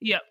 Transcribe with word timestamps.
Yep. 0.00 0.22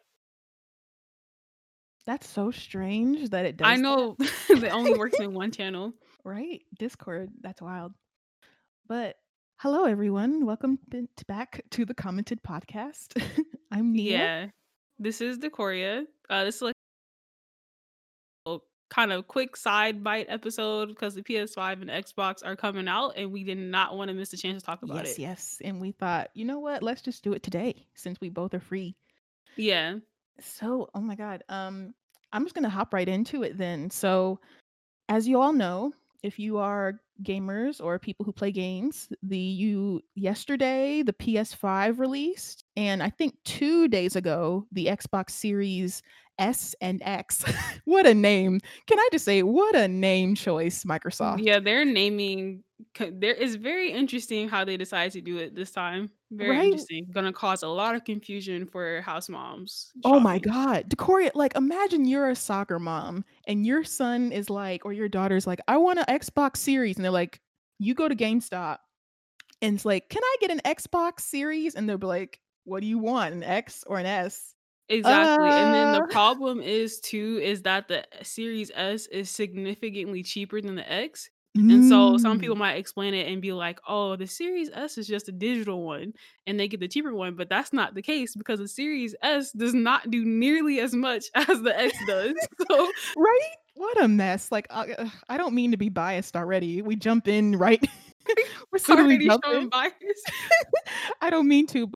That's 2.05 2.27
so 2.27 2.51
strange 2.51 3.29
that 3.31 3.45
it 3.45 3.57
does 3.57 3.67
I 3.67 3.75
that. 3.75 3.81
know 3.81 4.15
it 4.49 4.63
only 4.71 4.93
works 4.93 5.19
in 5.19 5.33
one 5.33 5.51
channel. 5.51 5.93
Right? 6.23 6.61
Discord, 6.77 7.29
that's 7.41 7.61
wild. 7.61 7.93
But 8.87 9.15
hello, 9.57 9.85
everyone. 9.85 10.45
Welcome 10.45 10.77
b- 10.89 11.07
to- 11.17 11.25
back 11.25 11.63
to 11.71 11.85
the 11.85 11.95
Commented 11.95 12.41
Podcast. 12.43 13.21
I'm 13.71 13.91
Nia. 13.93 14.17
Yeah. 14.17 14.45
This 14.99 15.19
is 15.19 15.39
Decoria. 15.39 16.05
Uh, 16.29 16.43
this 16.45 16.57
is 16.57 16.61
like 16.61 16.75
a 18.47 18.57
kind 18.91 19.11
of 19.11 19.27
quick 19.27 19.57
side 19.57 20.03
bite 20.03 20.27
episode 20.29 20.89
because 20.89 21.15
the 21.15 21.23
PS5 21.23 21.81
and 21.81 21.89
Xbox 21.89 22.45
are 22.45 22.55
coming 22.55 22.87
out, 22.87 23.13
and 23.17 23.31
we 23.31 23.43
did 23.43 23.57
not 23.57 23.97
want 23.97 24.09
to 24.09 24.13
miss 24.13 24.29
the 24.29 24.37
chance 24.37 24.61
to 24.61 24.65
talk 24.67 24.83
about 24.83 24.97
Yes, 25.05 25.13
it. 25.17 25.21
yes. 25.21 25.57
And 25.63 25.81
we 25.81 25.91
thought, 25.91 26.29
you 26.35 26.45
know 26.45 26.59
what? 26.59 26.83
Let's 26.83 27.01
just 27.01 27.23
do 27.23 27.33
it 27.33 27.41
today 27.43 27.87
since 27.95 28.21
we 28.21 28.29
both 28.29 28.53
are 28.53 28.59
free. 28.59 28.95
Yeah. 29.57 29.95
So, 30.39 30.89
oh 30.93 31.01
my 31.01 31.15
God. 31.15 31.43
Um, 31.49 31.93
I'm 32.33 32.43
just 32.43 32.55
gonna 32.55 32.69
hop 32.69 32.93
right 32.93 33.07
into 33.07 33.43
it 33.43 33.57
then. 33.57 33.89
So, 33.89 34.39
as 35.09 35.27
you 35.27 35.39
all 35.39 35.53
know, 35.53 35.93
if 36.23 36.39
you 36.39 36.57
are 36.57 36.99
gamers 37.23 37.81
or 37.81 37.97
people 37.99 38.25
who 38.25 38.33
play 38.33 38.51
games, 38.51 39.07
the 39.23 39.37
you 39.37 40.01
yesterday 40.15 41.03
the 41.03 41.13
PS5 41.13 41.99
released, 41.99 42.65
and 42.75 43.01
I 43.01 43.09
think 43.09 43.35
two 43.45 43.87
days 43.87 44.15
ago 44.15 44.65
the 44.71 44.87
Xbox 44.87 45.31
Series 45.31 46.01
S 46.39 46.75
and 46.81 47.01
X. 47.03 47.43
what 47.85 48.05
a 48.05 48.13
name! 48.13 48.59
Can 48.87 48.99
I 48.99 49.07
just 49.11 49.25
say 49.25 49.43
what 49.43 49.75
a 49.75 49.87
name 49.87 50.35
choice, 50.35 50.83
Microsoft? 50.83 51.43
Yeah, 51.43 51.59
they're 51.59 51.85
naming. 51.85 52.63
There 52.99 53.33
is 53.33 53.55
very 53.55 53.91
interesting 53.91 54.49
how 54.49 54.65
they 54.65 54.75
decided 54.75 55.13
to 55.13 55.21
do 55.21 55.37
it 55.37 55.55
this 55.55 55.71
time. 55.71 56.09
Very 56.31 56.57
Right? 56.57 56.65
interesting. 56.65 57.07
Gonna 57.13 57.31
cause 57.31 57.63
a 57.63 57.67
lot 57.67 57.95
of 57.95 58.03
confusion 58.03 58.65
for 58.65 59.01
house 59.01 59.29
moms. 59.29 59.91
Oh 60.03 60.19
my 60.19 60.39
god. 60.39 60.89
Decoria, 60.89 61.31
like 61.35 61.55
imagine 61.55 62.05
you're 62.05 62.29
a 62.29 62.35
soccer 62.35 62.79
mom 62.79 63.23
and 63.47 63.65
your 63.65 63.83
son 63.85 64.31
is 64.33 64.49
like, 64.49 64.85
or 64.85 64.91
your 64.91 65.07
daughter's 65.07 65.47
like, 65.47 65.61
I 65.69 65.77
want 65.77 65.99
an 65.99 66.05
Xbox 66.19 66.57
series. 66.57 66.97
And 66.97 67.05
they're 67.05 67.11
like, 67.11 67.39
you 67.79 67.93
go 67.93 68.07
to 68.09 68.15
GameStop 68.15 68.77
and 69.61 69.75
it's 69.75 69.85
like, 69.85 70.09
can 70.09 70.21
I 70.23 70.35
get 70.41 70.51
an 70.51 70.59
Xbox 70.65 71.21
series? 71.21 71.75
And 71.75 71.87
they'll 71.87 71.97
be 71.97 72.07
like, 72.07 72.39
what 72.65 72.81
do 72.81 72.87
you 72.87 72.97
want? 72.97 73.33
An 73.33 73.43
X 73.43 73.83
or 73.87 73.99
an 73.99 74.05
S? 74.05 74.54
Exactly. 74.89 75.55
And 75.55 75.73
then 75.73 75.91
the 75.91 76.01
Uh 76.01 76.07
problem 76.11 76.61
is 76.61 76.99
too 76.99 77.39
is 77.41 77.63
that 77.63 77.87
the 77.87 78.05
Series 78.23 78.71
S 78.75 79.07
is 79.07 79.29
significantly 79.29 80.23
cheaper 80.23 80.61
than 80.61 80.75
the 80.75 80.91
X. 80.91 81.29
And 81.69 81.83
so 81.83 82.17
some 82.17 82.37
people 82.37 82.55
mm, 82.55 82.59
might 82.59 82.75
explain 82.75 83.13
it 83.15 83.27
and 83.31 83.41
be 83.41 83.53
like, 83.53 83.79
"Oh, 83.87 84.15
the 84.15 84.27
Series 84.27 84.69
S 84.71 84.97
is 84.97 85.07
just 85.07 85.29
a 85.29 85.31
digital 85.31 85.83
one 85.83 86.13
and 86.45 86.59
they 86.59 86.67
get 86.67 86.79
the 86.81 86.87
cheaper 86.87 87.13
one." 87.15 87.35
But 87.35 87.49
that's 87.49 87.73
not 87.73 87.95
the 87.95 88.01
case 88.03 88.35
because 88.35 88.59
the 88.59 88.67
Series 88.67 89.15
S 89.23 89.51
does 89.51 89.73
not 89.73 90.11
do 90.11 90.23
nearly 90.25 90.79
as 90.81 90.93
much 90.93 91.25
as 91.35 91.61
the 91.63 91.73
X 91.77 92.03
does. 92.03 92.35
So, 92.69 92.93
right? 93.15 93.55
What 93.75 94.01
a 94.03 94.07
mess. 94.07 94.51
Like 94.51 94.67
uh, 94.69 95.09
I 95.29 95.37
don't 95.37 95.55
mean 95.55 95.71
to 95.71 95.77
be 95.77 95.89
biased 95.89 96.35
already. 96.35 96.81
We 96.81 96.95
jump 96.95 97.27
in 97.27 97.57
right. 97.57 97.83
We're 98.71 98.79
already 98.89 99.29
showing 99.43 99.69
bias. 99.69 99.93
I 101.21 101.29
don't 101.29 101.47
mean 101.47 101.67
to 101.67 101.87
but 101.87 101.95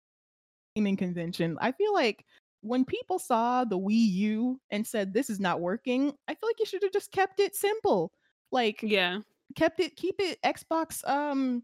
gaming 0.76 0.98
convention. 0.98 1.58
I 1.62 1.72
feel 1.72 1.94
like 1.94 2.26
when 2.62 2.84
people 2.86 3.20
saw 3.20 3.64
the 3.66 3.78
Wii 3.80 4.12
U 4.14 4.60
and 4.72 4.86
said 4.86 5.14
this 5.14 5.30
is 5.30 5.40
not 5.40 5.62
working, 5.62 6.14
I 6.28 6.36
feel 6.36 6.50
like 6.50 6.60
you 6.60 6.66
should 6.66 6.84
have 6.84 6.92
just 6.94 7.12
kept 7.12 7.40
it 7.40 7.56
simple. 7.56 8.12
Like 8.52 8.82
Yeah. 8.82 9.20
kept 9.56 9.80
it 9.80 9.96
keep 9.96 10.16
it 10.20 10.40
Xbox 10.44 11.08
um 11.08 11.64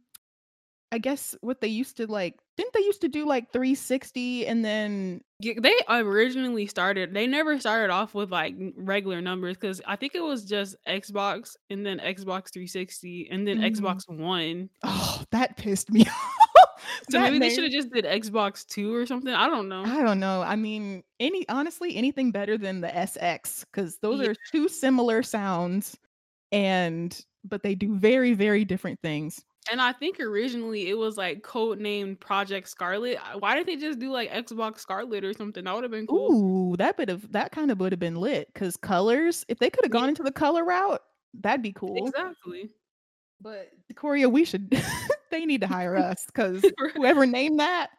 I 0.91 0.97
guess 0.99 1.35
what 1.41 1.59
they 1.59 1.67
used 1.67 1.97
to 1.97 2.07
like 2.07 2.35
didn't 2.57 2.71
they 2.73 2.79
used 2.81 3.01
to 3.01 3.09
do 3.09 3.25
like 3.27 3.51
360 3.51 4.47
and 4.47 4.63
then 4.63 5.19
Yeah, 5.41 5.55
they 5.61 5.75
originally 5.89 6.67
started. 6.67 7.13
They 7.13 7.27
never 7.27 7.59
started 7.59 7.91
off 7.91 8.13
with 8.13 8.31
like 8.31 8.55
regular 8.77 9.19
numbers 9.19 9.57
because 9.57 9.81
I 9.85 9.97
think 9.97 10.15
it 10.15 10.23
was 10.23 10.45
just 10.45 10.75
Xbox 10.87 11.55
and 11.69 11.85
then 11.85 11.97
Xbox 11.99 12.53
360 12.53 13.27
and 13.31 13.45
then 13.45 13.57
mm, 13.57 13.75
Xbox 13.75 14.07
One. 14.07 14.69
oh 14.83 15.23
that 15.31 15.57
pissed 15.57 15.91
me 15.91 16.05
off. 16.07 16.44
So 17.09 17.19
maybe 17.19 17.39
they 17.39 17.49
should 17.49 17.63
have 17.63 17.73
just 17.73 17.91
did 17.91 18.05
Xbox 18.05 18.65
Two 18.65 18.93
or 18.93 19.05
something. 19.05 19.33
I 19.33 19.47
don't 19.47 19.69
know. 19.69 19.83
I 19.85 20.03
don't 20.03 20.19
know. 20.19 20.41
I 20.41 20.55
mean, 20.55 21.03
any 21.19 21.47
honestly, 21.49 21.95
anything 21.95 22.31
better 22.31 22.57
than 22.57 22.81
the 22.81 22.87
SX 22.89 23.65
because 23.65 23.97
those 23.99 24.21
Yeah, 24.21 24.29
are 24.29 24.35
two 24.51 24.67
similar 24.67 25.23
sounds, 25.23 25.97
and 26.51 27.19
but 27.43 27.63
they 27.63 27.75
do 27.75 27.95
very, 27.95 28.33
very 28.33 28.65
different 28.65 28.99
things. 29.01 29.43
and 29.71 29.81
I 29.81 29.93
think 29.93 30.19
originally 30.19 30.89
it 30.89 30.97
was 30.97 31.17
like 31.17 31.41
code 31.43 31.79
named 31.79 32.19
Project 32.19 32.69
Scarlett. 32.69 33.17
Why 33.39 33.55
didn't 33.55 33.67
they 33.67 33.75
just 33.77 33.99
do 33.99 34.11
like 34.11 34.31
Xbox 34.31 34.79
Scarlet 34.79 35.23
or 35.23 35.33
something? 35.33 35.63
That 35.63 35.73
would 35.73 35.83
have 35.83 35.91
been 35.91 36.07
cool. 36.07 36.37
Ooh, 36.71 36.75
that 36.77 36.97
bit 36.97 37.09
of 37.09 37.31
that 37.31 37.51
kind 37.51 37.71
of 37.71 37.79
would 37.79 37.91
have 37.91 37.99
been 37.99 38.15
lit 38.15 38.47
because 38.53 38.77
colors. 38.77 39.43
If 39.47 39.57
they 39.59 39.69
could 39.69 39.83
have 39.85 39.91
Yeah, 39.91 40.01
gone 40.01 40.09
into 40.09 40.23
the 40.23 40.31
color 40.31 40.63
route, 40.63 41.01
that'd 41.33 41.63
be 41.63 41.73
cool. 41.73 42.05
exactly. 42.05 42.71
But 43.41 43.71
Korea, 43.95 44.29
we 44.29 44.45
should. 44.45 44.71
they 45.39 45.45
need 45.45 45.61
to 45.61 45.67
hire 45.67 45.95
us 45.95 46.25
because 46.27 46.63
whoever 46.95 47.25
named 47.25 47.59
that 47.59 47.89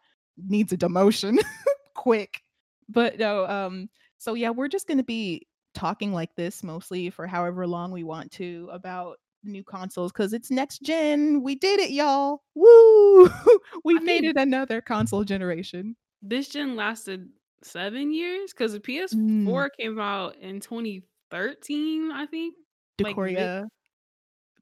needs 0.47 0.71
a 0.73 0.77
demotion 0.77 1.37
quick. 1.95 2.41
But 2.89 3.19
no, 3.19 3.45
um, 3.47 3.89
so 4.17 4.33
yeah, 4.33 4.49
we're 4.49 4.67
just 4.67 4.87
gonna 4.87 5.03
be 5.03 5.47
talking 5.73 6.11
like 6.13 6.33
this 6.35 6.63
mostly 6.63 7.09
for 7.09 7.27
however 7.27 7.67
long 7.67 7.91
we 7.91 8.03
want 8.03 8.31
to 8.31 8.67
about 8.71 9.17
new 9.43 9.63
consoles 9.63 10.11
because 10.11 10.33
it's 10.33 10.49
next 10.49 10.81
gen. 10.81 11.43
We 11.43 11.55
did 11.55 11.79
it, 11.79 11.91
y'all. 11.91 12.41
Woo! 12.55 13.25
we 13.83 13.95
I 13.97 13.99
made 13.99 14.21
think 14.21 14.35
it 14.37 14.41
another 14.41 14.81
console 14.81 15.23
generation. 15.23 15.95
this 16.21 16.49
gen 16.49 16.75
lasted 16.75 17.29
seven 17.63 18.11
years 18.11 18.51
because 18.53 18.73
the 18.73 18.79
Mm, 19.13 19.45
PS4 19.45 19.69
came 19.79 19.99
out 19.99 20.35
in 20.37 20.59
2013. 20.59 22.11
I 22.11 22.25
think 22.25 22.55
like 22.99 23.15
Decoria. 23.15 23.67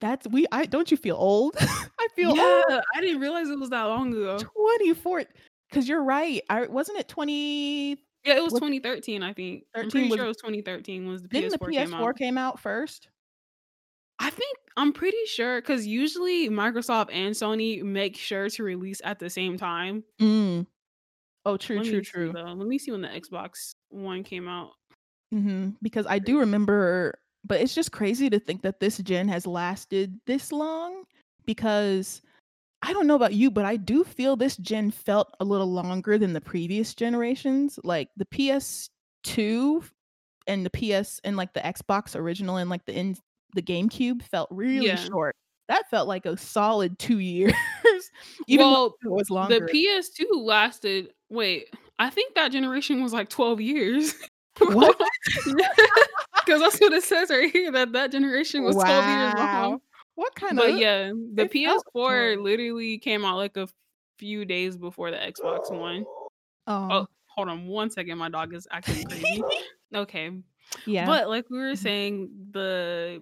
That's 0.01 0.27
we 0.27 0.45
I 0.51 0.65
don't 0.65 0.91
you 0.91 0.97
feel 0.97 1.15
old? 1.15 1.55
I 2.15 2.21
feel 2.21 2.29
old. 2.29 2.37
Yeah, 2.37 2.81
I 2.95 3.01
didn't 3.01 3.19
realize 3.21 3.49
it 3.49 3.59
was 3.59 3.69
that 3.69 3.83
long 3.83 4.13
ago. 4.13 4.37
24 4.39 5.25
because 5.69 5.89
you're 5.89 6.03
right. 6.03 6.41
I 6.49 6.67
wasn't 6.67 6.99
it 6.99 7.07
20 7.07 7.97
Yeah, 8.23 8.37
it 8.37 8.43
was 8.43 8.53
was 8.53 8.61
2013, 8.61 9.21
I 9.23 9.33
think. 9.33 9.65
I'm 9.75 9.89
pretty 9.89 10.09
was 10.09 10.17
sure 10.17 10.25
it 10.25 10.29
was 10.29 10.37
2013 10.37 11.07
was 11.07 11.21
the 11.21 11.27
didn't 11.27 11.51
the 11.51 11.59
PS4 11.59 11.73
came 11.73 11.93
out. 11.93 12.17
Came 12.17 12.37
out 12.37 12.59
first? 12.59 13.09
I 14.19 14.29
think 14.29 14.57
I'm 14.77 14.93
pretty 14.93 15.25
sure 15.25 15.61
because 15.61 15.85
usually 15.85 16.49
Microsoft 16.49 17.09
and 17.11 17.35
Sony 17.35 17.83
make 17.83 18.15
sure 18.15 18.49
to 18.49 18.63
release 18.63 19.01
at 19.03 19.19
the 19.19 19.29
same 19.29 19.57
time. 19.57 20.03
Mm. 20.21 20.67
Oh, 21.45 21.57
true, 21.57 21.77
Let 21.77 21.85
true, 21.85 22.03
see 22.03 22.09
true. 22.09 22.31
Let 22.31 22.55
me 22.67 22.79
see 22.79 22.91
when 22.91 23.01
the 23.01 23.09
Xbox 23.09 23.75
One 23.89 24.23
came 24.23 24.47
out. 24.47 24.71
hmm 25.31 25.71
Because 25.81 26.07
I 26.07 26.19
do 26.19 26.39
remember, 26.39 27.19
but 27.43 27.61
it's 27.61 27.75
just 27.75 27.91
crazy 27.91 28.29
to 28.29 28.39
think 28.39 28.61
that 28.63 28.79
this 28.79 28.97
gen 28.99 29.27
has 29.27 29.45
lasted 29.45 30.19
this 30.25 30.51
long. 30.51 31.03
Because 31.45 32.21
I 32.81 32.93
don't 32.93 33.07
know 33.07 33.15
about 33.15 33.33
you, 33.33 33.49
but 33.49 33.65
I 33.65 33.77
do 33.77 34.03
feel 34.03 34.35
this 34.35 34.57
gen 34.57 34.91
felt 34.91 35.35
a 35.39 35.45
little 35.45 35.71
longer 35.71 36.17
than 36.17 36.33
the 36.33 36.41
previous 36.41 36.93
generations. 36.93 37.79
Like 37.83 38.09
the 38.17 38.25
PS2 38.25 39.89
and 40.47 40.65
the 40.65 40.69
PS 40.69 41.19
and 41.23 41.35
like 41.37 41.53
the 41.53 41.61
Xbox 41.61 42.15
original 42.15 42.57
and 42.57 42.69
like 42.69 42.85
the 42.85 42.93
in 42.97 43.15
the 43.53 43.61
GameCube 43.61 44.21
felt 44.23 44.49
really 44.51 44.87
Yeah. 44.87 44.95
short. 44.97 45.35
That 45.67 45.89
felt 45.89 46.07
like 46.07 46.27
a 46.27 46.37
solid 46.37 46.99
two 46.99 47.17
years, 47.19 47.53
even 48.47 48.67
Well, 48.67 48.95
though 49.03 49.17
it 49.17 49.27
was 49.29 49.49
the. 49.49 49.61
PS2 49.61 50.25
lasted. 50.43 51.13
Wait, 51.31 51.73
I 51.97 52.11
think 52.11 52.35
that 52.35 52.51
generation 52.51 53.01
was 53.01 53.13
like 53.13 53.29
12 53.29 53.61
years. 53.61 54.13
What? 54.59 54.97
Because 55.35 55.57
that's 56.61 56.79
what 56.79 56.93
it 56.93 57.03
says 57.03 57.29
right 57.29 57.51
here 57.51 57.73
that 57.73 57.91
that 57.91 58.09
generation 58.13 58.63
was 58.63 58.75
12 58.75 59.05
years 59.05 59.33
long. 59.33 59.81
What 60.15 60.33
kind 60.35 60.57
But 60.57 60.71
of 60.71 60.77
yeah, 60.77 61.11
the 61.33 61.45
PS4 61.45 61.81
short. 61.93 62.39
literally 62.39 62.97
came 62.97 63.25
out 63.25 63.37
like 63.37 63.57
a 63.57 63.67
few 64.17 64.45
days 64.45 64.77
before 64.77 65.11
the 65.11 65.17
Xbox 65.17 65.69
One. 65.77 66.05
Oh. 66.67 66.87
Oh, 66.91 67.07
hold 67.27 67.49
on 67.49 67.67
one 67.67 67.89
second. 67.91 68.17
My 68.17 68.29
dog 68.29 68.53
is 68.53 68.67
acting 68.71 69.03
crazy. 69.05 69.43
Okay. 69.93 70.31
yeah. 70.87 71.05
But 71.05 71.29
like 71.29 71.49
we 71.49 71.57
were 71.59 71.73
Mhm. 71.73 71.77
saying, 71.77 72.29
the 72.51 73.21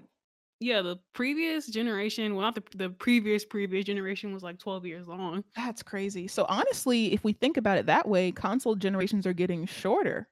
yeah, 0.59 0.81
the 0.81 0.97
previous 1.13 1.67
generation, 1.67 2.33
well 2.35 2.45
not 2.45 2.55
the 2.55 2.63
the 2.77 2.89
previous 2.89 3.43
previous 3.45 3.85
generation 3.85 4.33
was 4.33 4.43
like 4.43 4.57
12 4.59 4.85
years 4.85 5.07
long. 5.07 5.43
That's 5.55 5.83
crazy. 5.83 6.27
So 6.27 6.45
honestly, 6.47 7.11
if 7.13 7.23
we 7.23 7.33
think 7.33 7.57
about 7.57 7.77
it 7.77 7.85
that 7.87 8.07
way, 8.07 8.31
console 8.31 8.75
generations 8.75 9.27
are 9.27 9.33
getting 9.33 9.65
shorter. 9.65 10.29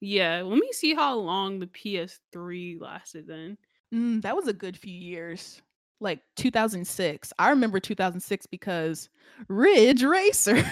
Yeah, 0.00 0.42
let 0.42 0.58
me 0.58 0.72
see 0.72 0.94
how 0.94 1.16
long 1.16 1.58
the 1.60 1.66
PS3 1.68 2.80
lasted 2.80 3.26
then. 3.26 3.58
Mm, 3.94 4.22
that 4.22 4.34
was 4.34 4.48
a 4.48 4.52
good 4.54 4.76
few 4.76 4.92
years. 4.98 5.60
Like 6.02 6.20
2006. 6.36 7.32
I 7.38 7.50
remember 7.50 7.80
2006 7.80 8.46
because 8.46 9.08
Ridge 9.48 10.02
Racer. 10.02 10.62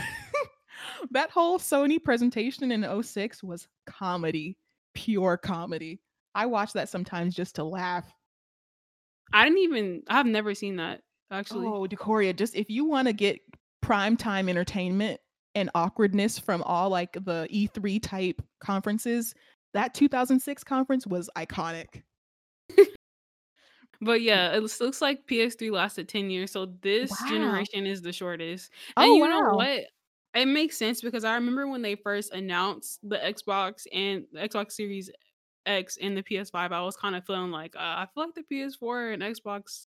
that 1.12 1.31
whole 1.31 1.59
Sony 1.59 2.03
presentation 2.03 2.73
in 2.73 3.03
06 3.03 3.43
was 3.43 3.69
comedy, 3.87 4.56
pure 4.94 5.37
comedy. 5.37 6.00
I 6.35 6.47
watch 6.47 6.73
that 6.75 6.88
sometimes 6.88 7.35
just 7.35 7.56
to 7.56 7.65
laugh. 7.65 8.12
I 9.32 9.44
didn't 9.44 9.59
even 9.61 10.03
I've 10.09 10.27
never 10.27 10.55
seen 10.55 10.77
that 10.77 11.00
actually. 11.31 11.67
Oh, 11.67 11.87
Decoria, 11.87 12.33
just 12.33 12.56
if 12.56 12.69
you 12.69 12.85
want 12.85 13.06
to 13.09 13.12
get 13.12 13.41
prime 13.81 14.17
time 14.17 14.49
entertainment, 14.49 15.21
and 15.55 15.71
awkwardness 15.75 16.38
from 16.38 16.62
all 16.62 16.91
like 16.91 17.12
the 17.12 17.49
E3 17.53 18.03
type 18.03 18.43
conferences, 18.61 19.35
that 19.75 19.94
2006 19.94 20.65
conference 20.65 21.06
was 21.06 21.31
iconic. 21.37 22.03
But 24.00 24.23
yeah, 24.23 24.55
it 24.55 24.61
looks 24.62 24.81
looks 24.81 25.02
like 25.02 25.26
PS3 25.26 25.70
lasted 25.70 26.08
10 26.08 26.31
years, 26.31 26.52
so 26.52 26.67
this 26.82 27.23
Wow. 27.23 27.23
generation 27.23 27.87
is 27.87 28.02
the 28.02 28.12
shortest. 28.12 28.70
And 28.99 29.12
Oh, 29.12 29.14
you 29.14 29.29
know 29.29 29.43
what? 29.43 29.85
It 30.35 30.47
makes 30.47 30.76
sense 30.79 31.00
because 31.02 31.25
I 31.25 31.35
remember 31.35 31.67
when 31.69 31.82
they 31.82 31.97
first 31.97 32.32
announced 32.32 33.00
the 33.02 33.17
Xbox 33.19 33.87
and 33.93 34.26
the 34.32 34.41
Xbox 34.49 34.73
Series 34.73 35.11
X 35.67 35.99
and 36.00 36.17
the 36.17 36.23
PS5, 36.23 36.73
I 36.73 36.82
was 36.82 36.97
kind 36.97 37.17
of 37.17 37.26
feeling 37.26 37.50
like, 37.50 37.76
uh, 37.76 37.81
I 37.81 38.06
feel 38.14 38.25
like 38.26 38.35
the 38.35 38.44
PS4 38.44 39.12
and 39.12 39.23
Xbox 39.23 39.87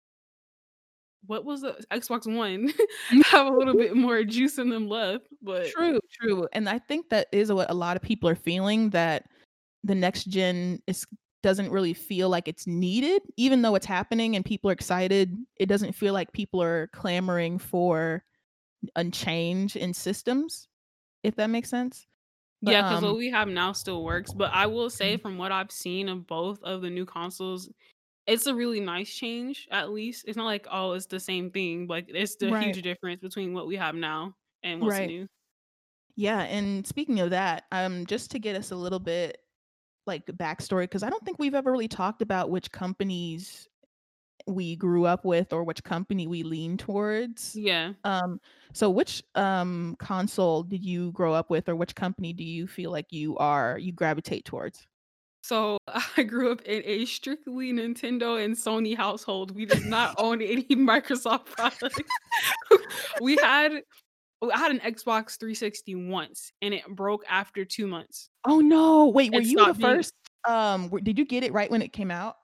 what 1.26 1.44
was 1.44 1.62
the 1.62 1.72
Xbox 1.90 2.32
One 2.32 2.72
have 3.30 3.46
a 3.46 3.50
little 3.50 3.74
bit 3.74 3.96
more 3.96 4.22
juice 4.24 4.58
in 4.58 4.68
them 4.70 4.88
left, 4.88 5.26
but 5.42 5.74
True, 5.74 5.98
true, 6.12 6.46
and 6.52 6.68
I 6.68 6.78
think 6.78 7.08
that 7.10 7.26
is 7.32 7.50
what 7.52 7.70
a 7.70 7.74
lot 7.74 7.96
of 7.96 8.02
people 8.02 8.28
are 8.28 8.36
feeling 8.36 8.90
that 8.90 9.24
the 9.84 9.94
next 9.94 10.24
gen 10.24 10.80
is 10.86 11.06
doesn't 11.46 11.70
really 11.72 11.94
feel 11.94 12.28
like 12.31 12.48
it's 12.48 12.66
needed, 12.69 13.22
even 13.38 13.62
though 13.62 13.76
it's 13.76 13.87
happening 13.87 14.37
and 14.37 14.44
people 14.44 14.70
are 14.70 14.75
excited, 14.75 15.34
it 15.56 15.69
doesn't 15.69 15.94
feel 15.94 16.14
like 16.14 16.32
people 16.34 16.62
are 16.62 16.88
clamoring 16.88 17.58
for 17.60 18.25
a 18.96 19.04
change 19.10 19.76
in 19.76 19.94
systems, 19.94 20.69
if 21.25 21.37
that 21.37 21.48
makes 21.50 21.70
sense. 21.70 22.06
But, 22.62 22.76
Yeah, 22.76 22.82
'cause 22.82 23.02
um 23.02 23.04
what 23.04 23.16
we 23.16 23.31
have 23.31 23.48
now 23.48 23.72
still 23.72 24.02
works, 24.02 24.32
but 24.32 24.50
I 24.52 24.66
will 24.66 24.88
say 24.90 25.16
Mhm. 25.16 25.19
from 25.19 25.37
what 25.38 25.52
I've 25.52 25.70
seen 25.70 26.08
of 26.08 26.26
both 26.26 26.62
of 26.62 26.81
the 26.82 26.90
new 26.90 27.04
consoles, 27.04 27.70
it's 28.26 28.46
a 28.46 28.54
really 28.54 28.81
nice 28.81 29.14
change, 29.14 29.69
at 29.72 29.90
least. 29.90 30.26
It's 30.28 30.37
not 30.38 30.46
like, 30.46 30.66
"Oh, 30.70 30.92
it's 30.92 31.06
the 31.06 31.20
same 31.20 31.50
thing," 31.50 31.88
like, 31.88 32.06
it's 32.10 32.37
the 32.37 32.52
Right. 32.52 32.52
huge 32.52 32.82
difference 32.82 33.20
between 33.22 33.54
what 33.54 33.66
we 33.66 33.76
have 33.76 33.96
now 33.96 34.37
and 34.62 34.82
what's 34.82 35.00
Right. 35.00 35.02
new. 35.02 35.28
Yeah, 36.16 36.42
and 36.42 36.87
speaking 36.87 37.20
of 37.20 37.31
that, 37.31 37.64
um, 37.72 38.06
just 38.06 38.31
to 38.32 38.38
get 38.38 38.56
us 38.56 38.70
a 38.70 38.76
little 38.76 39.00
bit, 39.00 39.38
like, 40.06 40.26
backstory 40.26 40.84
because 40.84 41.02
I 41.02 41.10
don't 41.10 41.24
think 41.24 41.38
we've 41.38 41.54
ever 41.54 41.70
really 41.70 41.88
talked 41.88 42.22
about 42.22 42.50
which 42.50 42.70
companies 42.72 43.68
we 44.46 44.76
grew 44.76 45.06
up 45.06 45.24
with 45.24 45.52
or 45.52 45.64
which 45.64 45.82
company 45.82 46.26
we 46.26 46.42
lean 46.42 46.76
towards. 46.76 47.56
Yeah. 47.56 47.94
Um, 48.04 48.40
so 48.72 48.90
which, 48.90 49.22
um, 49.34 49.96
console 49.98 50.62
did 50.62 50.84
you 50.84 51.10
grow 51.12 51.32
up 51.32 51.50
with, 51.50 51.68
or 51.68 51.74
which 51.76 51.94
company 51.94 52.32
do 52.32 52.44
you 52.44 52.66
feel 52.66 52.90
like 52.90 53.06
you 53.10 53.36
are 53.38 53.78
you 53.78 53.92
gravitate 53.92 54.44
towards? 54.44 54.86
So, 55.42 55.78
I 56.16 56.22
grew 56.22 56.52
up 56.52 56.62
in 56.62 56.82
a 56.84 57.04
strictly 57.04 57.72
Nintendo 57.72 58.44
and 58.44 58.54
Sony 58.54 58.96
household, 58.96 59.54
we 59.54 59.64
did 59.64 59.84
not 59.86 60.14
own 60.18 60.42
any 60.42 60.64
Microsoft 60.70 61.46
products. 61.46 61.98
We 63.20 63.36
had 63.36 63.80
I 64.52 64.58
had 64.58 64.70
an 64.72 64.81
Xbox 64.81 65.38
360 65.38 65.94
once, 65.94 66.52
and 66.62 66.75
it 66.75 66.87
broke 66.88 67.25
after 67.28 67.64
2 67.64 67.87
months. 67.87 68.31
Oh, 68.44 68.60
no! 68.60 69.06
Wait, 69.08 69.32
were 69.32 69.40
It 69.40 69.43
you 69.43 69.66
the 69.66 69.75
being 69.75 69.98
first 69.98 70.12
um, 70.48 70.88
did 71.02 71.19
you 71.19 71.25
get 71.25 71.43
it 71.43 71.52
right 71.52 71.70
when 71.70 71.82
it 71.82 71.93
came 71.93 72.10
out? 72.10 72.37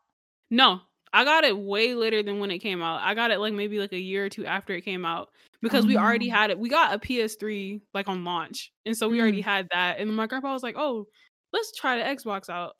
No, 0.51 0.81
I 1.13 1.25
got 1.25 1.45
it 1.45 1.57
way 1.59 1.95
later 1.95 2.23
than 2.23 2.39
when 2.41 2.51
it 2.51 2.59
came 2.59 2.83
out. 2.83 3.01
I 3.03 3.15
got 3.15 3.31
it, 3.31 3.39
like, 3.39 3.55
maybe, 3.55 3.79
like, 3.79 3.93
a 3.93 3.99
year 3.99 4.27
or 4.27 4.29
2 4.29 4.45
after 4.47 4.75
it 4.75 4.83
came 4.83 5.05
out 5.05 5.31
Oh, 5.69 5.81
because 5.81 5.87
we 5.87 5.97
already 5.97 6.29
had 6.29 6.51
it 6.51 6.59
we 6.59 6.69
got 6.69 6.95
a 6.95 6.99
PS3, 6.99 7.83
like, 7.95 8.09
on 8.09 8.25
launch, 8.25 8.73
and 8.87 8.97
so 8.97 9.09
we 9.09 9.21
already 9.21 9.41
Mm. 9.41 9.43
had 9.43 9.69
that, 9.73 9.99
and 9.99 10.15
my 10.15 10.27
grandpa 10.27 10.53
was 10.53 10.63
like, 10.63 10.77
"Oh, 10.79 11.07
let's 11.53 11.73
try 11.77 11.97
the 11.99 12.05
Xbox 12.05 12.49
out." 12.49 12.77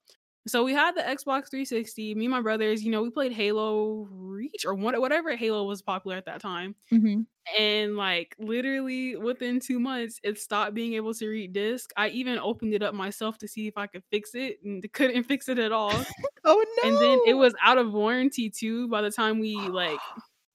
So 0.47 0.65
we 0.65 0.73
had 0.75 0.97
the 0.97 1.03
Xbox 1.03 1.51
360, 1.51 2.15
me 2.17 2.25
and 2.25 2.33
my 2.33 2.41
brothers, 2.43 2.83
you 2.85 2.91
know, 2.91 3.03
we 3.03 3.11
played 3.11 3.33
Halo 3.33 4.09
Reach 4.11 4.65
or 4.67 4.75
what 4.75 5.01
whatever 5.01 5.37
Halo 5.37 5.65
was 5.65 5.83
popular 5.83 6.17
at 6.17 6.25
that 6.27 6.41
time, 6.41 6.75
Mhm. 6.91 7.27
and, 7.59 7.97
like, 7.97 8.37
literally 8.39 9.17
within 9.17 9.61
2 9.61 9.81
months, 9.81 10.21
it 10.25 10.39
stopped 10.39 10.75
being 10.75 10.95
able 10.95 11.15
to 11.15 11.29
read 11.29 11.53
disc. 11.55 11.91
I 11.97 12.09
even 12.11 12.39
opened 12.39 12.75
it 12.75 12.83
up 12.83 12.95
myself 12.95 13.39
to 13.39 13.49
see 13.49 13.69
if 13.69 13.77
I 13.79 13.87
could 13.89 14.05
fix 14.11 14.35
it, 14.35 14.61
and 14.65 14.83
couldn't 14.95 15.25
fix 15.25 15.49
it 15.49 15.59
at 15.59 15.73
all. 15.73 16.09
Oh 16.45 16.65
no. 16.77 16.83
And 16.83 17.01
then 17.01 17.21
it 17.27 17.35
was 17.35 17.55
out 17.63 17.79
of 17.79 17.93
warranty 17.95 18.51
too 18.51 18.89
by 18.89 19.03
the 19.03 19.11
time 19.13 19.41
we, 19.41 19.71
like, 19.71 20.05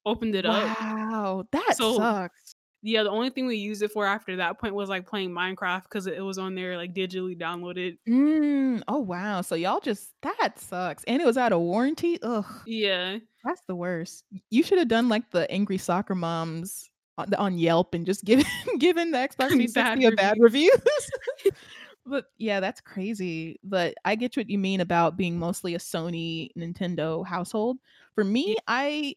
opened 0.06 0.36
it 0.36 0.46
up. 0.48 0.74
Wow, 0.78 1.46
that 1.52 1.78
So 1.80 1.84
sucks. 1.84 2.47
Yeah, 2.82 3.04
the 3.04 3.10
only 3.10 3.30
thing 3.30 3.48
we 3.48 3.56
used 3.58 3.82
it 3.82 3.92
for 3.92 4.06
after 4.06 4.36
that 4.38 4.60
point 4.60 4.74
was, 4.76 4.90
like, 4.90 5.06
playing 5.08 5.32
Minecraft 5.32 5.84
because 5.84 6.08
it 6.08 6.22
was 6.24 6.38
on 6.38 6.56
there, 6.56 6.78
like, 6.78 6.94
digitally 6.94 7.38
downloaded. 7.38 7.98
Mm, 8.08 8.82
oh, 8.88 9.00
wow, 9.00 9.42
so 9.42 9.56
y'all 9.56 9.80
just 9.80 10.14
that 10.22 10.60
sucks, 10.60 11.04
and 11.06 11.22
it 11.22 11.26
was 11.26 11.38
out 11.38 11.54
of 11.54 11.60
warranty? 11.62 12.20
Ugh, 12.22 12.46
Yeah. 12.66 13.18
that's 13.44 13.62
the 13.68 13.76
worst. 13.76 14.24
You 14.50 14.64
shoulda 14.64 14.86
done 14.86 15.10
like 15.10 15.30
the 15.32 15.50
angry 15.52 15.78
soccer 15.78 16.16
moms 16.16 16.90
on 17.18 17.34
on 17.34 17.58
Yelp 17.58 17.94
and 17.96 18.06
just 18.06 18.24
given 18.26 18.46
given 18.78 19.12
the 19.12 19.18
Xbox 19.18 19.50
Bad 19.74 20.04
a 20.04 20.12
bad 20.12 20.38
review. 20.40 20.72
reviews. 20.74 21.10
But, 22.10 22.28
yeah, 22.38 22.62
that's 22.62 22.80
crazy, 22.80 23.60
but 23.66 23.94
I 24.06 24.16
get 24.16 24.38
what 24.38 24.50
you 24.50 24.58
mean 24.58 24.80
about 24.80 25.18
being 25.18 25.38
mostly 25.38 25.76
a 25.76 25.78
Sony, 25.78 26.52
Nintendo 26.58 27.28
household. 27.28 27.80
For 28.16 28.24
me, 28.24 28.48
Ye 28.48 28.56
I 28.66 29.16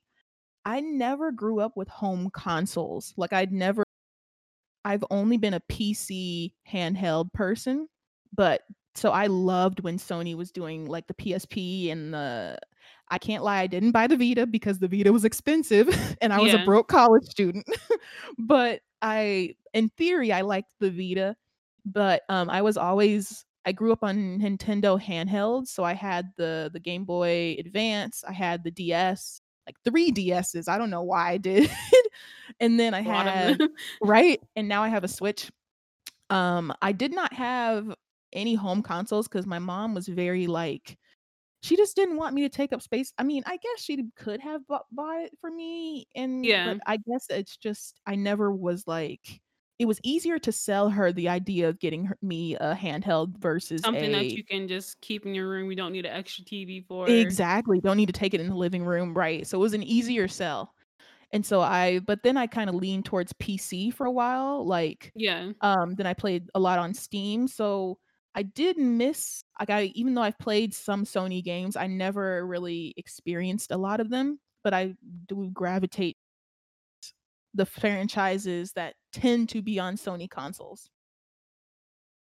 I 0.70 0.80
never 0.80 1.32
grew 1.32 1.58
up 1.60 1.76
with 1.76 1.88
home 1.88 2.30
consoles, 2.32 3.12
like, 3.16 3.32
I'd 3.32 3.52
never 3.52 3.82
I've 4.84 5.04
only 5.10 5.36
been 5.36 5.54
a 5.54 5.60
PC 5.60 6.52
handheld 6.70 7.32
person, 7.32 7.88
but 8.34 8.62
so 8.94 9.10
I 9.10 9.26
loved 9.26 9.80
when 9.80 9.98
Sony 9.98 10.36
was 10.36 10.50
doing, 10.52 10.86
like, 10.86 11.06
the 11.06 11.14
PSP 11.14 11.90
and 11.92 12.14
the 12.14 12.58
I 13.10 13.18
can't 13.18 13.42
lie, 13.42 13.60
I 13.60 13.66
didn't 13.66 13.90
buy 13.92 14.06
the 14.06 14.16
Vita 14.16 14.46
because 14.46 14.78
the 14.78 14.86
Vita 14.88 15.12
was 15.12 15.24
expensive 15.24 15.88
and 16.22 16.32
I 16.32 16.40
was 16.40 16.54
a 16.54 16.58
broke 16.58 16.88
college 16.88 17.24
student. 17.26 17.66
But 18.38 18.80
I 19.02 19.56
in 19.74 19.88
theory, 19.90 20.32
I 20.32 20.42
liked 20.42 20.70
the 20.80 20.90
Vita, 20.90 21.36
but, 21.84 22.22
um, 22.28 22.48
I 22.50 22.62
was 22.62 22.76
always 22.76 23.44
I 23.66 23.72
grew 23.72 23.92
up 23.92 24.02
on 24.02 24.38
Nintendo 24.40 25.00
handhelds, 25.02 25.68
so 25.68 25.84
I 25.84 25.94
had 25.94 26.32
the 26.36 26.70
the 26.72 26.80
Game 26.80 27.04
Boy 27.04 27.56
Advance, 27.58 28.24
I 28.28 28.32
had 28.32 28.64
the 28.64 28.70
DS, 28.70 29.40
like 29.66 29.76
3 29.84 30.10
DS's, 30.12 30.68
I 30.68 30.78
don't 30.78 30.90
know 30.90 31.02
why 31.02 31.30
I 31.32 31.38
did. 31.38 31.70
And 32.60 32.78
then 32.78 32.94
I 32.94 33.00
had 33.02 33.60
right? 34.02 34.40
And 34.56 34.68
now 34.68 34.82
I 34.82 34.88
have 34.88 35.04
a 35.04 35.08
Switch. 35.08 35.50
Um, 36.30 36.72
I 36.82 36.92
did 36.92 37.12
not 37.14 37.32
have 37.34 37.94
any 38.32 38.54
home 38.54 38.82
consoles 38.82 39.28
because 39.28 39.46
my 39.46 39.58
mom 39.58 39.94
was 39.94 40.08
very, 40.08 40.46
like 40.46 40.98
she 41.62 41.76
just 41.76 41.96
didn't 41.96 42.16
want 42.16 42.34
me 42.34 42.42
to 42.42 42.48
take 42.48 42.72
up 42.72 42.82
space. 42.82 43.12
I 43.18 43.24
mean, 43.24 43.42
I 43.46 43.56
guess 43.58 43.82
she 43.82 44.04
could 44.16 44.40
have 44.40 44.66
bought 44.66 44.86
bought 44.92 45.20
it 45.22 45.32
for 45.40 45.50
me 45.50 46.06
and 46.14 46.44
Yeah. 46.44 46.74
I 46.86 46.98
guess 46.98 47.26
it's 47.30 47.56
just 47.56 48.00
I 48.06 48.16
never 48.16 48.52
was, 48.54 48.86
like 48.86 49.40
it 49.80 49.86
was 49.86 50.00
easier 50.04 50.38
to 50.40 50.52
sell 50.52 50.90
her 50.90 51.12
the 51.12 51.28
idea 51.30 51.68
of 51.70 51.80
getting 51.80 52.06
her 52.06 52.18
me 52.22 52.56
a 52.56 52.76
handheld 52.76 53.38
versus 53.38 53.84
Something 53.84 54.12
that 54.12 54.36
you 54.36 54.44
can 54.44 54.68
just 54.68 55.00
keep 55.00 55.24
in 55.24 55.34
your 55.34 55.48
room, 55.48 55.70
you 55.70 55.76
don't 55.76 55.92
need 55.92 56.04
an 56.06 56.12
extra 56.12 56.44
TV 56.44 56.82
for. 56.82 57.40
Exactly, 57.46 57.80
don't 57.80 57.96
need 57.96 58.06
to 58.06 58.12
take 58.12 58.34
it 58.34 58.40
in 58.40 58.48
the 58.48 58.54
living 58.54 58.84
room, 58.84 59.14
right, 59.16 59.46
so 59.46 59.58
it 59.58 59.60
was 59.62 59.72
an 59.72 59.82
easier 59.82 60.28
sell. 60.28 60.74
And 61.32 61.46
so 61.46 61.60
I 61.62 62.00
but 62.00 62.22
then 62.24 62.36
I 62.36 62.46
kinda 62.46 62.72
leaned 62.72 63.06
towards 63.06 63.32
PC 63.34 63.90
for 63.90 64.06
a 64.06 64.12
while, 64.12 64.66
like, 64.66 65.14
Yeah. 65.14 65.52
um, 65.62 65.94
then 65.96 66.06
I 66.06 66.14
played 66.14 66.50
a 66.54 66.60
lot 66.60 66.78
on 66.78 66.94
Steam, 66.94 67.48
so 67.48 67.98
I 68.34 68.42
did 68.44 68.78
miss 68.78 69.44
like, 69.60 69.70
I 69.70 69.84
even 69.96 70.14
though 70.14 70.22
I've 70.22 70.38
played 70.38 70.74
some 70.74 71.04
Sony 71.04 71.42
games, 71.44 71.76
I 71.76 71.86
never 71.88 72.46
really 72.46 72.94
experienced 72.96 73.70
a 73.72 73.78
lot 73.78 74.00
of 74.00 74.10
them, 74.10 74.40
but 74.64 74.74
I 74.74 74.94
do 75.28 75.50
gravitate 75.52 76.18
the 77.54 77.66
franchises 77.66 78.72
that 78.74 78.94
tend 79.12 79.48
to 79.50 79.62
be 79.62 79.78
on 79.78 79.96
Sony 79.96 80.28
consoles. 80.30 80.90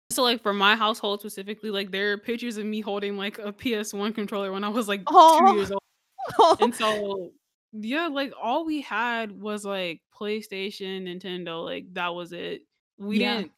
So, 0.10 0.24
like, 0.24 0.42
for 0.42 0.54
my 0.54 0.76
household 0.76 1.20
specifically, 1.20 1.70
like, 1.70 1.92
there 1.92 2.14
are 2.14 2.18
pictures 2.18 2.58
of 2.58 2.66
me 2.66 2.80
holding, 2.82 3.18
like, 3.18 3.40
a 3.40 3.52
PS1 3.52 4.14
controller 4.14 4.52
when 4.54 4.64
I 4.64 4.70
was, 4.70 4.88
like, 4.88 5.02
2 5.28 5.46
years 5.46 5.70
old. 5.72 5.82
And 6.60 6.76
so 6.76 7.32
yeah, 7.74 8.08
like, 8.08 8.34
all 8.42 8.66
we 8.66 8.82
had 8.82 9.32
was, 9.42 9.66
like, 9.66 10.02
PlayStation, 10.14 11.04
Nintendo, 11.08 11.64
like, 11.66 11.94
that 11.94 12.10
was 12.16 12.34
it. 12.34 12.64
We 12.98 13.20
Yeah. 13.20 13.20
didn't 13.20 13.54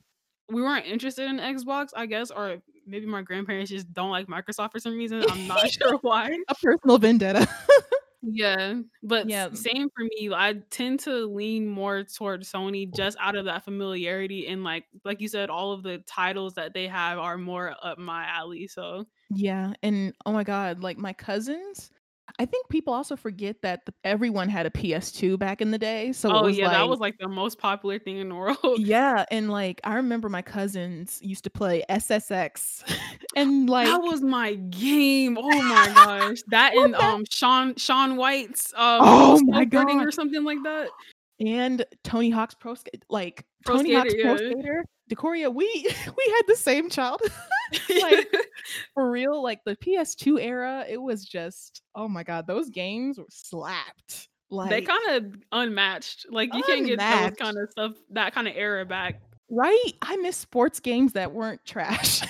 we 0.49 0.61
weren't 0.63 0.85
interested 0.88 1.29
in 1.29 1.38
Xbox, 1.38 1.89
I 1.95 2.05
guess, 2.07 2.31
or 2.31 2.61
maybe 2.85 3.05
my 3.07 3.21
grandparents 3.23 3.71
just 3.71 3.93
don't 3.93 4.11
like 4.11 4.27
Microsoft 4.27 4.73
for 4.73 4.79
some 4.79 4.97
reason, 4.97 5.25
I'm 5.27 5.47
not 5.47 5.69
sure 5.71 5.97
why. 6.01 6.38
A 6.49 6.55
personal 6.55 6.97
vendetta. 6.99 7.47
Yeah, 8.21 8.81
but 9.01 9.27
Yeah. 9.27 9.49
same 9.53 9.88
for 9.95 10.03
me, 10.03 10.29
I 10.33 10.53
tend 10.71 10.99
to 11.01 11.25
lean 11.25 11.65
more 11.67 12.03
towards 12.03 12.51
Sony 12.51 12.91
oh. 12.93 12.99
just 12.99 13.17
out 13.19 13.35
of 13.38 13.45
that 13.45 13.63
familiarity 13.63 14.47
and, 14.47 14.63
like 14.63 14.85
like 15.05 15.21
you 15.21 15.29
said, 15.29 15.49
all 15.49 15.71
of 15.71 15.83
the 15.83 15.99
titles 15.99 16.55
that 16.55 16.73
they 16.73 16.88
have 16.88 17.17
are 17.17 17.38
more 17.38 17.75
up 17.81 17.97
my 17.97 18.25
alley, 18.25 18.67
so 18.67 19.05
Yeah, 19.31 19.73
and 19.83 20.13
oh 20.25 20.31
my 20.33 20.43
god, 20.43 20.81
like, 20.81 20.97
my 20.97 21.13
cousins 21.13 21.91
I 22.39 22.46
think 22.46 22.69
people 22.69 22.93
also 22.93 23.15
forget 23.17 23.62
that 23.63 23.86
th 23.86 23.93
everyone 24.05 24.48
had 24.50 24.65
a 24.65 24.72
PS2 24.72 25.38
back 25.38 25.62
in 25.62 25.72
the 25.72 25.77
day, 25.77 26.13
so 26.13 26.34
it 26.36 26.41
Oh, 26.41 26.48
yeah, 26.48 26.69
that 26.69 26.88
was, 26.88 27.00
like, 27.00 27.17
the 27.17 27.27
most 27.27 27.58
popular 27.58 27.98
thing 28.00 28.17
in 28.17 28.29
the 28.29 28.36
world. 28.36 28.58
Yeah, 28.75 29.25
and, 29.31 29.50
like, 29.50 29.81
I 29.84 29.96
remember 29.96 30.29
my 30.29 30.41
cousins 30.41 31.19
used 31.22 31.43
to 31.46 31.50
play 31.50 31.84
SSX 31.89 32.84
and, 33.36 33.69
like 33.69 33.98
That 33.98 34.01
was 34.03 34.22
my 34.22 34.55
game, 34.55 35.38
oh 35.39 35.62
my 35.62 35.89
gosh. 35.93 36.39
That 36.48 36.75
and, 36.75 36.96
um, 36.96 37.24
Shaun 37.29 37.75
Shaun 37.77 38.17
White's, 38.17 38.74
um, 38.75 39.08
Oh 39.12 39.39
my 39.41 39.65
god. 39.65 40.05
or 40.05 40.12
something 40.12 40.43
like 40.43 40.63
that. 40.63 40.91
And 41.39 41.86
Tony 42.03 42.29
Hawk's 42.29 42.55
Pro 42.55 42.75
Sk 42.75 42.88
like 43.10 43.46
Pro 43.66 43.78
Tony 43.78 43.94
Hawk's 43.94 44.12
Skater, 44.12 44.36
Pro. 44.36 44.51
Skater, 44.51 44.86
Decoria, 45.10 45.50
we 45.50 45.66
we 46.18 46.34
had 46.36 46.44
the 46.48 46.56
same 46.56 46.89
childhood. 46.89 47.32
like 48.01 48.34
for 48.94 49.10
real, 49.10 49.42
like 49.42 49.63
the 49.66 49.75
PS2 49.78 50.42
era, 50.42 50.86
it 50.88 51.01
was 51.01 51.25
just 51.25 51.82
oh 51.96 52.08
my 52.08 52.24
god, 52.24 52.48
those 52.48 52.70
games 52.70 53.18
were 53.18 53.25
slapped. 53.30 54.30
Like 54.51 54.70
They 54.70 54.82
kinda 54.82 55.38
unmatched. 55.51 56.25
Like, 56.32 56.54
you 56.54 56.63
can't 56.63 56.86
get 56.86 56.98
those 56.98 57.36
kinda 57.38 57.68
stuff 57.70 57.94
that 58.12 58.34
kinda 58.34 58.56
era 58.56 58.86
back. 58.86 59.22
Right? 59.50 59.94
I 60.01 60.16
miss 60.18 60.38
sports 60.38 60.80
games 60.80 61.13
that 61.13 61.32
weren't 61.32 61.63
trash. 61.66 62.22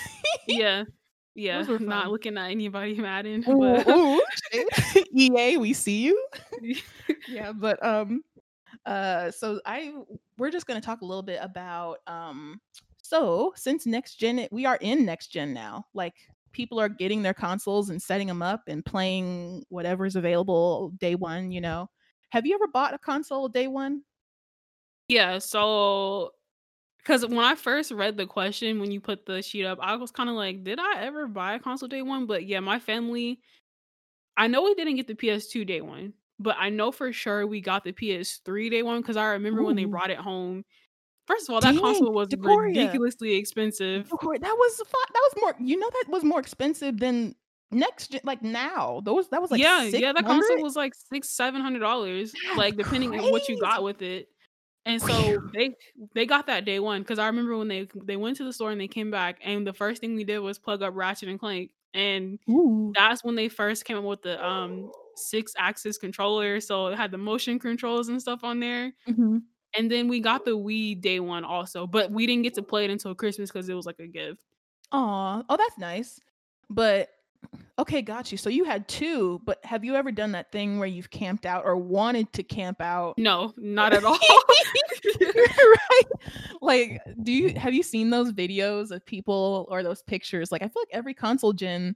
Yeah. 0.48 0.84
Yeah. 1.36 1.62
Not 1.80 2.12
looking 2.12 2.38
at 2.38 2.52
anybody 2.52 2.96
Madden, 2.96 3.44
but 3.46 3.88
ooh. 3.88 4.22
EA, 5.14 5.58
we 5.58 5.74
see 5.74 6.02
you. 6.02 6.28
Yeah, 7.28 7.52
but 7.54 7.84
um 7.86 8.24
uh 8.86 9.32
so 9.32 9.62
I 9.66 9.94
we're 10.40 10.52
just 10.52 10.68
going 10.68 10.80
to 10.80 10.86
talk 10.86 11.02
a 11.02 11.06
little 11.06 11.24
bit 11.24 11.40
about 11.42 12.00
um 12.08 12.62
so 13.02 13.54
since 13.56 13.86
next 13.86 14.16
gen 14.16 14.48
we 14.52 14.66
are 14.66 14.78
in 14.82 15.06
next 15.06 15.28
gen 15.30 15.54
now. 15.54 15.86
Like 15.94 16.16
people 16.52 16.80
are 16.80 16.90
getting 16.90 17.22
their 17.24 17.34
consoles 17.34 17.90
and 17.90 18.02
setting 18.02 18.28
them 18.28 18.42
up 18.42 18.64
and 18.68 18.86
playing 18.86 19.66
whatever's 19.70 20.16
available 20.16 20.92
day 21.00 21.16
1, 21.16 21.52
you 21.52 21.62
know. 21.62 21.90
Have 22.32 22.46
you 22.46 22.56
ever 22.56 22.68
bought 22.68 22.94
a 22.94 23.00
console 23.00 23.48
day 23.50 23.68
1? 23.68 24.04
Yeah, 25.08 25.40
so 25.40 26.32
because 27.00 27.26
when 27.26 27.40
I 27.40 27.56
first 27.56 27.92
read 27.92 28.18
the 28.18 28.28
question 28.28 28.80
when 28.80 28.92
you 28.92 29.02
put 29.02 29.26
the 29.26 29.42
sheet 29.42 29.66
up, 29.66 29.80
I 29.82 29.96
was 29.96 30.12
kinda 30.12 30.34
like, 30.34 30.64
"Did 30.64 30.80
I 30.80 31.02
ever 31.04 31.28
buy 31.28 31.56
a 31.56 31.60
console 31.60 31.90
day 31.90 32.02
1?" 32.04 32.28
But 32.28 32.46
yeah, 32.46 32.60
my 32.62 32.80
family 32.80 33.42
I 34.38 34.48
know 34.48 34.64
we 34.64 34.76
didn't 34.76 34.96
get 34.96 35.08
the 35.08 35.16
PS2 35.16 35.66
day 35.66 35.82
1, 35.82 36.14
but 36.40 36.56
I 36.58 36.70
know 36.70 36.92
for 36.92 37.12
sure 37.12 37.46
we 37.46 37.62
got 37.62 37.84
the 37.84 37.92
PS3 37.94 38.72
day 38.72 38.84
one 38.84 39.02
because 39.02 39.18
I 39.18 39.26
remember 39.28 39.64
when 39.64 39.76
they 39.76 39.86
brought 39.86 40.10
it 40.10 40.18
home. 40.18 40.64
First 41.28 41.48
of 41.48 41.54
all, 41.54 41.62
that 41.62 41.74
Dang, 41.74 41.82
console 41.82 42.12
was 42.12 42.30
Decoria. 42.30 42.70
ridiculously 42.70 43.36
expensive. 43.36 44.10
Decoria, 44.10 44.40
that 44.40 44.56
was 44.58 44.78
that 44.78 44.88
was 45.14 45.34
more 45.40 45.56
you 45.60 45.78
know 45.78 45.90
that 45.90 46.06
was 46.10 46.24
more 46.24 46.40
expensive 46.40 47.00
than 47.00 47.36
next 47.72 48.12
gen 48.12 48.22
like 48.24 48.42
now. 48.42 49.02
Those 49.04 49.30
that 49.30 49.42
was 49.42 49.52
like 49.52 49.62
Yeah, 49.62 49.84
yeah, 49.84 50.14
that 50.14 50.26
console 50.26 50.62
was 50.62 50.76
like 50.76 50.94
$600, 51.14 51.82
$700, 51.82 52.34
like, 52.58 52.78
depending 52.78 53.20
on 53.20 53.32
what 53.32 53.48
you 53.48 53.60
got 53.60 53.84
with 53.84 54.02
it. 54.02 54.30
And 54.86 55.02
so 55.02 55.40
they 55.54 55.76
they 56.16 56.26
got 56.26 56.48
that 56.48 56.66
day 56.66 56.80
one 56.80 57.02
because 57.02 57.20
I 57.20 57.28
remember 57.28 57.58
when 57.58 57.68
they 57.68 57.88
they 58.06 58.16
went 58.18 58.38
to 58.38 58.44
the 58.44 58.54
store 58.54 58.72
and 58.72 58.82
they 58.82 58.88
came 58.88 59.12
back, 59.12 59.40
and 59.44 59.68
the 59.68 59.74
first 59.74 60.02
thing 60.02 60.16
we 60.16 60.24
did 60.24 60.40
was 60.40 60.58
plug 60.58 60.82
up 60.82 60.96
Ratchet& 60.96 61.40
Clank, 61.40 61.70
and 61.94 62.40
Ooh. 62.50 62.92
that's 62.96 63.24
when 63.24 63.36
they 63.36 63.50
first 63.50 63.86
came 63.86 63.98
up 63.98 64.04
with 64.04 64.22
the, 64.22 64.44
um, 64.46 64.92
six-axis 65.16 65.98
controller, 65.98 66.60
so 66.62 66.88
it 66.88 66.96
had 66.98 67.12
the 67.12 67.18
motion 67.18 67.60
controls 67.60 68.08
and 68.10 68.22
stuff 68.22 68.44
on 68.44 68.60
there. 68.60 68.94
Mhm. 69.08 69.42
And 69.78 69.92
then 69.92 70.08
we 70.08 70.20
got 70.22 70.46
the 70.46 70.52
Wii 70.58 71.00
day 71.00 71.20
1 71.20 71.44
also, 71.44 71.86
but 71.86 72.10
we 72.12 72.26
didn't 72.26 72.44
get 72.44 72.54
to 72.56 72.64
play 72.64 72.86
it 72.86 72.90
until 72.92 73.14
christmas 73.14 73.52
because 73.52 73.70
it 73.70 73.74
was 73.76 73.86
like 73.86 74.00
a 74.00 74.08
gift. 74.08 74.42
Aw, 74.92 75.44
oh, 75.48 75.58
that's 75.58 75.78
nice. 75.78 76.20
But 76.70 77.10
okay, 77.78 78.02
got 78.02 78.32
you. 78.32 78.38
So 78.38 78.50
you 78.50 78.64
had 78.64 78.88
2, 78.88 79.42
but 79.46 79.64
have 79.66 79.84
you 79.86 79.96
ever 79.96 80.12
done 80.12 80.32
that 80.34 80.52
thing 80.52 80.80
where 80.80 80.88
you've 80.88 81.10
camped 81.10 81.46
out 81.46 81.66
or 81.66 81.78
wanted 81.78 82.32
to 82.34 82.44
camp 82.44 82.82
out? 82.82 83.18
No, 83.18 83.54
not 83.58 83.94
at 83.94 84.04
all. 84.06 84.18
Right? 85.22 86.04
Like, 86.62 87.02
do 87.24 87.32
you 87.32 87.50
mm-hmm. 87.50 87.58
have 87.58 87.74
you 87.74 87.84
seen 87.84 88.10
those 88.10 88.32
videos 88.32 88.92
of 88.92 89.06
people 89.06 89.66
or 89.70 89.84
those 89.84 90.02
pictures? 90.04 90.52
Like, 90.52 90.62
I 90.62 90.66
feel 90.66 90.82
like 90.82 90.90
every 90.92 91.14
console 91.14 91.54
gen, 91.54 91.96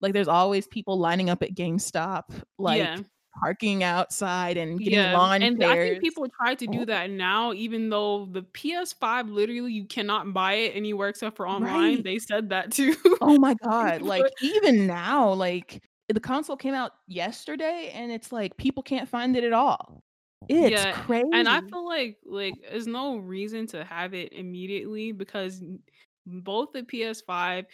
like, 0.00 0.12
there's 0.12 0.28
always 0.28 0.66
people 0.66 0.98
lining 0.98 1.30
up 1.30 1.42
at 1.42 1.54
GameStop, 1.54 2.24
like, 2.58 2.78
Yeah. 2.78 2.98
parking 3.40 3.82
outside 3.82 4.56
and 4.56 4.78
getting 4.78 4.94
Yeah, 4.94 5.16
lawn 5.16 5.42
and 5.42 5.62
I 5.64 5.76
think 5.76 6.00
people 6.02 6.26
try 6.28 6.54
to 6.54 6.66
do 6.66 6.80
Oh 6.80 6.84
that 6.86 7.10
now, 7.10 7.52
even 7.54 7.88
though 7.88 8.26
the 8.26 8.42
PS5, 8.42 9.30
literally, 9.30 9.72
you 9.72 9.86
cannot 9.86 10.32
buy 10.34 10.54
it 10.54 10.76
anywhere 10.76 11.08
except 11.08 11.36
for 11.36 11.46
online. 11.48 11.94
Right. 11.96 12.04
They 12.04 12.18
said 12.18 12.50
that 12.50 12.72
too. 12.72 12.94
Oh 13.20 13.38
my 13.38 13.54
god, 13.62 14.02
like, 14.02 14.26
even 14.42 14.86
now, 14.86 15.32
like, 15.32 15.82
the 16.08 16.20
console 16.20 16.56
came 16.56 16.74
out 16.74 16.92
yesterday, 17.06 17.90
and 17.94 18.12
it's 18.12 18.32
like 18.32 18.56
people 18.56 18.82
can't 18.82 19.08
find 19.08 19.36
it 19.36 19.44
at 19.44 19.52
all. 19.52 20.02
It's 20.48 20.70
Yeah, 20.70 21.04
and 21.32 21.48
I 21.48 21.60
feel 21.62 21.84
like 21.86 22.18
like, 22.24 22.54
there's 22.70 22.86
no 22.86 23.16
reason 23.18 23.66
to 23.68 23.84
have 23.84 24.14
it 24.14 24.32
immediately 24.32 25.12
because 25.12 25.62
both 26.26 26.72
the 26.72 26.82
PS5 26.82 27.64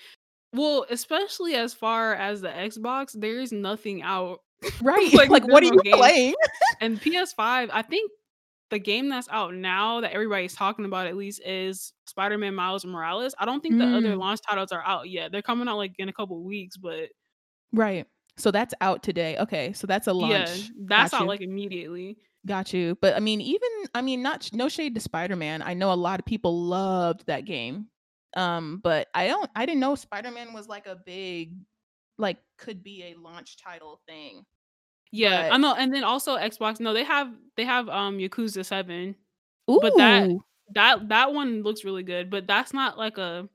well, 0.55 0.87
especially 0.91 1.55
as 1.55 1.75
far 1.75 2.15
as 2.15 2.41
the 2.41 2.49
Xbox, 2.49 3.13
there 3.19 3.39
is 3.41 3.53
nothing 3.53 4.03
out. 4.03 4.41
Right, 4.83 5.13
Like, 5.13 5.29
like, 5.31 5.47
what 5.47 5.63
are 5.63 5.67
you 5.67 5.81
games. 5.83 5.97
playing? 5.99 6.35
And 6.81 7.01
PS5, 7.01 7.71
I 7.73 7.83
think 7.83 8.11
the 8.71 8.79
game 8.79 9.09
that's 9.09 9.29
out 9.31 9.55
now 9.55 10.01
that 10.01 10.13
everybody's 10.13 10.55
talking 10.55 10.85
about 10.85 11.07
at 11.07 11.17
least 11.17 11.41
is 11.45 11.93
Spider-Man: 12.07 12.55
Miles 12.55 12.85
Morales. 12.85 13.35
I 13.39 13.45
don't 13.47 13.61
think 13.63 13.79
the 13.79 13.85
other 13.87 14.15
Mm. 14.15 14.19
launch 14.19 14.41
titles 14.49 14.73
are 14.73 14.83
out 14.87 15.09
yet. 15.11 15.33
They're 15.33 15.43
coming 15.43 15.69
out, 15.69 15.77
like, 15.77 15.93
in 15.99 16.09
a 16.09 16.13
couple 16.13 16.43
weeks, 16.45 16.77
but 16.77 17.11
Right. 17.73 18.07
So 18.37 18.51
that's 18.51 18.75
out 18.81 19.03
today. 19.03 19.37
Okay, 19.39 19.73
so 19.73 19.87
that's 19.87 20.07
a 20.07 20.13
launch. 20.13 20.71
that's 20.87 21.11
Got 21.13 21.23
out, 21.23 21.27
like, 21.29 21.41
immediately. 21.41 22.19
Got 22.47 22.73
you. 22.73 22.97
But, 23.01 23.17
I 23.17 23.21
mean, 23.21 23.41
even 23.41 23.69
I 23.95 24.03
mean, 24.03 24.23
not 24.23 24.49
no 24.53 24.69
shade 24.69 24.95
to 24.95 25.01
Spider-Man. 25.01 25.63
I 25.63 25.75
know 25.75 25.93
a 25.93 25.95
lot 25.95 26.19
of 26.21 26.27
people 26.27 26.63
loved 26.65 27.27
that 27.27 27.45
game. 27.45 27.89
Um, 28.37 28.81
but 28.83 29.09
I 29.15 29.27
don't 29.29 29.51
I 29.57 29.67
didn't 29.67 29.81
know 29.81 29.95
Spider-Man 29.95 30.53
was, 30.53 30.69
like, 30.69 30.87
a 30.87 30.97
big 30.97 31.55
like, 32.19 32.39
could 32.59 32.83
be 32.83 33.05
a 33.05 33.21
launch 33.21 33.57
title 33.57 34.01
thing. 34.09 34.45
Yeah, 35.13 35.49
I 35.53 35.57
know, 35.57 35.75
and 35.75 35.95
then 35.95 36.05
also 36.05 36.37
Xbox 36.37 36.81
no, 36.81 36.93
they 36.93 37.05
have 37.05 37.33
they 37.57 37.65
have, 37.65 37.89
um, 37.89 38.19
Yakuza 38.19 38.65
7, 38.65 39.15
but 39.67 39.97
that 39.97 40.31
that 40.75 41.09
that 41.09 41.33
one 41.33 41.63
looks 41.63 41.85
really 41.85 42.03
good, 42.03 42.29
but 42.29 42.47
that's 42.47 42.75
not 42.75 42.99
like 42.99 43.17
a 43.19 43.49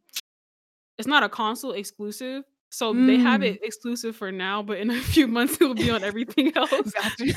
it's 0.98 1.08
not 1.08 1.24
a 1.24 1.30
console 1.30 1.74
exclusive. 1.74 2.44
So 2.74 2.94
they 2.94 3.18
have 3.20 3.42
Mm. 3.42 3.44
it 3.44 3.60
exclusive 3.63 4.15
for 4.15 4.32
now, 4.32 4.63
but 4.63 4.80
in 4.80 4.89
a 4.89 5.00
few 5.01 5.27
months, 5.27 5.56
it 5.62 5.65
will 5.65 5.75
be 5.75 5.92
on 5.92 6.03
everything 6.03 6.51
else. 6.58 6.94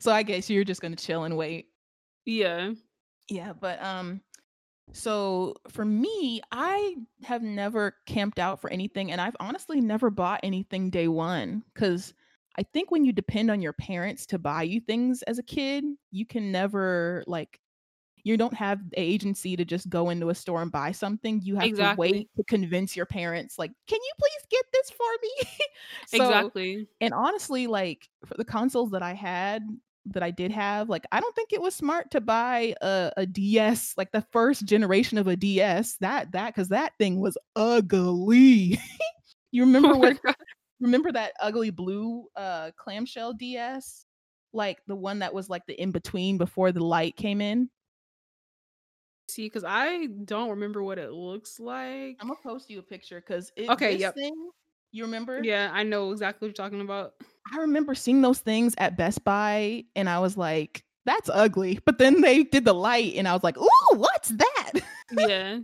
So 0.00 0.12
I 0.12 0.22
guess 0.22 0.50
you're 0.50 0.64
just 0.64 0.80
gonna 0.80 0.96
chill 0.96 1.24
and 1.24 1.36
wait. 1.36 1.68
Yeah. 2.24 2.72
Yeah, 3.28 3.52
but, 3.52 3.82
um 3.82 4.22
so 4.92 5.54
for 5.68 5.84
me, 5.84 6.42
I 6.52 6.96
have 7.24 7.42
never 7.42 7.96
camped 8.06 8.38
out 8.38 8.60
for 8.60 8.70
anything, 8.70 9.12
and 9.12 9.20
I've 9.20 9.36
honestly 9.40 9.80
never 9.80 10.10
bought 10.10 10.40
anything 10.42 10.90
day 10.90 11.08
one 11.08 11.64
because 11.74 12.14
I 12.58 12.64
think 12.64 12.90
when 12.90 13.04
you 13.04 13.12
depend 13.12 13.50
on 13.50 13.62
your 13.62 13.72
parents 13.74 14.26
to 14.28 14.38
buy 14.38 14.64
you 14.64 14.80
things 14.80 15.22
as 15.24 15.38
a 15.38 15.42
kid, 15.44 15.84
you 16.10 16.26
can 16.26 16.52
never, 16.52 17.24
like 17.26 17.60
you 18.24 18.36
don't 18.36 18.54
have 18.54 18.90
the 18.90 19.00
agency 19.00 19.56
to 19.56 19.64
just 19.64 19.88
go 19.90 20.10
into 20.10 20.30
a 20.30 20.34
store 20.34 20.62
and 20.62 20.72
buy 20.72 20.92
something. 20.92 21.40
You 21.42 21.56
have 21.56 21.72
to 21.74 21.86
wait 21.86 22.28
to 22.36 22.44
convince 22.44 22.96
your 22.96 23.06
parents, 23.06 23.58
like, 23.58 23.72
"Can 23.88 23.98
you 24.02 24.12
please 24.18 24.46
get 24.50 24.64
this 24.72 24.90
for 24.90 25.10
me?" 25.22 25.32
So 26.06 26.52
Exactly. 26.52 26.88
and 27.00 27.14
honestly, 27.14 27.66
like, 27.66 28.08
for 28.26 28.34
the 28.36 28.44
consoles 28.44 28.90
that 28.92 29.02
I 29.02 29.14
had 29.14 29.64
that 30.06 30.22
I 30.22 30.30
did 30.32 30.50
have, 30.52 30.88
like, 30.88 31.04
I 31.12 31.20
don't 31.20 31.34
think 31.36 31.52
it 31.52 31.62
was 31.62 31.74
smart 31.74 32.10
to 32.12 32.20
buy 32.20 32.74
a 32.82 33.12
a 33.18 33.26
DS, 33.26 33.94
like, 33.98 34.12
the 34.12 34.22
1st 34.32 34.66
generation 34.66 35.18
of 35.18 35.26
a 35.28 35.36
DS. 35.36 35.96
That 35.98 36.32
that 36.32 36.54
because 36.54 36.68
that 36.70 36.94
thing 36.98 37.20
was 37.20 37.36
ugly. 37.56 38.78
You 39.52 39.64
Oh 39.84 39.92
remember 39.92 39.96
my 40.00 40.10
what 40.10 40.16
god. 40.24 40.36
remember 40.80 41.12
that 41.12 41.34
ugly 41.40 41.70
blue, 41.70 42.28
uh, 42.36 42.72
clamshell 42.78 43.34
DS? 43.34 44.06
Like, 44.54 44.80
the 44.86 44.96
one 44.96 45.20
that 45.20 45.34
was, 45.34 45.50
like, 45.50 45.66
the 45.66 45.80
in-between 45.80 46.38
before 46.38 46.72
the 46.72 46.84
light 46.84 47.16
came 47.16 47.40
in? 47.42 47.70
See, 49.32 49.48
'cause 49.48 49.64
I 49.66 50.06
don't 50.06 50.50
remember 50.50 50.82
what 50.82 50.98
it 50.98 51.10
looks 51.12 51.58
like. 51.58 52.18
Imma 52.20 52.36
post 52.42 52.70
you 52.70 52.78
a 52.78 52.82
picture 52.82 53.20
because 53.20 53.52
Okay, 53.68 53.92
this 53.92 54.00
yep. 54.00 54.14
thing 54.14 54.50
you 54.90 55.04
remember? 55.04 55.44
Yeah, 55.44 55.70
I 55.72 55.82
know 55.82 56.12
exactly 56.12 56.46
what 56.48 56.58
you're 56.58 56.64
talking 56.66 56.80
about. 56.82 57.14
I 57.52 57.58
remember 57.58 57.94
seeing 57.94 58.22
those 58.22 58.40
things 58.40 58.74
at 58.78 58.96
Best 58.96 59.24
Buy, 59.24 59.84
and 59.96 60.08
I 60.08 60.20
was 60.20 60.36
like, 60.36 60.84
"That's 61.04 61.28
ugly." 61.28 61.80
But 61.84 61.98
then 61.98 62.20
they 62.20 62.44
did 62.44 62.64
the 62.64 62.72
light, 62.74 63.14
and 63.16 63.26
I 63.26 63.32
was 63.34 63.42
like, 63.42 63.58
"Ooh, 63.58 63.96
what's 63.96 64.28
that?" 64.30 64.72
Yeah. 65.10 65.62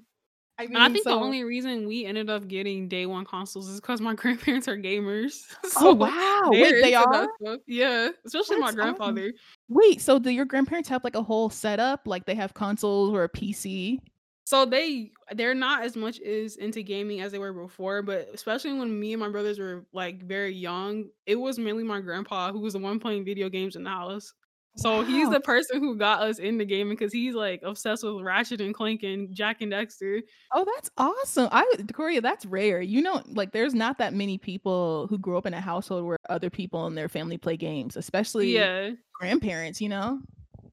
I 0.58 0.66
And 0.74 0.82
I 0.82 0.88
mean, 0.88 0.90
think 0.90 1.06
the 1.06 1.14
only 1.16 1.44
reason 1.44 1.86
we 1.86 2.04
ended 2.04 2.28
up 2.28 2.48
getting 2.48 2.88
day 2.88 3.06
1 3.06 3.24
consoles 3.24 3.68
is 3.68 3.80
because 3.80 4.00
my 4.00 4.14
grandparents 4.16 4.68
are 4.68 4.76
gamers. 4.76 5.42
Oh, 5.74 5.92
So 5.92 5.94
wow! 5.94 6.52
they're 6.52 6.58
Wait, 6.58 6.80
they 6.80 6.94
are? 6.94 7.28
Yeah, 7.66 8.10
especially 8.26 8.56
my 8.56 8.72
That's 8.72 8.76
awesome. 8.80 9.24
grandfather. 9.24 9.32
Wait, 9.68 10.00
so 10.00 10.18
do 10.18 10.30
your 10.30 10.44
grandparents 10.46 10.88
have, 10.88 11.04
like, 11.04 11.14
a 11.14 11.22
whole 11.22 11.50
setup? 11.50 12.06
Like, 12.06 12.26
they 12.26 12.34
have 12.34 12.54
consoles 12.54 13.10
or 13.12 13.24
a 13.24 13.28
PC? 13.28 14.00
So 14.46 14.64
they 14.64 15.12
they're 15.32 15.54
not 15.54 15.82
as 15.82 15.94
much 15.96 16.20
as 16.20 16.56
into 16.56 16.82
gaming 16.82 17.20
as 17.20 17.32
they 17.32 17.38
were 17.38 17.52
before, 17.52 18.02
but 18.02 18.28
especially 18.32 18.72
when 18.78 18.98
me 18.98 19.12
and 19.12 19.20
my 19.20 19.28
brothers 19.28 19.58
were, 19.58 19.86
like, 19.92 20.22
very 20.22 20.54
young, 20.54 21.10
it 21.26 21.36
was 21.36 21.58
mainly 21.58 21.84
my 21.84 22.00
grandpa 22.00 22.50
who 22.52 22.60
was 22.60 22.72
the 22.72 22.78
one 22.78 22.98
playing 22.98 23.24
video 23.26 23.50
games 23.50 23.76
in 23.76 23.84
the 23.84 23.90
house. 23.90 24.32
So 24.78 25.02
he's 25.02 25.28
the 25.28 25.40
person 25.40 25.80
who 25.80 25.96
got 25.96 26.22
us 26.22 26.38
into 26.38 26.64
gaming 26.64 26.96
'cause 26.96 27.12
he's, 27.12 27.34
like, 27.34 27.62
obsessed 27.64 28.04
with 28.04 28.22
Ratchet& 28.24 28.60
Clank 28.74 29.02
and 29.02 29.34
Jak 29.34 29.60
and 29.60 29.72
Daxter. 29.72 30.22
Oh, 30.54 30.64
that's 30.64 30.90
awesome. 30.96 31.48
I 31.52 31.62
would 31.76 31.86
Decoria, 31.86 32.22
that's 32.22 32.46
rare. 32.46 32.80
You 32.80 33.02
know, 33.02 33.22
like, 33.26 33.52
there's 33.52 33.74
not 33.74 33.98
that 33.98 34.14
many 34.14 34.38
people 34.38 35.06
who 35.08 35.18
grew 35.18 35.36
up 35.36 35.44
in 35.46 35.52
a 35.54 35.60
household 35.60 36.04
where 36.06 36.16
other 36.30 36.48
people 36.48 36.86
in 36.86 36.94
their 36.94 37.08
family 37.08 37.36
play 37.36 37.56
games, 37.56 37.96
especially 37.96 38.72
Yeah. 38.72 38.96
grandparents, 39.14 39.80
you 39.80 39.88
know? 39.90 40.20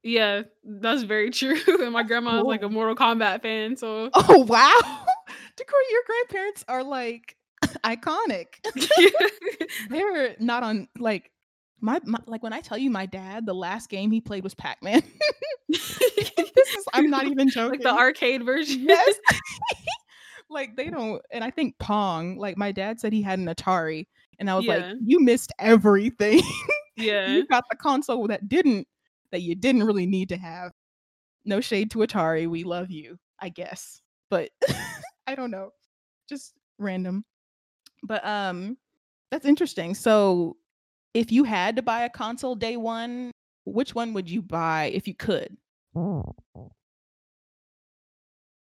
Yeah, 0.04 0.44
that's 0.64 1.04
very 1.04 1.30
true, 1.32 1.58
and 1.84 1.92
my 1.94 2.04
grandma 2.04 2.40
is 2.42 2.46
like 2.48 2.64
a 2.64 2.70
Mortal 2.70 2.96
Kombat 2.96 3.42
fan, 3.42 3.76
so 3.76 4.12
Oh, 4.14 4.46
wow! 4.48 4.80
Decor 5.56 5.80
your 5.92 6.02
grandparents 6.06 6.66
are, 6.68 6.84
like, 6.84 7.38
iconic. 7.84 8.60
They're 9.90 10.36
not 10.40 10.64
on 10.64 10.88
like, 11.00 11.32
my 11.82 12.00
my 12.06 12.20
like, 12.26 12.44
when 12.44 12.54
I 12.54 12.62
tell 12.62 12.78
you 12.78 12.90
my 12.90 13.06
dad, 13.06 13.46
the 13.46 13.54
last 13.54 13.90
game 13.90 14.12
he 14.12 14.22
played 14.22 14.44
was 14.44 14.56
Pac-Man. 14.56 15.02
This 15.68 16.70
is 16.78 16.86
I'm 16.94 17.10
not 17.10 17.26
even 17.28 17.50
joking. 17.50 17.82
Like 17.84 17.96
the 17.96 18.00
arcade 18.00 18.44
version? 18.44 18.86
Yes. 18.88 19.16
Like, 20.48 20.76
they 20.78 20.92
don't 20.92 21.22
and 21.32 21.44
I 21.44 21.50
think 21.50 21.78
Pong, 21.80 22.38
like, 22.38 22.56
my 22.56 22.72
dad 22.72 23.00
said 23.00 23.12
he 23.12 23.24
had 23.24 23.40
an 23.40 23.48
Atari, 23.48 24.06
and 24.38 24.48
I 24.50 24.56
was 24.56 24.66
like, 24.68 24.86
"You 25.04 25.20
missed 25.20 25.52
everything. 25.60 26.42
Yeah. 26.96 27.28
You 27.28 27.46
got 27.48 27.66
the 27.70 27.76
console 27.76 28.28
that 28.28 28.48
didn't 28.48 28.88
that 29.32 29.42
you 29.42 29.56
didn't 29.56 29.84
really 29.84 30.06
need 30.06 30.30
to 30.30 30.38
have." 30.38 30.72
No 31.46 31.62
shade 31.62 31.92
to 31.92 32.00
Atari, 32.00 32.48
we 32.48 32.64
love 32.64 32.92
you, 32.92 33.18
I 33.40 33.50
guess, 33.50 34.02
but 34.30 34.52
I 35.28 35.36
don't 35.36 35.52
know, 35.52 35.72
just 36.30 36.54
random. 36.78 37.26
But, 38.04 38.26
um, 38.26 38.78
that's 39.32 39.46
interesting. 39.46 39.96
So, 39.96 40.58
if 41.16 41.32
you 41.32 41.46
had 41.46 41.78
to 41.78 41.84
buy 41.84 42.04
a 42.04 42.12
console 42.12 42.56
day 42.56 42.78
1, 42.78 43.32
which 43.66 43.96
one 43.96 44.14
would 44.14 44.30
you 44.30 44.44
buy 44.44 44.88
if 44.94 45.08
you 45.08 45.16
could? 45.16 45.58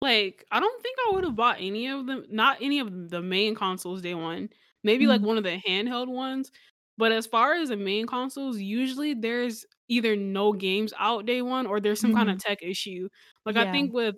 Like, 0.01 0.45
I 0.51 0.59
don't 0.59 0.81
think 0.83 0.97
I 1.07 1.11
would've 1.13 1.35
bought 1.35 1.57
any 1.59 1.87
of 1.87 2.05
them 2.05 2.25
not 2.29 2.57
any 2.61 2.79
of 2.79 3.09
the 3.09 3.21
main 3.21 3.55
consoles 3.55 4.01
day 4.01 4.13
1. 4.13 4.49
Maybe, 4.83 5.07
like, 5.07 5.21
Mhm. 5.21 5.23
one 5.23 5.37
of 5.37 5.43
the 5.43 5.57
handheld 5.67 6.07
ones, 6.07 6.51
but 6.97 7.11
as 7.11 7.25
far 7.25 7.53
as 7.55 7.69
the 7.69 7.77
main 7.77 8.05
consoles, 8.05 8.59
usually 8.59 9.13
there's 9.15 9.65
either 9.87 10.15
no 10.15 10.53
games 10.53 10.93
out 10.97 11.25
day 11.25 11.41
1 11.41 11.65
or 11.65 11.79
there's 11.79 11.99
some 11.99 12.13
kinda 12.13 12.35
Mhm. 12.35 12.39
tech 12.39 12.59
issue. 12.61 13.09
Like, 13.45 13.55
I 13.57 13.65
think 13.65 13.91
with 13.93 14.15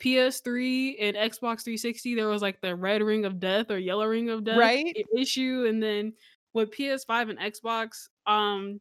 PS3 0.00 0.98
and 1.00 1.16
Xbox 1.16 1.64
360, 1.64 2.14
there 2.14 2.28
was, 2.28 2.42
like, 2.42 2.60
the 2.62 2.76
red 2.76 3.02
ring 3.02 3.24
of 3.24 3.40
death 3.40 3.70
or 3.70 3.78
yellow 3.78 4.06
ring 4.06 4.30
of 4.30 4.44
death 4.44 4.72
Right? 4.74 4.98
issue, 5.16 5.66
and 5.68 5.82
then 5.82 6.14
with 6.54 6.70
PS5 6.70 7.30
and 7.30 7.38
Xbox, 7.38 8.08
um 8.26 8.80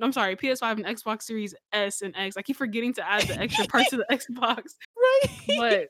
I'm 0.00 0.12
sorry, 0.12 0.36
PS5 0.36 0.72
and 0.72 0.84
Xbox 0.86 1.22
Series 1.22 1.54
S 1.72 2.02
and 2.02 2.16
X, 2.16 2.36
I 2.36 2.42
keep 2.42 2.56
forgetting 2.56 2.94
to 2.94 3.08
add 3.08 3.22
the 3.28 3.38
extra 3.38 3.66
parts 3.66 3.90
to 3.90 3.98
the 3.98 4.06
Xbox, 4.10 4.62
Right. 4.96 5.28
but 5.58 5.88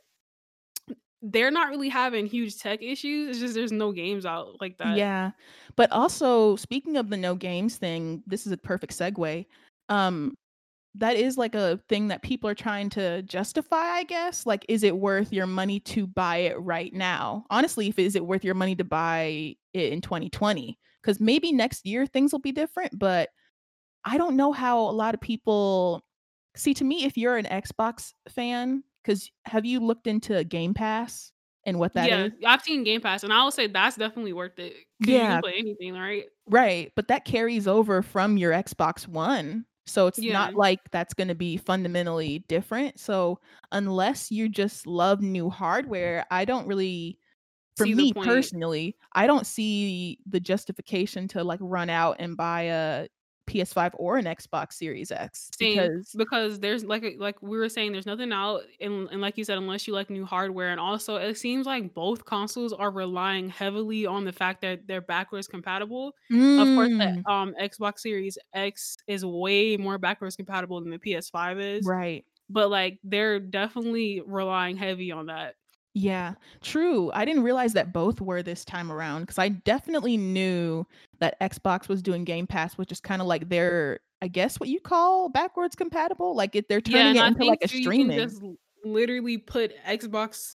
they're 1.23 1.53
not 1.53 1.69
really 1.71 1.89
having 1.89 2.27
huge 2.27 2.59
tech 2.59 2.83
issues, 2.83 3.29
it's 3.31 3.39
just 3.39 3.55
there's 3.55 3.71
no 3.73 3.93
games 3.93 4.27
out 4.27 4.61
like 4.61 4.77
that. 4.79 4.97
Yeah, 4.97 5.31
but 5.77 5.91
also, 5.93 6.57
speaking 6.57 6.97
of 6.97 7.11
the 7.11 7.17
no 7.17 7.37
games 7.37 7.77
thing, 7.77 8.23
this 8.27 8.45
is 8.45 8.53
a 8.53 8.57
perfect 8.57 8.93
segue, 8.93 9.47
um, 9.89 10.35
that 10.95 11.17
is, 11.17 11.39
like, 11.39 11.55
a 11.55 11.79
thing 11.89 12.09
that 12.09 12.23
people 12.23 12.49
are 12.51 12.55
trying 12.55 12.91
to 12.91 13.23
justify, 13.23 13.77
I 13.79 14.05
guess, 14.05 14.47
like, 14.47 14.65
is 14.69 14.83
it 14.83 14.99
worth 14.99 15.33
your 15.33 15.47
money 15.47 15.81
to 15.81 16.07
buy 16.07 16.39
it 16.39 16.59
right 16.61 16.93
now? 16.93 17.47
Honestly, 17.51 17.89
if 17.89 17.99
is 17.99 18.15
it 18.17 18.27
worth 18.27 18.45
your 18.45 18.55
money 18.55 18.77
to 18.77 18.85
buy 18.85 19.57
it 19.75 19.93
in 19.93 20.01
2020? 20.03 20.79
Because 21.03 21.21
maybe 21.21 21.53
next 21.53 21.87
year 21.87 22.07
things 22.07 22.33
will 22.33 22.41
be 22.41 22.53
different, 22.53 22.99
but 22.99 23.31
I 24.05 24.19
don't 24.19 24.37
know 24.37 24.53
how 24.53 24.81
a 24.81 24.93
lot 24.93 25.15
of 25.15 25.21
people 25.23 26.05
see, 26.57 26.75
to 26.75 26.85
me, 26.85 27.05
if 27.05 27.17
you're 27.19 27.37
an 27.39 27.47
Xbox 27.47 28.15
fan, 28.29 28.85
because 29.03 29.31
have 29.47 29.67
you 29.67 29.81
looked 29.81 30.07
into 30.09 30.45
Game 30.45 30.75
Pass 30.75 31.33
and 31.67 31.79
what 31.79 31.95
that 31.95 32.13
Yeah, 32.13 32.15
is? 32.15 32.33
I've 32.47 32.63
seen 32.63 32.85
Game 32.85 33.01
Pass, 33.03 33.23
and 33.23 33.33
I 33.33 33.43
will 33.45 33.51
say 33.51 33.67
that's 33.67 33.97
definitely 33.97 34.33
worth 34.33 34.59
it 34.59 34.75
'cause 35.03 35.29
you 35.29 35.37
Yeah. 35.39 35.43
play 35.43 35.55
anything, 35.59 35.95
right? 35.95 36.27
Right, 36.47 36.93
but 36.97 37.09
that 37.09 37.25
carries 37.25 37.69
over 37.69 38.03
from 38.03 38.37
your 38.37 38.53
Xbox 38.53 39.07
One, 39.07 39.65
so 39.87 40.07
it's 40.07 40.23
Yeah. 40.23 40.27
not 40.29 40.55
like 40.55 40.81
that's 40.93 41.15
gonna 41.15 41.35
be 41.35 41.57
fundamentally 41.57 42.41
different, 42.49 42.99
so 43.01 43.41
unless 43.73 44.31
you 44.31 44.49
just 44.49 44.87
love 44.87 45.21
new 45.23 45.51
hardware, 45.51 46.27
I 46.31 46.45
don't 46.45 46.67
really 46.67 47.19
for 47.77 47.87
See 47.87 47.95
me 47.95 48.15
personally, 48.15 48.97
I 49.15 49.27
don't 49.27 49.47
see 49.47 50.19
the 50.27 50.41
justification 50.41 51.29
to, 51.29 51.45
like, 51.45 51.61
run 51.63 51.91
out 51.91 52.17
and 52.21 52.37
buy 52.37 52.63
a 52.65 53.09
PS5 53.47 53.93
or 53.97 54.19
an 54.19 54.25
Xbox 54.27 54.75
Series 54.75 55.11
X 55.11 55.53
Same, 55.59 55.91
because 55.93 56.17
because 56.17 56.61
there's 56.61 56.85
like 56.85 57.05
like 57.19 57.41
we 57.43 57.57
were 57.59 57.69
saying, 57.69 57.93
there's 57.93 58.07
nothing 58.07 58.33
out, 58.33 58.63
and 58.81 59.09
and 59.11 59.21
like 59.21 59.37
you 59.39 59.45
said, 59.45 59.59
unless 59.59 59.87
you 59.87 59.93
like 59.95 60.11
new 60.11 60.25
hardware, 60.25 60.71
and 60.71 60.81
also 60.81 61.17
it 61.17 61.37
seems 61.37 61.67
like 61.67 61.95
both 61.95 62.25
consoles 62.25 62.73
are 62.73 62.91
relying 62.91 63.49
heavily 63.49 64.07
on 64.07 64.25
the 64.25 64.33
fact 64.33 64.61
that 64.63 64.87
they're 64.87 65.01
backwards 65.01 65.47
compatible. 65.49 66.15
Of 66.57 66.71
course, 66.73 66.91
the, 66.99 67.09
Mm. 67.27 67.27
um, 67.27 67.55
Xbox 67.61 68.01
Series 68.01 68.39
X 68.55 68.97
is 69.07 69.25
way 69.25 69.77
more 69.77 69.99
backwards 69.99 70.37
compatible 70.37 70.81
than 70.81 70.91
the 70.91 70.99
PS5 70.99 71.59
is, 71.61 71.91
Right. 71.91 72.25
but, 72.51 72.71
like, 72.71 73.01
they're 73.05 73.41
definitely 73.41 74.23
relying 74.27 74.77
heavy 74.77 75.13
on 75.13 75.27
that. 75.27 75.57
Yeah, 75.95 76.35
true, 76.63 77.11
I 77.13 77.25
didn't 77.27 77.43
realize 77.43 77.75
that 77.75 77.93
both 77.93 78.21
were 78.21 78.43
this 78.43 78.65
time 78.65 78.91
around 78.91 79.23
because 79.23 79.39
I 79.39 79.51
definitely 79.51 80.17
knew 80.17 80.87
that 81.19 81.39
Xbox 81.41 81.87
was 81.89 82.01
doing 82.03 82.25
Game 82.25 82.47
Pass, 82.47 82.79
which 82.79 82.91
is 82.93 83.01
kinda 83.01 83.25
like 83.25 83.49
their 83.51 84.01
I 84.23 84.29
guess 84.29 84.61
what 84.61 84.69
you 84.69 84.81
call 84.81 85.29
backwards 85.29 85.75
compatible? 85.75 86.35
Like, 86.37 86.55
if 86.55 86.69
they're 86.69 86.81
turning 86.81 87.17
and 87.17 87.17
it 87.17 87.25
into, 87.27 87.45
like, 87.45 87.59
a 87.63 87.67
too, 87.67 87.79
you 87.79 87.93
can 87.93 88.11
streaming. 88.11 88.11
just 88.11 88.43
literally 88.85 89.39
put 89.39 89.73
Xbox 89.85 90.57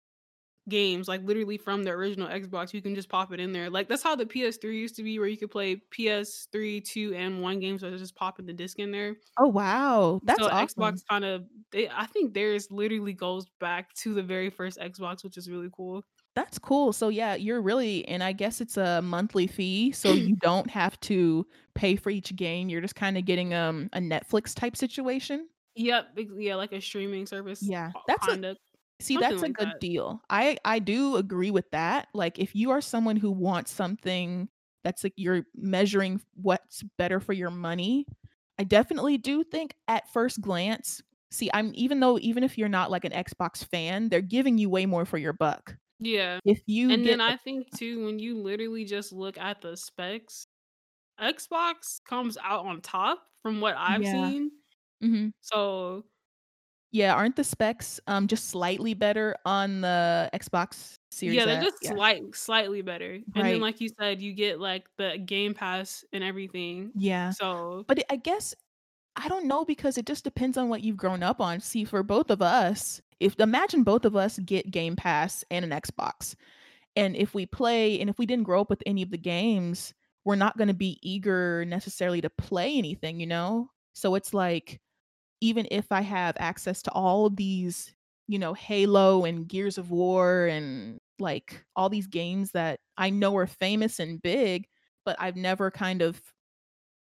games, 0.69 1.08
like, 1.08 1.21
literally 1.23 1.58
from 1.58 1.84
the 1.84 1.91
original 1.91 2.28
Xbox, 2.28 2.73
you 2.73 2.82
can 2.82 2.95
just 2.95 3.10
pop 3.10 3.32
it 3.34 3.39
in 3.39 3.51
there. 3.51 3.69
Like, 3.69 3.88
that's 3.89 4.04
how 4.04 4.15
the 4.15 4.25
PS3 4.25 4.80
used 4.80 4.95
to 4.97 5.04
be 5.04 5.19
where 5.19 5.28
you 5.28 5.38
could 5.38 5.51
play 5.51 5.78
PS3, 5.91 6.82
2, 6.82 7.13
and 7.15 7.41
1 7.41 7.60
games, 7.60 7.82
so 7.82 7.97
just 7.97 8.15
popping 8.15 8.45
the 8.45 8.54
disc 8.54 8.80
in 8.80 8.91
there. 8.91 9.17
Oh, 9.38 9.47
wow, 9.49 10.21
that's 10.23 10.47
So 10.47 10.49
Xbox 10.49 11.01
kinda 11.10 11.45
they 11.71 11.89
I 11.89 12.06
think 12.08 12.34
theirs 12.34 12.69
literally 12.71 13.13
goes 13.13 13.45
back 13.60 13.93
to 13.95 14.13
the 14.13 14.23
very 14.23 14.49
first 14.49 14.80
Xbox, 14.80 15.23
which 15.23 15.38
is 15.38 15.49
really 15.49 15.69
cool. 15.71 16.04
That's 16.36 16.60
cool, 16.60 16.91
so 16.91 17.08
yeah, 17.08 17.36
you're 17.36 17.62
really 17.62 18.06
and 18.10 18.21
I 18.21 18.34
guess 18.34 18.60
it's 18.60 18.75
a 18.75 19.01
monthly 19.01 19.47
fee, 19.47 19.93
so 19.93 20.15
you 20.15 20.36
don't 20.41 20.69
have 20.69 20.99
to 21.01 21.47
pay 21.75 21.95
for 21.95 22.10
each 22.10 22.36
game, 22.36 22.67
you're 22.67 22.82
just 22.82 22.95
kinda 22.95 23.21
getting, 23.21 23.54
um, 23.54 23.89
a 23.93 23.99
Netflix 23.99 24.54
type 24.54 24.75
situation? 24.75 25.47
Yep, 25.75 26.17
yeah, 26.38 26.56
like 26.56 26.71
a 26.71 26.80
streaming 26.82 27.25
service, 27.25 27.69
Yeah, 27.69 27.93
uh, 27.93 27.99
that's 28.08 28.28
a 28.28 28.36
see, 29.01 29.17
something 29.17 29.17
that's 29.17 29.43
a 29.43 29.49
like 29.49 29.55
good 29.60 29.77
that. 29.77 29.79
deal. 29.79 30.21
I 30.29 30.58
I 30.65 30.79
do 30.79 31.17
agree 31.17 31.51
with 31.51 31.69
that, 31.71 32.08
like, 32.13 32.39
if 32.39 32.55
you 32.55 32.71
are 32.71 32.81
someone 32.81 33.17
who 33.17 33.31
wants 33.31 33.71
something 33.71 34.49
that's, 34.84 35.03
like, 35.03 35.13
you're 35.17 35.45
measuring 35.55 36.21
what's 36.36 36.84
better 36.97 37.19
for 37.19 37.34
your 37.34 37.51
money, 37.51 38.05
I 38.60 38.63
definitely 38.63 39.17
do 39.17 39.43
think 39.43 39.75
at 39.88 40.10
first 40.13 40.41
glance 40.41 41.01
see, 41.31 41.49
I'm 41.53 41.71
even 41.75 41.99
though 41.99 42.17
even 42.19 42.43
if 42.43 42.58
you're 42.58 42.69
not, 42.69 42.91
like, 42.91 43.03
an 43.05 43.12
Xbox 43.12 43.65
fan, 43.65 44.10
they're 44.10 44.21
giving 44.21 44.58
you 44.58 44.69
way 44.69 44.86
more 44.86 45.05
for 45.05 45.17
your 45.17 45.34
buck. 45.34 45.77
Yeah, 45.99 46.39
If 46.45 46.63
you 46.67 46.93
and 46.93 47.05
then 47.05 47.21
a 47.27 47.34
I 47.34 47.38
think 47.38 47.71
too, 47.71 48.05
when 48.05 48.19
you 48.19 48.38
literally 48.41 48.86
just 48.86 49.12
look 49.13 49.38
at 49.38 49.62
the 49.62 49.77
specs, 49.77 50.47
Xbox 51.19 52.01
comes 52.05 52.38
out 52.38 52.65
on 52.65 52.81
top 52.81 53.27
from 53.43 53.62
what 53.62 53.75
I've 53.77 54.05
Yeah. 54.05 54.08
seen. 54.08 54.51
Mhm. 55.03 55.34
So 55.41 56.05
Yeah, 56.95 57.13
aren't 57.13 57.36
the 57.36 57.43
specs, 57.43 57.99
um, 58.08 58.25
just 58.27 58.45
slightly 58.49 58.93
better 58.93 59.36
on 59.45 59.81
the 59.81 60.29
Xbox 60.34 60.97
Series? 61.12 61.43
Yeah, 61.43 61.45
they're 61.45 61.55
just 61.58 61.84
Yeah. 61.84 61.95
slight 61.95 62.36
slightly 62.36 62.81
better, 62.84 63.19
and 63.36 63.47
then 63.49 63.60
like 63.60 63.81
you 63.81 63.89
said, 63.99 64.21
you 64.21 64.34
get, 64.34 64.60
like, 64.60 64.88
the 64.97 65.17
Game 65.17 65.53
Pass 65.55 66.05
and 66.13 66.23
everything, 66.23 66.93
Yeah, 66.93 67.34
so 67.34 67.88
but 67.88 68.03
I 68.10 68.15
guess 68.17 68.55
I 69.17 69.29
don't 69.29 69.47
know 69.47 69.65
because 69.65 69.97
it 69.97 70.08
just 70.08 70.23
depends 70.25 70.58
on 70.58 70.69
what 70.69 70.84
you've 70.84 70.97
grown 70.97 71.23
up 71.23 71.41
on. 71.41 71.60
See, 71.62 71.86
for 71.86 72.03
both 72.03 72.31
of 72.31 72.41
us, 72.41 73.01
if 73.19 73.39
imagine 73.39 73.84
both 73.84 74.05
of 74.05 74.15
us 74.15 74.39
get 74.39 74.71
Game 74.71 74.95
Pass 74.95 75.43
and 75.51 75.65
an 75.65 75.71
Xbox, 75.71 76.36
and 76.95 77.15
if 77.17 77.36
we 77.36 77.45
play 77.47 77.99
and 78.01 78.10
if 78.10 78.19
we 78.19 78.25
didn't 78.27 78.45
grow 78.45 78.62
up 78.62 78.69
with 78.71 78.84
any 78.86 79.03
of 79.03 79.12
the 79.12 79.17
games, 79.19 79.93
we're 80.25 80.36
not 80.38 80.58
gonna 80.58 80.73
be 80.75 80.99
eager 81.03 81.65
necessarily 81.65 82.21
to 82.21 82.31
play 82.31 82.77
anything, 82.77 83.19
you 83.21 83.27
know? 83.27 83.71
So 83.93 84.15
it's 84.15 84.34
like, 84.34 84.81
even 85.45 85.67
if 85.71 85.91
I 85.91 86.01
have 86.01 86.36
access 86.39 86.81
to 86.84 86.91
all 86.93 87.27
of 87.27 87.36
these, 87.36 87.93
you 88.27 88.39
know, 88.39 88.53
Halo 88.55 89.25
and 89.25 89.47
Gears 89.47 89.77
of 89.77 89.91
War 89.91 90.47
and, 90.47 90.99
like, 91.19 91.63
all 91.75 91.89
these 91.89 92.08
games 92.08 92.51
that 92.51 92.79
I 92.97 93.10
know 93.12 93.36
are 93.38 93.47
famous 93.47 93.99
and 93.99 94.21
big, 94.21 94.67
but 95.05 95.15
I've 95.19 95.36
never 95.36 95.71
kind 95.71 96.01
of 96.01 96.21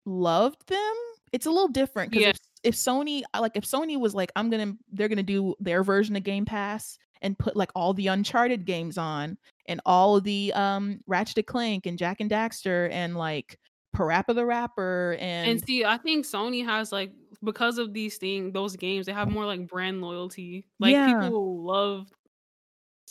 loved 0.06 0.68
them? 0.70 0.96
It's 1.34 1.46
a 1.48 1.52
little 1.52 1.70
different 1.70 2.12
'cause 2.14 2.26
Yeah. 2.26 2.32
if 2.32 2.38
if 2.64 2.76
Sony 2.76 3.24
uh, 3.36 3.42
like, 3.42 3.54
if 3.58 3.66
Sony 3.66 4.00
was 4.00 4.16
like, 4.16 4.32
"I'm 4.38 4.50
gonna 4.52 4.76
they're 4.92 5.10
gonna 5.10 5.24
do 5.24 5.56
their 5.60 5.84
version 5.84 6.16
of 6.18 6.24
Game 6.24 6.46
Pass 6.46 6.98
and 7.22 7.38
put, 7.40 7.56
like, 7.58 7.72
all 7.76 7.94
the 7.96 8.08
Uncharted 8.08 8.66
games 8.66 8.98
on 9.00 9.38
and 9.68 9.82
all 9.86 10.18
of 10.18 10.24
the, 10.26 10.54
um, 10.54 11.02
Ratchet& 11.08 11.48
Clank 11.48 11.86
and 11.88 11.98
Jak 12.00 12.22
and 12.22 12.32
Daxter 12.32 12.90
and, 12.92 13.18
like, 13.18 13.60
Parappa 13.96 14.36
the 14.36 14.46
Rapper 14.46 15.18
And 15.44 15.60
and" 15.60 15.66
see, 15.66 15.86
I 15.86 15.98
think 15.98 16.26
Sony 16.26 16.66
has, 16.66 16.92
like 16.92 17.14
because 17.44 17.78
of 17.78 17.94
these 17.94 18.18
things, 18.18 18.54
those 18.54 18.76
games, 18.76 19.06
they 19.06 19.14
have 19.14 19.30
more, 19.30 19.46
like, 19.46 19.68
brand 19.68 20.02
loyalty. 20.02 20.68
Like, 20.80 21.02
Yeah. 21.02 21.04
people 21.04 21.64
love 21.66 22.08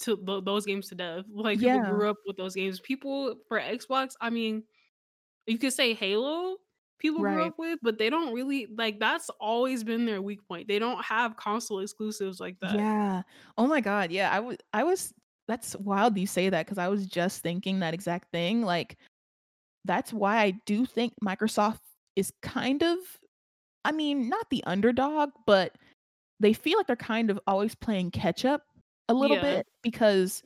to 0.03 0.17
tho 0.17 0.41
those 0.41 0.67
games 0.67 0.89
to 0.91 0.95
death. 0.95 1.25
Like, 1.33 1.61
people 1.61 1.81
Yeah. 1.81 1.81
grew 1.81 2.11
up 2.11 2.17
with 2.27 2.37
those 2.37 2.55
games. 2.55 2.81
People 2.81 3.37
for 3.49 3.61
Xbox, 3.61 4.15
I 4.21 4.31
mean, 4.31 4.65
you 5.47 5.59
could 5.59 5.73
say 5.75 5.95
Halo 5.95 6.59
people 6.99 7.25
grew 7.25 7.45
up 7.47 7.59
with, 7.59 7.79
but 7.83 7.99
they 7.99 8.11
don't 8.11 8.35
really 8.35 8.67
like 8.79 9.01
that's 9.01 9.31
always 9.41 9.85
been 9.85 10.07
their 10.07 10.23
weak 10.23 10.47
point. 10.49 10.69
They 10.69 10.79
don't 10.81 11.05
have 11.05 11.37
console 11.37 11.81
exclusives 11.81 12.41
like 12.41 12.59
that. 12.61 12.85
Yeah. 12.85 13.23
Oh 13.59 13.67
my 13.67 13.81
god, 13.81 14.11
yeah, 14.11 14.31
I 14.33 14.41
wa 14.41 14.55
I 14.73 14.85
was 14.85 15.13
that's 15.49 15.77
wild 15.77 16.19
you 16.19 16.27
say 16.27 16.51
that 16.51 16.67
because 16.67 16.79
I 16.79 16.89
was 16.89 17.07
just 17.07 17.43
thinking 17.43 17.81
that 17.81 17.95
exact 17.95 18.33
thing, 18.33 18.63
like, 18.63 18.97
that's 19.85 20.13
why 20.13 20.39
I 20.43 20.53
do 20.67 20.87
think 20.87 21.15
Microsoft 21.25 21.81
is 22.17 22.33
kind 22.43 22.83
of 22.83 22.99
I 23.87 23.93
mean, 23.93 24.29
not 24.29 24.51
the 24.51 24.65
underdog, 24.65 25.31
but 25.47 25.77
they 26.41 26.53
feel 26.55 26.79
like 26.79 26.89
they're 26.89 26.97
kind 26.97 27.31
of 27.31 27.41
always 27.47 27.75
playing 27.77 28.13
catch 28.13 28.45
up 28.45 28.65
a 29.09 29.15
little 29.15 29.37
Yeah. 29.37 29.39
bit 29.39 29.67
because, 29.83 30.43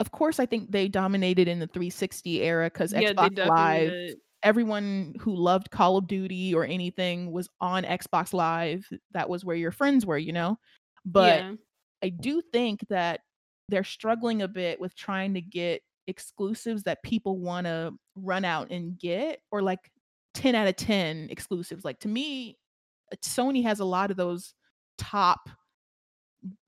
of 0.00 0.12
course, 0.12 0.40
I 0.40 0.46
think 0.46 0.72
they 0.72 0.88
dominated 0.88 1.48
in 1.48 1.60
the 1.60 1.68
360 1.68 2.42
era 2.42 2.70
'cause 2.70 2.92
Yeah, 2.94 3.12
Xbox 3.16 3.30
Live 3.44 3.94
did. 3.94 4.20
everyone 4.44 5.14
who 5.20 5.34
loved 5.36 5.70
Call 5.72 5.98
of 5.98 6.08
Duty 6.08 6.54
or 6.54 6.64
anything 6.66 7.32
was 7.32 7.48
on 7.60 7.84
Xbox 7.84 8.32
Live, 8.34 8.90
that 9.12 9.30
was 9.30 9.44
where 9.44 9.56
your 9.56 9.72
friends 9.72 10.06
were, 10.06 10.18
you 10.18 10.32
know? 10.34 10.58
But 11.04 11.44
Yeah. 11.44 11.56
I 12.02 12.10
do 12.10 12.42
think 12.42 12.82
that 12.90 13.22
they're 13.70 13.84
struggling 13.84 14.42
a 14.42 14.48
bit 14.48 14.80
with 14.80 14.96
trying 14.96 15.34
to 15.34 15.42
get 15.42 15.82
exclusives 16.08 16.84
that 16.84 17.04
people 17.04 17.38
wanna 17.40 17.92
run 18.16 18.44
out 18.46 18.70
and 18.72 18.98
get 18.98 19.42
or, 19.52 19.62
like, 19.62 19.91
10 20.34 20.54
out 20.54 20.68
of 20.68 20.76
10 20.76 21.28
exclusives, 21.30 21.84
like, 21.84 22.00
to 22.00 22.08
me, 22.08 22.58
uh, 23.12 23.16
Sony 23.22 23.62
has 23.64 23.80
a 23.80 23.84
lot 23.84 24.10
of 24.10 24.16
those 24.16 24.54
top 24.98 25.48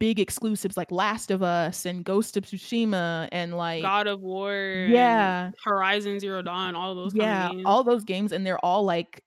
big 0.01 0.19
exclusives 0.21 0.77
like 0.77 0.91
Last 0.91 1.31
of 1.31 1.43
Us 1.43 1.87
and 1.87 2.05
Ghost 2.05 2.37
of 2.37 2.45
Tsushima 2.45 3.29
and, 3.33 3.57
like 3.57 3.95
God 3.95 4.07
of 4.07 4.21
War 4.21 4.53
Yeah. 4.73 5.53
Horizon 5.65 6.21
Zero 6.21 6.43
Dawn, 6.43 6.75
all 6.75 6.95
those 6.95 7.15
kind 7.15 7.31
of 7.33 7.39
Yeah, 7.43 7.53
all 7.65 7.85
those 7.85 8.05
games, 8.05 8.33
and 8.33 8.47
they're 8.47 8.65
all, 8.65 8.83
like, 8.85 9.23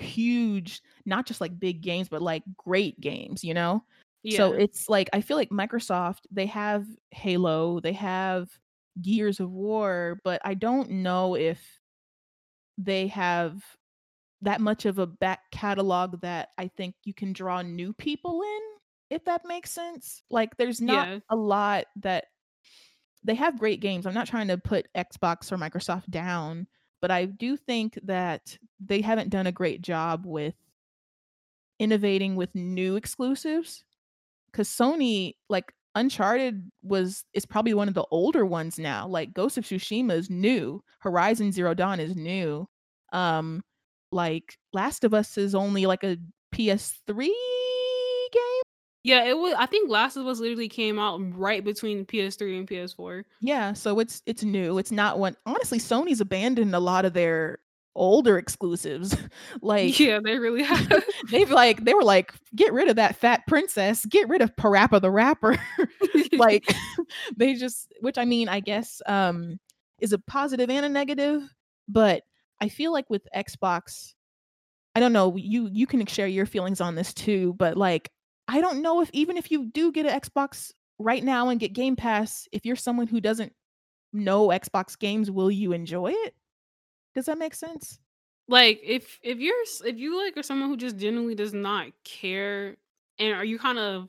huge, 0.00 0.82
not 1.06 1.26
just, 1.26 1.40
like, 1.40 1.58
big 1.58 1.82
games, 1.82 2.08
but, 2.08 2.22
like, 2.22 2.44
great 2.56 3.00
games, 3.00 3.44
you 3.44 3.54
know? 3.54 3.84
So, 4.28 4.52
it's 4.54 4.88
like, 4.88 5.10
I 5.14 5.20
feel 5.22 5.36
like 5.38 5.50
Microsoft, 5.50 6.20
they 6.30 6.46
have 6.46 6.86
Halo, 7.12 7.80
they 7.80 7.92
have 7.94 8.58
Gears 9.02 9.40
of 9.40 9.50
War, 9.52 10.20
but 10.24 10.40
I 10.44 10.54
don't 10.54 10.90
know 10.90 11.36
if 11.36 11.80
they 12.78 13.08
have 13.08 13.62
that 14.42 14.60
much 14.60 14.84
of 14.86 14.98
a 14.98 15.06
back 15.06 15.50
catalog 15.50 16.20
that 16.20 16.50
I 16.58 16.68
think 16.68 16.94
you 17.04 17.14
can 17.14 17.32
draw 17.32 17.62
new 17.62 17.92
people 17.94 18.42
in, 18.42 18.60
if 19.16 19.24
that 19.24 19.42
makes 19.44 19.70
sense? 19.70 20.22
Like, 20.30 20.56
there's 20.56 20.80
not 20.80 21.08
Yeah. 21.08 21.18
a 21.30 21.36
lot 21.36 21.86
that 21.96 22.26
they 23.24 23.34
have 23.34 23.58
great 23.58 23.80
games, 23.80 24.06
I'm 24.06 24.14
not 24.14 24.28
trying 24.28 24.48
to 24.48 24.58
put 24.58 24.88
Xbox 24.94 25.50
or 25.50 25.56
Microsoft 25.56 26.10
down, 26.10 26.66
but 27.00 27.10
I 27.10 27.24
do 27.26 27.56
think 27.56 27.98
that 28.04 28.56
they 28.78 29.00
haven't 29.00 29.30
done 29.30 29.46
a 29.46 29.52
great 29.52 29.82
job 29.82 30.24
with 30.26 30.54
innovating 31.78 32.36
with 32.36 32.54
new 32.54 32.96
exclusives. 32.96 33.84
Cause 34.52 34.68
Sony 34.68 35.34
like, 35.48 35.72
Uncharted 35.96 36.70
was 36.82 37.24
is 37.32 37.46
probably 37.46 37.74
one 37.74 37.88
of 37.88 37.94
the 37.94 38.04
older 38.10 38.44
ones 38.46 38.78
now, 38.78 39.08
like, 39.08 39.32
Ghost 39.34 39.58
of 39.58 39.64
Tsushima 39.64 40.12
is 40.12 40.30
new, 40.30 40.82
Horizon 41.00 41.50
Zero 41.50 41.74
Dawn 41.74 41.98
is 41.98 42.14
new, 42.14 42.68
um, 43.12 43.62
like, 44.12 44.58
Last 44.72 45.04
of 45.04 45.14
Us 45.14 45.38
is 45.38 45.54
only, 45.54 45.86
like, 45.86 46.04
a 46.04 46.18
PS3 46.54 47.26
game? 48.32 48.62
Yeah, 49.04 49.24
it 49.24 49.38
was. 49.38 49.54
I 49.56 49.66
think 49.66 49.88
Last 49.88 50.16
of 50.16 50.26
Us 50.26 50.38
literally 50.38 50.68
came 50.68 50.98
out 50.98 51.20
right 51.34 51.64
between 51.64 52.04
PS3 52.04 52.58
and 52.58 52.68
PS4. 52.68 53.24
Yeah, 53.40 53.72
so 53.72 53.98
it's 53.98 54.20
it's 54.26 54.42
new, 54.42 54.78
it's 54.78 54.90
not 54.90 55.18
one 55.18 55.36
honestly, 55.46 55.78
Sony's 55.78 56.20
abandoned 56.20 56.74
a 56.74 56.80
lot 56.80 57.04
of 57.04 57.12
their 57.14 57.60
older 57.96 58.38
exclusives, 58.38 59.16
like, 59.62 59.98
Yeah, 59.98 60.20
they 60.22 60.38
really 60.38 60.62
have. 60.62 61.04
they've, 61.30 61.50
like 61.50 61.84
they 61.84 61.94
were 61.94 62.04
like, 62.04 62.32
"Get 62.54 62.72
rid 62.72 62.88
of 62.88 62.96
that 62.96 63.16
fat 63.16 63.42
princess, 63.46 64.04
get 64.06 64.28
rid 64.28 64.42
of 64.42 64.54
Parappa 64.56 65.00
the 65.00 65.10
Rapper." 65.10 65.58
Like, 66.32 66.64
they 67.36 67.54
just 67.54 67.92
which 68.00 68.18
I 68.18 68.24
mean, 68.24 68.48
I 68.48 68.60
guess, 68.60 69.00
um, 69.06 69.58
is 70.00 70.12
a 70.12 70.18
positive 70.18 70.68
and 70.70 70.84
a 70.84 70.88
negative, 70.88 71.42
but 71.88 72.22
I 72.60 72.68
feel 72.68 72.92
like 72.92 73.08
with 73.10 73.26
Xbox 73.34 74.14
I 74.96 75.00
don't 75.00 75.12
know, 75.12 75.36
you 75.36 75.68
you 75.70 75.86
can 75.86 76.04
share 76.06 76.26
your 76.26 76.46
feelings 76.46 76.80
on 76.80 76.94
this 76.94 77.12
too, 77.12 77.54
but, 77.58 77.76
like, 77.76 78.10
I 78.48 78.60
don't 78.62 78.80
know 78.80 79.02
if 79.02 79.10
even 79.12 79.36
if 79.36 79.50
you 79.50 79.66
do 79.66 79.92
get 79.92 80.06
an 80.06 80.18
Xbox 80.18 80.72
right 80.98 81.22
now 81.22 81.50
and 81.50 81.60
get 81.60 81.74
Game 81.74 81.96
Pass, 81.96 82.48
if 82.52 82.64
you're 82.64 82.76
someone 82.76 83.06
who 83.06 83.20
doesn't 83.20 83.52
know 84.14 84.48
Xbox 84.48 84.98
games, 84.98 85.30
will 85.30 85.50
you 85.50 85.72
enjoy 85.72 86.12
it? 86.12 86.34
Does 87.16 87.26
that 87.26 87.38
make 87.38 87.54
sense? 87.54 87.98
Like, 88.48 88.80
if 88.84 89.18
if 89.22 89.38
you're 89.40 89.56
if 89.86 89.98
you, 89.98 90.22
like, 90.22 90.36
are 90.36 90.42
someone 90.44 90.68
who 90.68 90.76
just 90.76 90.98
genuinely 90.98 91.34
does 91.34 91.54
not 91.54 91.88
care, 92.04 92.76
and 93.18 93.34
are 93.34 93.44
you 93.44 93.58
kind 93.58 93.78
of 93.78 94.08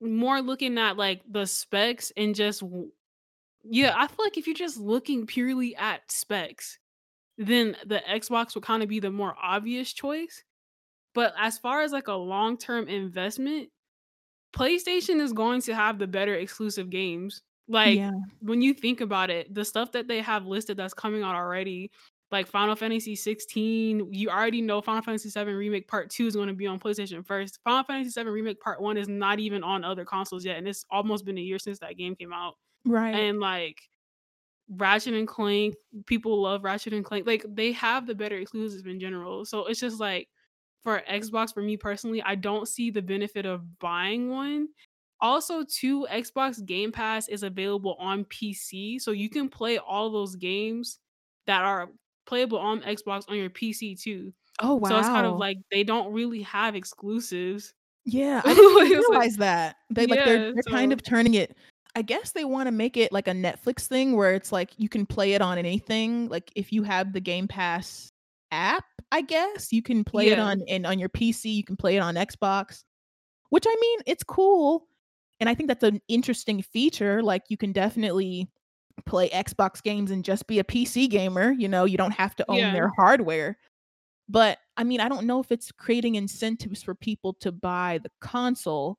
more 0.00 0.40
looking 0.40 0.78
at, 0.78 0.96
like, 0.96 1.20
the 1.30 1.46
specs 1.46 2.12
and 2.16 2.34
just 2.34 2.62
yeah, 3.64 3.94
I 3.96 4.06
feel 4.06 4.24
like 4.24 4.38
if 4.38 4.46
you're 4.46 4.54
just 4.56 4.78
looking 4.78 5.26
purely 5.26 5.76
at 5.76 6.10
specs, 6.10 6.78
then 7.38 7.76
the 7.86 8.02
Xbox 8.08 8.54
would 8.54 8.64
kinda 8.66 8.86
be 8.86 9.00
the 9.00 9.10
more 9.10 9.36
obvious 9.42 9.92
choice, 9.92 10.44
but 11.14 11.34
as 11.38 11.58
far 11.58 11.82
as, 11.82 11.92
like, 11.92 12.08
a 12.08 12.14
long-term 12.14 12.88
investment, 12.88 13.70
PlayStation 14.54 15.20
is 15.20 15.32
going 15.34 15.62
to 15.62 15.74
have 15.74 15.98
the 15.98 16.06
better 16.08 16.34
exclusive 16.34 16.90
games. 16.90 17.42
Like, 17.70 17.98
Yeah. 17.98 18.12
when 18.40 18.62
you 18.62 18.74
think 18.74 19.00
about 19.00 19.30
it, 19.30 19.54
the 19.54 19.64
stuff 19.64 19.92
that 19.92 20.08
they 20.08 20.20
have 20.22 20.46
listed 20.46 20.76
that's 20.76 20.94
coming 20.94 21.22
out 21.22 21.36
already, 21.36 21.90
like 22.32 22.46
Final 22.48 22.76
Fantasy 22.76 23.16
16, 23.16 24.12
you 24.12 24.28
already 24.30 24.62
know 24.62 24.80
Final 24.82 25.02
Fantasy 25.02 25.30
7 25.30 25.54
Remake 25.54 25.88
Part 25.88 26.10
2 26.10 26.26
is 26.26 26.36
gonna 26.36 26.54
be 26.54 26.66
on 26.66 26.80
PlayStation 26.80 27.24
first. 27.26 27.60
Final 27.64 27.84
Fantasy 27.84 28.10
7 28.10 28.32
Remake 28.32 28.60
Part 28.60 28.82
1 28.82 28.96
is 28.98 29.08
not 29.08 29.40
even 29.40 29.62
on 29.64 29.84
other 29.84 30.04
consoles 30.04 30.44
yet, 30.44 30.58
and 30.58 30.68
it's 30.68 30.84
almost 30.90 31.24
been 31.24 31.38
a 31.38 31.42
year 31.42 31.58
since 31.60 31.78
that 31.80 31.96
game 31.96 32.16
came 32.16 32.32
out. 32.32 32.56
Right. 32.84 33.14
And, 33.14 33.40
like, 33.40 33.82
Ratchet 34.68 35.14
and 35.14 35.28
Clank, 35.28 35.74
people 36.06 36.42
love 36.42 36.64
Ratchet 36.64 36.92
and 36.92 37.04
Clank, 37.04 37.26
like, 37.26 37.44
they 37.48 37.72
have 37.72 38.06
the 38.06 38.14
better 38.14 38.36
exclusives 38.38 38.86
in 38.86 39.00
general, 39.00 39.44
so 39.44 39.66
it's 39.66 39.80
just 39.80 40.00
like, 40.00 40.28
for 40.82 41.02
Xbox, 41.10 41.52
for 41.54 41.62
me 41.62 41.76
personally, 41.76 42.22
I 42.22 42.36
don't 42.36 42.68
see 42.68 42.90
the 42.90 43.02
benefit 43.02 43.46
of 43.46 43.78
buying 43.80 44.30
one. 44.30 44.68
Also, 45.20 45.64
too, 45.64 46.06
Xbox 46.10 46.64
Game 46.64 46.92
Pass 46.92 47.28
is 47.28 47.42
available 47.42 47.96
on 47.98 48.24
PC, 48.26 49.00
so 49.00 49.10
you 49.10 49.28
can 49.28 49.48
play 49.48 49.78
all 49.78 50.10
those 50.10 50.36
games 50.36 50.98
that 51.46 51.62
are 51.62 51.88
playable 52.26 52.58
on 52.58 52.80
Xbox 52.82 53.28
on 53.28 53.36
your 53.36 53.50
PC 53.50 54.00
too. 54.00 54.32
Oh, 54.60 54.76
wow! 54.76 54.88
So 54.88 54.98
it's 54.98 55.08
kind 55.08 55.26
of 55.26 55.38
like 55.38 55.58
they 55.70 55.84
don't 55.84 56.12
really 56.12 56.42
have 56.42 56.74
exclusives. 56.74 57.74
Yeah, 58.04 58.40
I 58.46 58.54
didn't 58.54 58.64
It's 58.64 59.08
like 59.08 59.10
realize 59.10 59.36
that. 59.36 59.76
They 59.90 60.06
like, 60.06 60.24
they're 60.24 60.54
they're 60.54 60.62
kind 60.62 60.92
of 60.92 61.02
turning 61.02 61.34
it 61.34 61.56
I 61.96 62.02
guess 62.02 62.32
they 62.32 62.44
wanna 62.44 62.72
make 62.72 62.96
it 62.96 63.12
like 63.12 63.28
a 63.28 63.32
Netflix 63.32 63.86
thing 63.86 64.16
where 64.16 64.34
it's 64.34 64.52
like 64.52 64.70
you 64.76 64.88
can 64.88 65.06
play 65.06 65.32
it 65.32 65.42
on 65.42 65.58
anything, 65.58 66.28
like, 66.28 66.52
if 66.54 66.72
you 66.72 66.82
have 66.84 67.12
the 67.12 67.20
Game 67.20 67.48
Pass 67.48 68.12
app, 68.52 68.84
I 69.12 69.22
guess, 69.22 69.72
you 69.72 69.82
can 69.82 70.04
play 70.04 70.28
it 70.28 70.38
on 70.38 70.62
and 70.68 70.86
on 70.86 70.98
your 70.98 71.08
PC, 71.08 71.52
you 71.52 71.64
can 71.64 71.76
play 71.76 71.96
it 71.96 72.00
on 72.00 72.14
Xbox, 72.14 72.84
which 73.50 73.64
I 73.66 73.76
mean, 73.80 74.00
it's 74.06 74.22
cool, 74.22 74.86
and 75.40 75.48
I 75.48 75.54
think 75.54 75.68
that's 75.68 75.84
an 75.84 76.00
interesting 76.08 76.62
feature, 76.62 77.22
like, 77.22 77.44
you 77.48 77.56
can 77.56 77.72
definitely 77.72 78.50
play 79.06 79.30
Xbox 79.30 79.82
games 79.82 80.10
and 80.10 80.24
just 80.24 80.46
be 80.48 80.58
a 80.60 80.64
PC 80.64 81.08
gamer, 81.10 81.52
you 81.52 81.68
know, 81.68 81.84
you 81.86 81.96
don't 81.98 82.12
have 82.12 82.36
to 82.36 82.46
own 82.50 82.60
Yeah. 82.60 82.72
their 82.72 82.90
hardware. 82.98 83.58
But, 84.28 84.58
I 84.76 84.84
mean, 84.84 85.00
I 85.00 85.08
don't 85.10 85.26
know 85.26 85.40
if 85.40 85.52
it's 85.52 85.72
creating 85.72 86.16
incentives 86.16 86.82
for 86.82 86.94
people 86.94 87.34
to 87.42 87.52
buy 87.52 88.00
the 88.02 88.10
console, 88.20 88.98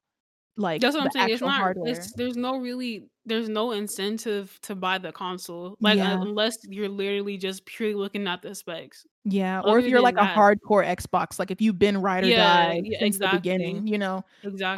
like, 0.57 0.83
That's 0.83 0.95
what 0.95 1.03
I'm 1.03 1.09
the 1.09 1.11
saying, 1.11 1.29
it's 1.29 1.43
actual 1.43 1.43
not 1.43 1.61
hardware. 1.61 1.73
it's 1.83 2.13
there's 2.13 2.37
no 2.37 2.57
really 2.57 3.09
there's 3.25 3.49
no 3.49 3.71
incentive 3.71 4.57
to 4.63 4.73
buy 4.75 4.97
the 4.97 5.11
console, 5.11 5.77
like, 5.81 5.99
Yeah. 5.99 6.21
unless 6.21 6.57
you're 6.63 6.89
literally 6.89 7.37
just 7.37 7.65
purely 7.65 7.93
looking 7.95 8.27
at 8.27 8.41
the 8.41 8.55
specs. 8.55 9.05
Yeah, 9.25 9.61
or 9.61 9.77
if 9.77 9.85
you're 9.87 10.01
like 10.01 10.17
a 10.17 10.25
hardcore 10.25 10.83
Xbox, 10.85 11.37
like, 11.37 11.51
if 11.51 11.61
you've 11.61 11.77
been 11.77 12.01
ride 12.01 12.23
or 12.23 12.31
Yeah, 12.31 12.31
die 12.31 12.81
yeah, 12.83 12.97
since 12.99 13.19
the 13.19 13.27
beginning, 13.27 13.85
you 13.85 13.97
know? 13.97 14.23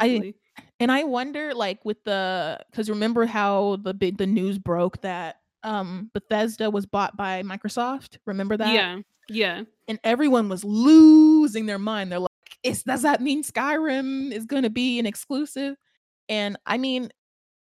I 0.00 0.24
Exactly. 0.24 0.36
And 0.80 0.90
I 0.92 1.04
wonder, 1.04 1.54
like, 1.54 1.84
with 1.84 2.02
the 2.04 2.60
because 2.70 2.90
remember 2.90 3.26
how 3.26 3.76
the 3.82 3.94
big 3.94 4.18
the 4.18 4.26
news 4.26 4.58
broke 4.58 5.00
that, 5.02 5.36
um, 5.62 6.10
Bethesda 6.14 6.70
was 6.70 6.86
bought 6.86 7.16
by 7.16 7.42
Microsoft? 7.42 8.18
Remember 8.26 8.56
that? 8.56 8.72
Yeah, 8.74 8.98
yeah. 9.28 9.62
And 9.88 9.98
everyone 10.04 10.48
was 10.48 10.64
losing 10.64 11.66
their 11.66 11.78
mind, 11.78 12.12
they're 12.12 12.18
like, 12.20 12.30
"Is 12.62 12.82
does 12.82 13.02
that 13.02 13.20
mean 13.20 13.42
Skyrim 13.42 14.32
is 14.32 14.46
gonna 14.46 14.70
be 14.70 14.98
an 14.98 15.06
exclusive?" 15.06 15.76
And, 16.28 16.56
I 16.66 16.78
mean, 16.78 17.10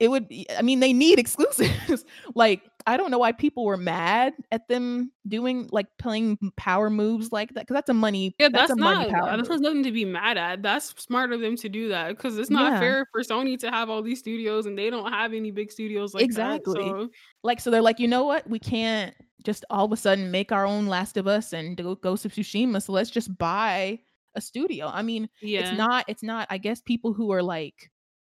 it 0.01 0.09
would 0.09 0.27
be 0.27 0.45
I 0.57 0.63
mean, 0.63 0.79
they 0.79 0.93
need 0.93 1.19
exclusives. 1.25 2.03
Like, 2.33 2.63
I 2.87 2.97
don't 2.97 3.11
know 3.11 3.19
why 3.19 3.31
people 3.33 3.63
were 3.65 3.77
mad 3.77 4.33
at 4.51 4.67
them 4.67 5.11
doing 5.27 5.69
like, 5.71 5.85
playing 5.99 6.39
power 6.57 6.89
moves 6.89 7.31
like 7.31 7.53
that 7.53 7.61
because 7.61 7.75
that's 7.75 7.89
a 7.89 7.93
money 7.93 8.35
Yeah, 8.39 8.49
that's 8.51 8.71
a 8.71 8.75
that's 8.75 8.79
money 8.79 9.05
not 9.05 9.09
power 9.09 9.29
uh, 9.29 9.37
move. 9.37 9.47
has 9.47 9.61
nothing 9.61 9.83
to 9.83 9.91
be 9.91 10.03
mad 10.03 10.37
at, 10.37 10.63
that's 10.63 10.87
smart 11.01 11.31
of 11.31 11.39
them 11.39 11.55
to 11.57 11.69
do 11.69 11.89
that 11.89 12.17
because 12.17 12.39
it's 12.39 12.49
not 12.49 12.73
Yeah. 12.73 12.79
fair 12.79 13.05
for 13.11 13.21
Sony 13.21 13.59
to 13.59 13.69
have 13.69 13.91
all 13.91 14.01
these 14.01 14.17
studios, 14.19 14.65
and 14.65 14.75
they 14.75 14.89
don't 14.89 15.11
have 15.11 15.33
any 15.33 15.51
big 15.51 15.71
studios 15.71 16.15
like 16.15 16.23
that, 16.23 16.25
Exactly. 16.25 16.81
so 16.89 17.09
Like, 17.43 17.59
so 17.61 17.69
they're 17.69 17.81
like, 17.83 17.99
"You 17.99 18.07
know 18.07 18.25
what? 18.25 18.49
We 18.49 18.57
can't 18.57 19.13
just 19.43 19.65
all 19.69 19.85
of 19.85 19.91
a 19.91 19.97
sudden 19.97 20.31
make 20.31 20.51
our 20.51 20.65
own 20.65 20.87
Last 20.87 21.15
of 21.17 21.27
Us 21.27 21.53
and 21.53 21.77
do 21.77 21.95
Ghost 22.01 22.25
of 22.25 22.33
Tsushima. 22.33 22.81
So 22.81 22.91
let's 22.93 23.09
just 23.11 23.37
buy 23.37 23.99
a 24.35 24.41
studio. 24.41 24.87
I 24.87 25.03
mean, 25.03 25.29
it's 25.59 25.71
not 25.71 26.05
it's 26.07 26.23
not 26.23 26.47
I 26.49 26.57
guess 26.57 26.81
people 26.81 27.13
who 27.13 27.31
are 27.31 27.43
like 27.43 27.91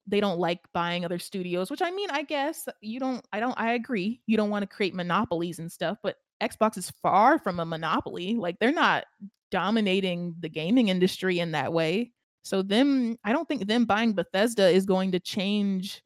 they 0.08 0.20
don't 0.20 0.39
like 0.39 0.60
buying 0.74 1.06
other 1.06 1.20
studios, 1.20 1.72
which 1.72 1.82
I 1.82 1.92
mean, 1.92 2.10
I 2.12 2.24
guess 2.24 2.68
you 2.82 3.00
don't 3.00 3.26
I 3.32 3.39
don't 3.39 3.58
I 3.58 3.74
agree. 3.74 4.22
You 4.28 4.38
don't 4.38 4.50
want 4.50 4.63
to 4.63 4.68
create 4.68 4.94
monopolies 4.94 5.60
and 5.60 5.72
stuff, 5.72 5.98
but 6.04 6.18
Xbox 6.42 6.78
is 6.78 6.92
far 7.02 7.39
from 7.39 7.60
a 7.60 7.66
monopoly. 7.66 8.36
Like 8.36 8.60
they're 8.60 8.72
not 8.72 9.06
dominating 9.52 10.36
the 10.39 10.50
gaming 10.50 10.89
industry 10.89 11.39
in 11.39 11.52
that 11.52 11.72
way. 11.72 12.12
So 12.44 12.62
them 12.62 13.18
I 13.24 13.32
don't 13.32 13.48
think 13.48 13.68
them 13.68 13.86
buying 13.86 14.13
Bethesda 14.13 14.68
is 14.70 14.86
going 14.86 15.12
to 15.13 15.20
change 15.20 16.04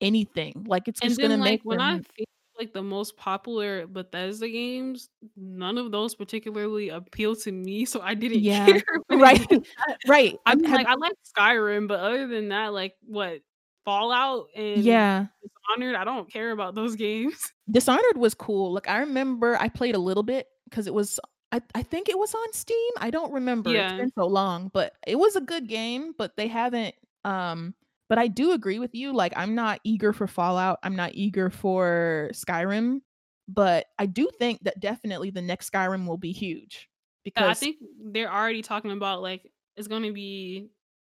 anything. 0.00 0.64
Like 0.68 0.88
it's 0.88 1.00
just 1.00 1.18
going 1.18 1.32
to 1.32 1.36
make 1.38 1.62
when 1.64 1.80
I 1.80 1.94
them 1.94 2.04
think, 2.16 2.28
like, 2.60 2.72
the 2.74 2.82
most 2.82 3.16
popular 3.16 3.86
Bethesda 3.86 4.48
games, 4.48 5.08
none 5.36 5.78
of 5.78 5.90
those 5.92 6.14
particularly 6.14 6.90
appeal 6.90 7.34
to 7.36 7.50
me, 7.52 7.84
so 7.86 8.00
I 8.02 8.14
didn't 8.14 8.40
Yeah. 8.42 8.66
care 8.66 8.82
Right. 9.10 9.46
Right. 10.06 10.36
I 10.46 10.54
mean, 10.54 10.70
like, 10.70 10.86
I 10.86 10.94
like 10.94 11.14
Skyrim, 11.36 11.88
but 11.88 12.00
other 12.00 12.26
than 12.26 12.48
that, 12.50 12.72
like, 12.72 12.94
what, 13.06 13.40
Fallout 13.84 14.46
and 14.54 14.84
Yeah. 14.84 15.26
Dishonored, 15.42 15.96
I 15.96 16.04
don't 16.04 16.30
care 16.30 16.50
about 16.52 16.74
those 16.74 16.96
games. 17.06 17.50
Dishonored 17.70 18.16
was 18.16 18.34
cool. 18.34 18.72
Like 18.74 18.88
I 18.88 18.98
remember 18.98 19.56
I 19.58 19.68
played 19.68 19.94
a 19.94 19.98
little 19.98 20.22
bit 20.22 20.46
because 20.68 20.86
it 20.86 20.92
was 20.94 21.18
I, 21.52 21.60
I 21.74 21.82
think 21.82 22.08
it 22.08 22.18
was 22.18 22.34
on 22.34 22.52
Steam. 22.52 22.92
I 22.98 23.10
don't 23.10 23.32
remember. 23.32 23.70
It's 23.70 23.90
Yeah. 23.92 23.96
been 23.96 24.12
so 24.16 24.26
long, 24.26 24.70
but 24.72 24.92
it 25.06 25.16
was 25.18 25.34
a 25.36 25.40
good 25.40 25.66
game, 25.68 26.14
but 26.18 26.36
they 26.36 26.46
haven't 26.48 26.94
um 27.24 27.74
but 28.10 28.18
I 28.18 28.26
do 28.26 28.50
agree 28.52 28.78
with 28.78 28.94
you. 28.94 29.14
Like 29.14 29.32
I'm 29.36 29.54
not 29.54 29.80
eager 29.84 30.12
for 30.12 30.26
Fallout. 30.26 30.80
I'm 30.82 30.96
not 30.96 31.12
eager 31.14 31.48
for 31.48 32.30
Skyrim, 32.34 33.00
but 33.48 33.86
I 33.98 34.04
do 34.04 34.28
think 34.38 34.62
that 34.64 34.80
definitely 34.80 35.30
the 35.30 35.40
next 35.40 35.72
Skyrim 35.72 36.06
will 36.06 36.18
be 36.18 36.32
huge 36.32 36.90
Yeah, 37.24 37.48
I 37.48 37.54
think 37.54 37.76
they're 38.12 38.32
already 38.32 38.62
talking 38.62 38.90
about, 38.90 39.22
like, 39.22 39.50
it's 39.76 39.88
gonna 39.88 40.12
be 40.12 40.68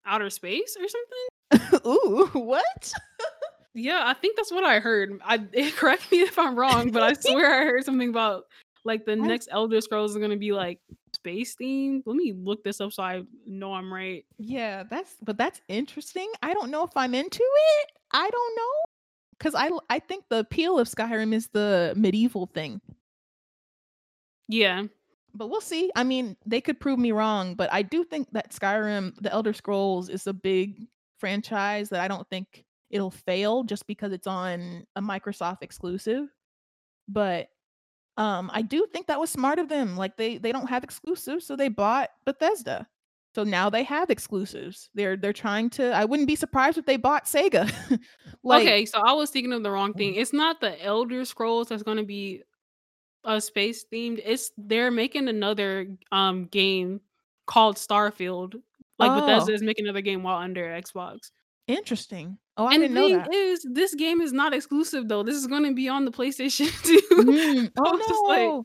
outer 0.05 0.31
space 0.31 0.76
or 0.78 0.87
something? 0.88 1.81
ooh, 1.87 2.28
what? 2.38 2.92
Yeah, 3.74 4.02
I 4.05 4.14
think 4.14 4.37
that's 4.37 4.52
what 4.52 4.64
I 4.64 4.81
heard. 4.81 5.20
I 5.24 5.37
eh, 5.55 5.70
correct 5.70 6.11
me 6.12 6.20
if 6.20 6.38
I'm 6.38 6.57
wrong, 6.57 6.90
but 6.90 7.02
I 7.02 7.14
swear 7.14 7.62
I 7.62 7.64
heard 7.64 7.85
something 7.85 8.11
about 8.11 8.44
like 8.85 9.07
the 9.07 9.16
next 9.16 9.48
Elder 9.50 9.81
Scrolls 9.81 10.12
is 10.12 10.18
gonna 10.18 10.37
be 10.37 10.52
like 10.52 10.81
space 11.22 11.54
themed. 11.61 12.02
Let 12.04 12.16
me 12.16 12.32
look 12.32 12.64
this 12.64 12.80
up 12.80 12.92
so 12.92 13.02
I 13.02 13.22
know 13.46 13.72
I'm 13.74 13.92
right. 13.92 14.24
Yeah, 14.38 14.82
that's 14.88 15.14
but 15.22 15.38
that's 15.38 15.61
interesting. 15.68 16.30
I 16.42 16.52
don't 16.52 16.70
know 16.70 16.85
if 16.85 16.90
I'm 16.96 17.14
into 17.14 17.42
it. 17.42 17.90
I 18.12 18.28
don't 18.28 18.56
know. 18.56 18.72
Cause 19.38 19.54
I 19.56 19.70
I 19.88 19.98
think 19.98 20.24
the 20.28 20.40
appeal 20.40 20.78
of 20.78 20.88
Skyrim 20.88 21.32
is 21.32 21.48
the 21.48 21.94
medieval 21.96 22.46
thing. 22.46 22.80
Yeah. 24.48 24.85
But 25.35 25.48
we'll 25.48 25.62
see. 25.62 25.90
I 25.96 26.04
mean, 26.04 26.37
they 26.44 26.61
could 26.61 26.78
prove 26.78 26.98
me 26.98 27.12
wrong, 27.12 27.54
but 27.54 27.72
I 27.72 27.80
do 27.80 28.04
think 28.04 28.30
that 28.32 28.52
Skyrim, 28.52 29.14
The 29.22 29.32
Elder 29.32 29.54
Scrolls, 29.54 30.11
is 30.11 30.26
a 30.26 30.35
big 30.35 30.87
franchise 31.18 31.88
that 31.88 32.00
I 32.00 32.08
don't 32.08 32.28
think 32.28 32.64
it'll 32.90 33.11
fail 33.11 33.64
just 33.64 33.87
because 33.87 34.12
it's 34.12 34.26
on 34.26 34.85
a 34.94 35.00
Microsoft 35.00 35.62
exclusive. 35.62 36.28
But 37.08 37.48
um 38.16 38.51
I 38.53 38.62
do 38.62 38.87
think 38.92 39.07
that 39.07 39.20
was 39.20 39.31
smart 39.31 39.59
of 39.59 39.68
them. 39.68 39.96
Like 39.96 40.16
they 40.16 40.38
they 40.38 40.53
don't 40.53 40.68
have 40.68 40.85
exclusives, 40.85 41.46
so 41.46 41.57
they 41.57 41.68
bought 41.68 42.11
Bethesda. 42.25 42.87
So 43.35 43.44
now 43.44 43.70
they 43.70 43.83
have 43.85 44.11
exclusives. 44.11 44.90
They're 44.94 45.16
they're 45.16 45.33
trying 45.33 45.70
to 45.70 45.92
I 45.92 46.05
wouldn't 46.05 46.29
be 46.29 46.37
surprised 46.37 46.79
if 46.79 46.85
they 46.85 46.96
bought 46.96 47.25
Sega. 47.25 47.72
like 48.42 48.62
Okay, 48.62 48.85
so 48.85 49.01
I 49.01 49.12
was 49.12 49.31
thinking 49.31 49.53
of 49.53 49.62
the 49.62 49.70
wrong 49.70 49.94
thing. 49.94 50.14
It's 50.14 50.33
not 50.33 50.61
the 50.61 50.83
Elder 50.85 51.25
Scrolls 51.25 51.68
that's 51.68 51.83
gonna 51.83 52.05
be 52.05 52.42
a 53.25 53.40
space 53.40 53.85
themed. 53.90 54.20
It's 54.25 54.53
they're 54.59 54.90
making 54.90 55.29
another 55.29 55.87
um 56.11 56.46
game 56.46 57.01
called 57.46 57.77
Starfield. 57.77 58.61
Like 58.98 59.20
Bethesda 59.20 59.53
oh, 59.53 59.55
is 59.55 59.62
making 59.62 59.87
another 59.87 60.03
game 60.03 60.22
while 60.22 60.38
under 60.38 60.64
Xbox. 60.64 61.31
interesting. 61.66 62.38
Oh, 62.56 62.66
I 62.66 62.74
And 62.74 62.82
the 62.82 62.88
didn't 62.88 62.94
know 62.94 63.08
thing 63.08 63.16
that. 63.18 63.32
is, 63.32 63.66
this 63.70 63.94
game 63.94 64.20
is 64.20 64.32
not 64.32 64.52
exclusive 64.54 65.08
though. 65.08 65.22
This 65.22 65.36
is 65.36 65.46
gonna 65.46 65.72
be 65.72 65.88
on 65.88 66.04
the 66.04 66.10
PlayStation 66.12 66.70
too. 66.84 67.00
Mm, 67.12 67.70
So 67.76 67.84
I'm 67.86 67.98
just 67.98 68.10
oh 68.12 68.26
like, 68.28 68.40
no. 68.40 68.64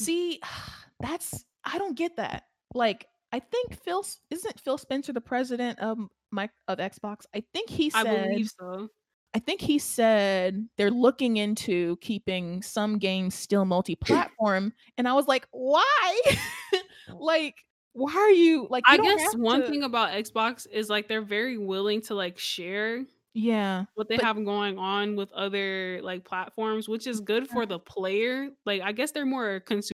See, 0.00 0.40
that's 1.00 1.44
I 1.64 1.78
don't 1.78 1.96
get 1.96 2.16
that. 2.16 2.44
Like, 2.74 3.06
I 3.32 3.40
think 3.40 3.82
Phil 3.84 4.04
isn't 4.30 4.60
Phil 4.60 4.78
Spencer 4.78 5.12
the 5.12 5.20
president 5.20 5.78
of 5.80 5.98
Mike 6.30 6.50
of 6.68 6.78
Xbox. 6.78 7.24
I 7.34 7.42
think 7.52 7.68
he 7.70 7.90
said. 7.90 8.06
I 8.06 8.28
believe 8.28 8.50
so. 8.58 8.88
I 9.34 9.40
think 9.40 9.60
he 9.60 9.78
said 9.78 10.66
they're 10.78 10.90
looking 10.90 11.36
into 11.36 11.96
keeping 11.98 12.62
some 12.62 12.98
games 12.98 13.34
still 13.34 13.66
multi-platform, 13.66 14.72
and 14.96 15.06
I 15.06 15.12
was 15.12 15.26
like, 15.28 15.46
why? 15.50 16.20
like, 17.14 17.54
why 17.92 18.14
are 18.14 18.30
you 18.30 18.66
like 18.70 18.84
you 18.88 18.94
I 18.94 18.96
guess 18.96 19.34
one 19.36 19.60
to? 19.60 19.68
thing 19.68 19.82
about 19.82 20.10
Xbox 20.12 20.66
is 20.70 20.88
like 20.88 21.08
they're 21.08 21.20
very 21.20 21.58
willing 21.58 22.00
to 22.02 22.14
like 22.14 22.38
share 22.38 23.04
Yeah, 23.40 23.84
what 23.94 24.08
they 24.08 24.16
but 24.16 24.24
have 24.24 24.44
going 24.44 24.78
on 24.78 25.14
with 25.14 25.30
other 25.32 26.00
like 26.02 26.24
platforms, 26.24 26.88
which 26.88 27.06
is 27.06 27.20
good 27.20 27.48
for 27.48 27.66
the 27.66 27.78
player. 27.78 28.48
Like 28.66 28.82
I 28.82 28.92
guess 28.92 29.12
they're 29.12 29.26
more 29.26 29.60
consumer 29.60 29.92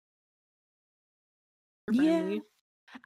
yeah. 1.92 2.38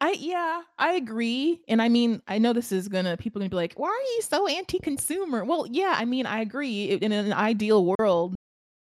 I 0.00 0.12
yeah, 0.12 0.62
I 0.78 0.92
agree. 0.92 1.62
And 1.66 1.80
I 1.80 1.88
mean, 1.88 2.20
I 2.28 2.38
know 2.38 2.52
this 2.52 2.72
is 2.72 2.88
gonna 2.88 3.16
people 3.16 3.40
gonna 3.40 3.48
be 3.48 3.56
like, 3.56 3.74
why 3.76 3.88
are 3.88 4.14
you 4.16 4.22
so 4.22 4.46
anti-consumer? 4.46 5.44
Well, 5.44 5.66
yeah, 5.70 5.94
I 5.96 6.04
mean, 6.04 6.26
I 6.26 6.40
agree. 6.40 6.92
In 6.92 7.10
an 7.12 7.32
ideal 7.32 7.94
world, 7.98 8.34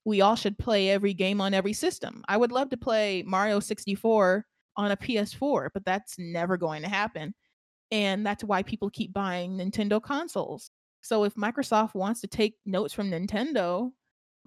we 0.04 0.20
all 0.20 0.36
should 0.36 0.58
play 0.58 0.90
every 0.90 1.14
game 1.14 1.40
on 1.40 1.54
every 1.54 1.72
system. 1.72 2.22
I 2.28 2.36
would 2.36 2.52
love 2.52 2.70
to 2.70 2.76
play 2.76 3.22
Mario 3.24 3.60
64 3.60 4.44
on 4.76 4.90
a 4.90 4.96
PS4, 4.96 5.68
but 5.72 5.84
that's 5.84 6.18
never 6.18 6.56
going 6.56 6.82
to 6.82 6.88
happen. 6.88 7.34
And 7.92 8.26
that's 8.26 8.44
why 8.44 8.62
people 8.62 8.90
keep 8.90 9.12
buying 9.12 9.58
Nintendo 9.58 10.02
consoles. 10.02 10.70
So 11.06 11.24
if 11.24 11.34
Microsoft 11.34 11.94
wants 11.94 12.20
to 12.22 12.26
take 12.26 12.56
notes 12.66 12.92
from 12.92 13.10
Nintendo, 13.10 13.92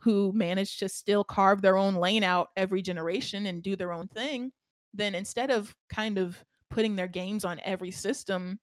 who 0.02 0.34
managed 0.34 0.80
to 0.80 0.90
still 0.90 1.24
carve 1.24 1.62
their 1.62 1.78
own 1.78 1.96
lane 1.96 2.24
out 2.24 2.50
every 2.58 2.82
generation 2.82 3.46
and 3.46 3.64
do 3.64 3.76
their 3.78 3.94
own 3.94 4.10
thing, 4.10 4.52
then 4.94 5.16
instead 5.16 5.52
of 5.52 5.76
kind 5.90 6.18
of 6.18 6.44
putting 6.70 6.96
their 6.98 7.08
games 7.08 7.46
on 7.46 7.62
every 7.64 7.92
system, 7.92 8.60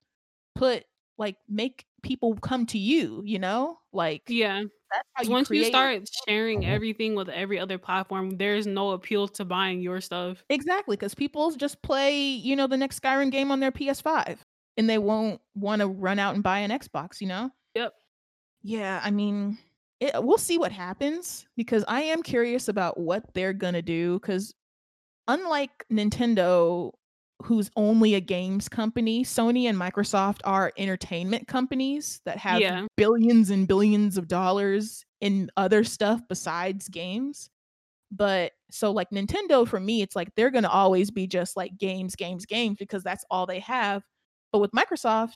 put 0.57 0.85
like 1.19 1.37
make 1.49 1.87
people 2.03 2.37
come 2.37 2.67
to 2.67 2.79
you, 2.79 3.23
you 3.25 3.39
know? 3.39 3.81
Like 3.93 4.25
Yeah. 4.29 4.63
that's 4.93 5.09
how 5.15 5.23
'Cause 5.23 5.31
you 5.31 5.37
once 5.37 5.49
you 5.53 5.65
start 5.65 6.03
sharing 6.29 6.65
oh. 6.65 6.67
everything 6.67 7.15
with 7.15 7.29
every 7.29 7.59
other 7.59 7.79
platform, 7.79 8.37
there's 8.39 8.67
no 8.67 8.91
appeal 8.93 9.29
to 9.29 9.45
buying 9.45 9.81
your 9.81 10.01
stuff. 10.01 10.45
Exactly, 10.51 10.97
because 10.97 11.15
people 11.15 11.51
just 11.53 11.83
play, 11.83 12.17
you 12.21 12.55
know, 12.55 12.67
the 12.69 12.77
next 12.77 13.01
Skyrim 13.01 13.31
game 13.33 13.51
on 13.51 13.59
their 13.61 13.73
PS5 13.73 14.45
and 14.77 14.89
they 14.89 14.99
won't 14.99 15.41
want 15.55 15.81
to 15.81 15.89
run 15.89 16.19
out 16.19 16.35
and 16.35 16.43
buy 16.45 16.59
an 16.61 16.71
Xbox, 16.71 17.21
you 17.21 17.27
know? 17.27 17.51
Yeah, 18.67 19.01
I 19.05 19.11
mean, 19.13 19.59
it, 20.01 20.15
uh, 20.15 20.23
we'll 20.23 20.39
see 20.39 20.59
what 20.59 20.73
happens 20.73 21.47
because 21.57 21.85
I 21.87 22.03
am 22.03 22.23
curious 22.23 22.67
about 22.69 22.99
what 22.99 23.33
they're 23.33 23.53
going 23.53 23.75
to 23.75 23.83
do 23.83 24.19
because 24.19 24.55
unlike 25.29 25.87
Nintendo 25.93 26.93
who's 27.43 27.71
only 27.77 28.15
a 28.15 28.21
games 28.21 28.69
company, 28.69 29.25
Sony 29.25 29.65
and 29.65 29.79
Microsoft 29.79 30.41
are 30.45 30.73
entertainment 30.79 31.49
companies 31.49 32.21
that 32.27 32.39
have 32.39 32.63
Yeah. 32.63 32.87
billions 32.97 33.51
and 33.51 33.69
billions 33.69 34.19
of 34.19 34.29
dollars 34.29 35.05
in 35.21 35.51
other 35.57 35.85
stuff 35.85 36.23
besides 36.29 36.89
games. 36.89 37.51
But 38.11 38.53
so 38.71 38.93
like 38.93 39.11
Nintendo 39.11 39.67
for 39.69 39.81
me, 39.81 40.03
it's 40.03 40.17
like 40.17 40.35
they're 40.37 40.51
gonna 40.51 40.69
always 40.69 41.11
be 41.11 41.27
just 41.27 41.57
like 41.57 41.77
games, 41.79 42.17
games, 42.17 42.47
games 42.47 42.77
because 42.79 43.03
that's 43.03 43.25
all 43.31 43.47
they 43.47 43.61
have. 43.61 44.05
But 44.53 44.61
with 44.61 44.73
Microsoft, 44.73 45.35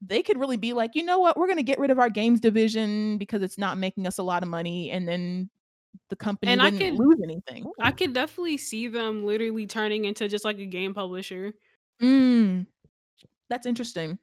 they 0.00 0.22
could 0.22 0.38
really 0.38 0.56
be 0.56 0.72
like, 0.72 0.94
you 0.94 1.02
know 1.02 1.18
what, 1.18 1.36
we're 1.36 1.48
gonna 1.48 1.62
get 1.62 1.78
rid 1.78 1.90
of 1.90 1.98
our 1.98 2.10
games 2.10 2.40
division 2.40 3.18
because 3.18 3.42
it's 3.42 3.58
not 3.58 3.78
making 3.78 4.06
us 4.06 4.18
a 4.18 4.22
lot 4.22 4.42
of 4.42 4.48
money, 4.48 4.90
and 4.90 5.08
then 5.08 5.50
the 6.10 6.16
company 6.16 6.52
And 6.52 6.62
I 6.62 6.70
could 6.70 6.94
lose 6.94 7.18
anything. 7.22 7.70
I 7.80 7.90
could 7.90 8.12
definitely 8.12 8.58
see 8.58 8.88
them 8.88 9.24
literally 9.24 9.66
turning 9.66 10.04
into 10.04 10.28
just 10.28 10.44
like 10.44 10.58
a 10.58 10.66
game 10.66 10.94
publisher. 10.94 11.54
Mm, 12.02 12.66
that's 13.48 13.66
interesting. 13.66 14.18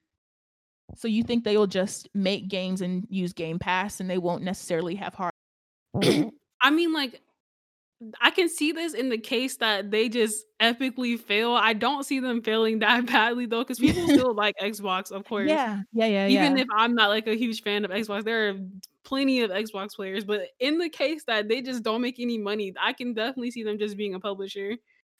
So 0.95 1.07
you 1.07 1.23
think 1.23 1.43
they 1.43 1.57
will 1.57 1.67
just 1.67 2.07
make 2.13 2.47
games 2.47 2.81
and 2.81 3.07
use 3.09 3.33
Game 3.33 3.57
Pass, 3.57 3.99
and 3.99 4.09
they 4.09 4.19
won't 4.19 4.43
necessarily 4.43 4.95
have 4.95 5.15
hard. 5.15 5.33
I 6.61 6.69
mean, 6.69 6.93
like, 6.93 7.21
I 8.21 8.31
can 8.31 8.49
see 8.49 8.71
this 8.71 8.93
in 8.93 9.09
the 9.09 9.17
case 9.17 9.57
that 9.57 9.91
they 9.91 10.09
just 10.09 10.45
epically 10.59 11.19
fail. 11.19 11.53
I 11.53 11.73
don't 11.73 12.03
see 12.05 12.19
them 12.19 12.41
failing 12.41 12.79
that 12.79 13.05
badly 13.11 13.45
though, 13.45 13.59
because 13.63 13.79
people 13.79 14.07
still 14.07 14.33
like 14.33 14.55
Xbox, 14.61 15.11
of 15.11 15.25
course. 15.25 15.49
yeah, 15.49 15.81
yeah, 15.93 16.05
yeah, 16.05 16.27
Even 16.27 16.57
yeah. 16.57 16.63
if 16.63 16.67
I'm 16.75 16.95
not 16.95 17.09
like 17.09 17.27
a 17.27 17.35
huge 17.35 17.61
fan 17.63 17.85
of 17.85 17.91
Xbox, 17.91 18.23
there 18.23 18.49
are 18.49 18.55
plenty 19.03 19.41
of 19.41 19.51
Xbox 19.51 19.95
players. 19.95 20.23
But 20.23 20.47
in 20.59 20.77
the 20.77 20.89
case 20.89 21.23
that 21.25 21.47
they 21.47 21.61
just 21.61 21.83
don't 21.83 22.01
make 22.01 22.19
any 22.19 22.37
money, 22.37 22.73
I 22.79 22.93
can 22.93 23.13
definitely 23.13 23.51
see 23.51 23.63
them 23.63 23.77
just 23.77 23.97
being 23.97 24.13
a 24.15 24.19
publisher 24.19 24.75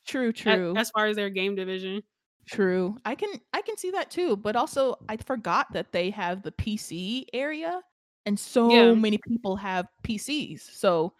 True, 0.06 0.32
true. 0.34 0.76
as 0.76 0.90
far 0.92 1.06
as 1.08 1.16
their 1.16 1.30
game 1.30 1.56
division. 1.56 2.02
True. 2.46 2.98
I 3.06 3.16
can 3.16 3.30
I 3.54 3.62
can 3.62 3.78
see 3.78 3.92
that 3.92 4.12
too, 4.12 4.36
but 4.36 4.56
also 4.58 4.98
I 5.08 5.16
forgot 5.18 5.72
that 5.74 5.92
they 5.94 6.10
have 6.10 6.44
the 6.44 6.52
PC 6.52 7.26
area 7.34 7.82
and 8.26 8.38
so 8.38 8.70
Yeah. 8.70 8.94
many 8.94 9.18
people 9.26 9.56
have 9.56 9.88
PCs. 10.04 10.60
So 10.60 11.14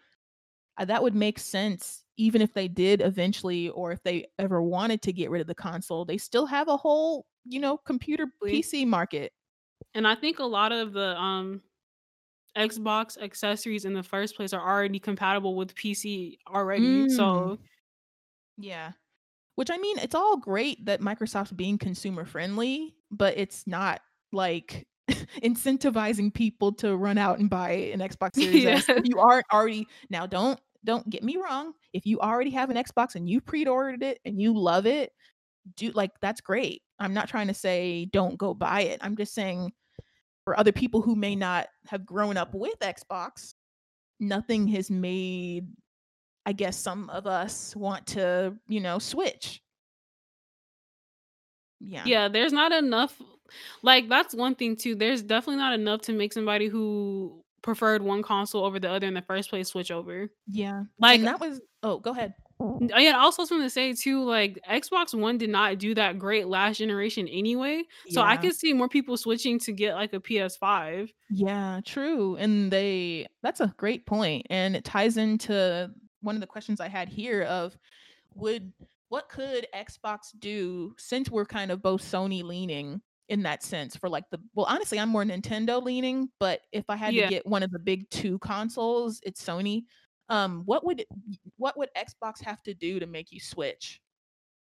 that 0.78 1.02
would 1.02 1.14
make 1.14 1.38
sense 1.38 2.04
even 2.16 2.40
if 2.40 2.52
they 2.52 2.68
did 2.68 3.00
eventually 3.00 3.68
or 3.70 3.92
if 3.92 4.02
they 4.02 4.26
ever 4.38 4.62
wanted 4.62 5.02
to 5.02 5.12
get 5.12 5.30
rid 5.30 5.40
of 5.40 5.46
the 5.46 5.54
console, 5.54 6.04
they 6.04 6.18
still 6.18 6.46
have 6.46 6.68
a 6.68 6.76
whole, 6.76 7.26
you 7.44 7.60
know, 7.60 7.76
computer 7.76 8.26
PC 8.44 8.86
market. 8.86 9.32
And 9.94 10.06
I 10.06 10.14
think 10.14 10.38
a 10.38 10.44
lot 10.44 10.72
of 10.72 10.92
the 10.92 11.16
um 11.16 11.62
Xbox 12.56 13.20
accessories 13.20 13.84
in 13.84 13.94
the 13.94 14.02
first 14.02 14.36
place 14.36 14.52
are 14.52 14.60
already 14.60 15.00
compatible 15.00 15.56
with 15.56 15.74
PC 15.74 16.38
already. 16.48 17.06
Mm. 17.06 17.10
So 17.10 17.58
Yeah. 18.56 18.92
Which 19.56 19.70
I 19.70 19.78
mean, 19.78 19.98
it's 19.98 20.14
all 20.14 20.36
great 20.36 20.84
that 20.86 21.00
Microsoft's 21.00 21.52
being 21.52 21.78
consumer 21.78 22.24
friendly, 22.24 22.94
but 23.10 23.36
it's 23.36 23.66
not 23.66 24.00
like 24.32 24.86
incentivizing 25.42 26.32
people 26.32 26.72
to 26.72 26.96
run 26.96 27.18
out 27.18 27.38
and 27.38 27.50
buy 27.50 27.70
an 27.70 28.00
Xbox 28.00 28.34
Series 28.36 28.64
S. 28.64 28.88
Yeah. 28.88 28.96
If 28.96 29.06
you 29.06 29.18
aren't 29.18 29.46
already 29.52 29.86
now 30.10 30.26
don't 30.26 30.58
don't 30.84 31.08
get 31.08 31.22
me 31.22 31.36
wrong. 31.36 31.72
If 31.92 32.06
you 32.06 32.20
already 32.20 32.50
have 32.50 32.70
an 32.70 32.76
Xbox 32.76 33.14
and 33.14 33.28
you 33.28 33.40
pre-ordered 33.40 34.02
it 34.02 34.20
and 34.24 34.40
you 34.40 34.56
love 34.56 34.86
it, 34.86 35.12
do 35.76 35.90
like 35.92 36.10
that's 36.20 36.40
great. 36.40 36.82
I'm 36.98 37.14
not 37.14 37.28
trying 37.28 37.48
to 37.48 37.54
say 37.54 38.06
don't 38.06 38.38
go 38.38 38.54
buy 38.54 38.82
it. 38.82 39.00
I'm 39.02 39.16
just 39.16 39.34
saying 39.34 39.72
for 40.44 40.58
other 40.58 40.72
people 40.72 41.00
who 41.00 41.16
may 41.16 41.34
not 41.34 41.68
have 41.86 42.04
grown 42.04 42.36
up 42.36 42.54
with 42.54 42.78
Xbox, 42.80 43.54
nothing 44.20 44.68
has 44.68 44.90
made 44.90 45.66
I 46.46 46.52
guess 46.52 46.76
some 46.76 47.08
of 47.08 47.26
us 47.26 47.74
want 47.74 48.06
to, 48.08 48.54
you 48.68 48.80
know, 48.80 48.98
switch. 48.98 49.62
Yeah. 51.80 52.02
yeah, 52.06 52.28
there's 52.28 52.52
not 52.52 52.72
enough 52.72 53.20
like 53.82 54.08
that's 54.08 54.34
one 54.34 54.54
thing 54.54 54.76
too. 54.76 54.94
There's 54.94 55.22
definitely 55.22 55.56
not 55.56 55.74
enough 55.74 56.02
to 56.02 56.12
make 56.12 56.32
somebody 56.32 56.68
who 56.68 57.44
preferred 57.62 58.02
one 58.02 58.22
console 58.22 58.64
over 58.64 58.78
the 58.78 58.90
other 58.90 59.06
in 59.06 59.14
the 59.14 59.22
first 59.22 59.48
place 59.50 59.68
switch 59.68 59.90
over. 59.90 60.28
Yeah. 60.46 60.84
Like 60.98 61.18
And 61.18 61.28
that 61.28 61.40
was 61.40 61.60
oh, 61.82 61.98
go 61.98 62.12
ahead. 62.12 62.34
N- 62.60 62.90
uh, 62.94 62.98
Yeah, 62.98 63.18
also 63.18 63.44
something 63.44 63.66
to 63.66 63.70
say 63.70 63.94
too, 63.94 64.22
like 64.22 64.60
Xbox 64.70 65.18
One 65.18 65.38
did 65.38 65.50
not 65.50 65.78
do 65.78 65.94
that 65.94 66.18
great 66.18 66.46
last 66.46 66.78
generation 66.78 67.26
anyway. 67.26 67.82
So 68.10 68.20
I 68.20 68.36
could 68.36 68.54
see 68.54 68.72
more 68.72 68.88
people 68.88 69.16
switching 69.16 69.58
to 69.60 69.72
get 69.72 69.94
like 69.94 70.12
a 70.12 70.20
PS5. 70.20 71.10
Yeah, 71.30 71.80
true. 71.84 72.36
And 72.36 72.70
they 72.70 73.26
that's 73.42 73.60
a 73.60 73.74
great 73.76 74.06
point. 74.06 74.46
And 74.50 74.76
it 74.76 74.84
ties 74.84 75.16
into 75.16 75.90
one 76.20 76.34
of 76.34 76.40
the 76.40 76.46
questions 76.46 76.80
I 76.80 76.88
had 76.88 77.08
here 77.08 77.42
of 77.42 77.76
would 78.34 78.72
what 79.08 79.28
could 79.28 79.66
Xbox 79.74 80.32
do 80.38 80.94
since 80.98 81.30
we're 81.30 81.44
kind 81.44 81.70
of 81.70 81.80
both 81.82 82.02
Sony 82.02 82.42
leaning 82.42 83.00
in 83.28 83.42
that 83.42 83.62
sense 83.62 83.96
for 83.96 84.08
like 84.08 84.24
the 84.30 84.38
well 84.54 84.66
honestly 84.66 84.98
I'm 84.98 85.08
more 85.08 85.24
Nintendo 85.24 85.82
leaning, 85.82 86.28
but 86.38 86.60
if 86.72 86.84
I 86.88 86.96
had 86.96 87.14
to 87.14 87.26
get 87.28 87.46
one 87.46 87.62
of 87.62 87.70
the 87.70 87.78
big 87.78 88.08
two 88.10 88.38
consoles, 88.40 89.20
it's 89.22 89.42
Sony. 89.42 89.84
Um 90.28 90.62
what 90.66 90.84
would 90.84 91.04
what 91.56 91.76
would 91.78 91.88
Xbox 91.96 92.42
have 92.42 92.62
to 92.64 92.74
do 92.74 92.98
to 93.00 93.06
make 93.06 93.32
you 93.32 93.40
switch? 93.40 94.00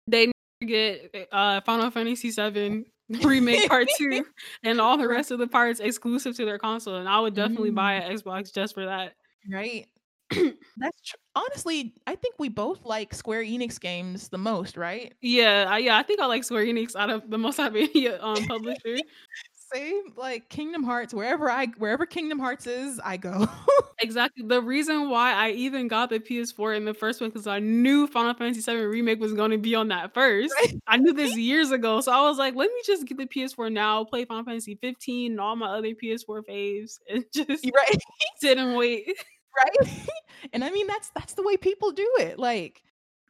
they 0.07 0.31
get 0.67 1.15
uh 1.33 1.61
Final 1.63 1.91
Fantasy 1.91 2.31
7 2.31 2.85
remake 3.23 3.69
part 3.69 3.89
2 3.97 4.25
and 4.65 4.81
all 4.81 4.97
the 4.99 5.09
rest 5.09 5.31
of 5.31 5.39
the 5.39 5.47
parts 5.47 5.81
exclusive 5.81 6.37
to 6.37 6.45
their 6.45 6.59
console 6.59 6.97
and 6.97 7.09
I 7.09 7.21
would 7.21 7.35
definitely 7.35 7.71
buy 7.71 8.01
Mm, 8.01 8.11
an 8.11 8.17
Xbox 8.17 8.53
just 8.53 8.75
for 8.75 8.85
that. 8.87 9.15
right. 9.51 9.87
That's 10.77 11.01
tr- 11.05 11.17
honestly, 11.35 11.95
I 12.07 12.15
think 12.15 12.35
we 12.39 12.49
both 12.49 12.85
like 12.85 13.15
Square 13.15 13.45
Enix 13.45 13.81
games 13.81 14.29
the 14.29 14.39
most, 14.39 14.77
right? 14.77 15.15
yeah, 15.23 15.67
I, 15.69 15.79
yeah, 15.79 15.97
I 15.97 16.03
think 16.03 16.21
I 16.21 16.27
like 16.27 16.45
Square 16.45 16.67
Enix 16.67 16.95
out 16.95 17.11
of 17.11 17.31
the 17.31 17.39
most 17.39 17.59
out 17.59 17.69
of 17.69 17.77
any 17.77 18.09
um 18.09 18.45
publisher. 18.47 18.99
Same, 19.75 20.15
like 20.17 20.49
Kingdom 20.49 20.83
Hearts, 20.83 21.13
wherever 21.13 21.51
I 21.51 21.67
wherever 21.77 22.07
Kingdom 22.07 22.39
Hearts 22.39 22.67
is, 22.67 23.01
I 23.05 23.17
go. 23.17 23.49
Exactly. 24.01 24.45
The 24.47 24.63
reason 24.63 25.11
why 25.11 25.33
I 25.33 25.51
even 25.51 25.89
got 25.89 26.09
the 26.09 26.21
PS4 26.21 26.73
in 26.73 26.85
the 26.85 26.95
first 26.95 27.19
place 27.19 27.33
because 27.33 27.49
I 27.49 27.59
knew 27.59 28.07
Final 28.07 28.33
Fantasy 28.33 28.61
VII 28.61 28.79
Remake 28.87 29.19
was 29.19 29.33
going 29.35 29.51
to 29.51 29.59
be 29.59 29.75
on 29.75 29.89
that 29.89 30.15
first. 30.15 30.55
Right? 30.55 30.75
I 30.87 30.99
knew 30.99 31.13
this 31.13 31.37
years 31.37 31.73
ago, 31.73 32.01
so 32.01 32.13
I 32.13 32.21
was 32.21 32.39
like, 32.39 32.55
let 32.55 32.71
me 32.71 32.81
just 32.87 33.07
get 33.09 33.19
the 33.19 33.27
PS4 33.27 33.69
now, 33.71 34.05
play 34.05 34.25
Final 34.25 34.45
Fantasy 34.45 34.77
15 34.81 35.33
and 35.33 35.41
all 35.41 35.57
my 35.57 35.67
other 35.67 35.95
PS4 35.97 36.43
faves, 36.43 37.01
and 37.11 37.25
just 37.35 37.69
right, 37.75 37.99
sit 38.37 38.57
and 38.59 38.77
wait. 38.77 39.17
Right? 39.57 40.09
And 40.53 40.65
I 40.65 40.71
mean 40.71 40.87
that's 40.87 41.11
that's 41.17 41.35
the 41.35 41.43
way 41.43 41.57
people 41.57 41.91
do 41.91 42.09
it. 42.21 42.39
Like 42.39 42.83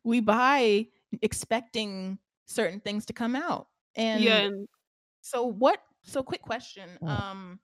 we 0.05 0.21
buy 0.21 0.87
expecting 1.23 2.19
certain 2.45 2.81
things 2.81 3.07
to 3.07 3.15
come 3.15 3.35
out. 3.35 3.67
And 3.97 4.23
and 4.25 4.69
so 5.23 5.45
what 5.45 5.81
so 6.03 6.23
quick 6.23 6.43
question. 6.43 6.91
Um 7.03 7.61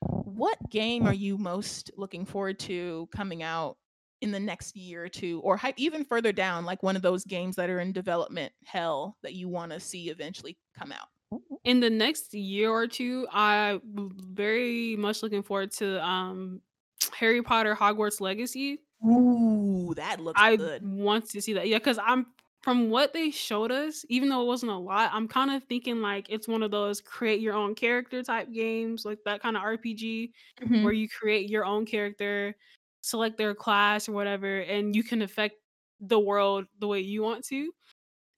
what 0.00 0.58
game 0.70 1.06
are 1.06 1.14
you 1.14 1.36
most 1.36 1.90
looking 1.96 2.24
forward 2.24 2.60
to 2.60 3.08
coming 3.14 3.42
out 3.42 3.78
in 4.20 4.30
the 4.30 4.40
next 4.40 4.76
year 4.76 5.04
or 5.04 5.08
two 5.08 5.40
or 5.40 5.60
even 5.76 6.04
further 6.04 6.32
down 6.32 6.64
like 6.64 6.82
one 6.82 6.94
of 6.94 7.02
those 7.02 7.24
games 7.24 7.56
that 7.56 7.68
are 7.68 7.80
in 7.80 7.92
development 7.92 8.52
hell 8.64 9.16
that 9.22 9.34
you 9.34 9.48
want 9.48 9.72
to 9.72 9.80
see 9.80 10.08
eventually 10.08 10.56
come 10.78 10.92
out? 10.92 11.08
in 11.64 11.80
the 11.80 11.90
next 11.90 12.34
year 12.34 12.70
or 12.70 12.86
two, 12.86 13.26
I'm 13.32 13.80
very 13.84 14.96
much 14.96 15.22
looking 15.22 15.42
forward 15.42 15.72
to 15.72 16.04
um 16.04 16.60
Harry 17.10 17.42
Potter 17.42 17.74
Hogwarts 17.74 18.20
Legacy. 18.20 18.80
Ooh, 19.04 19.92
that 19.96 20.20
looks 20.20 20.40
I 20.40 20.56
good. 20.56 20.82
want 20.82 21.28
to 21.30 21.40
see 21.42 21.52
that. 21.54 21.68
Yeah, 21.68 21.78
because 21.78 21.98
I'm 21.98 22.26
from 22.62 22.88
what 22.88 23.12
they 23.12 23.30
showed 23.30 23.70
us, 23.70 24.06
even 24.08 24.30
though 24.30 24.40
it 24.40 24.46
wasn't 24.46 24.72
a 24.72 24.76
lot, 24.76 25.10
I'm 25.12 25.28
kind 25.28 25.50
of 25.50 25.62
thinking 25.64 26.00
like 26.00 26.30
it's 26.30 26.48
one 26.48 26.62
of 26.62 26.70
those 26.70 27.00
create 27.02 27.40
your 27.40 27.52
own 27.54 27.74
character 27.74 28.22
type 28.22 28.50
games, 28.52 29.04
like 29.04 29.18
that 29.26 29.42
kind 29.42 29.56
of 29.56 29.62
RPG 29.62 30.32
Mhm. 30.62 30.82
where 30.82 30.92
you 30.94 31.06
create 31.08 31.50
your 31.50 31.66
own 31.66 31.84
character, 31.84 32.56
select 33.02 33.36
their 33.36 33.54
class 33.54 34.08
or 34.08 34.12
whatever, 34.12 34.60
and 34.60 34.96
you 34.96 35.02
can 35.04 35.20
affect 35.20 35.56
the 36.00 36.18
world 36.18 36.66
the 36.78 36.88
way 36.88 37.00
you 37.00 37.22
want 37.22 37.44
to. 37.46 37.70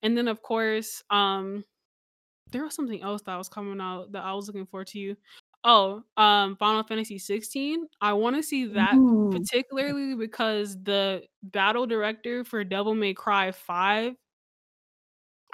And 0.03 0.17
then 0.19 0.29
of 0.29 0.43
course, 0.43 1.03
um, 1.11 1.65
there 2.53 2.65
was 2.65 2.75
something 2.75 3.03
else 3.03 3.23
that 3.23 3.37
was 3.37 3.49
coming 3.49 3.81
out 3.81 4.13
that 4.13 4.25
I 4.25 4.33
was 4.35 4.47
looking 4.49 4.67
forward 4.67 4.89
to. 4.89 5.17
Oh, 5.69 6.05
um, 6.17 6.55
Final 6.57 6.85
Fantasy 6.85 7.19
16. 7.19 7.89
I 8.01 8.13
want 8.13 8.37
to 8.37 8.43
see 8.43 8.67
that 8.67 8.95
Ooh. 8.95 9.31
particularly 9.33 10.15
because 10.15 10.81
the 10.81 11.25
battle 11.43 11.87
director 11.87 12.45
for 12.45 12.63
Devil 12.63 12.95
May 12.95 13.13
Cry 13.15 13.51
5 13.51 14.15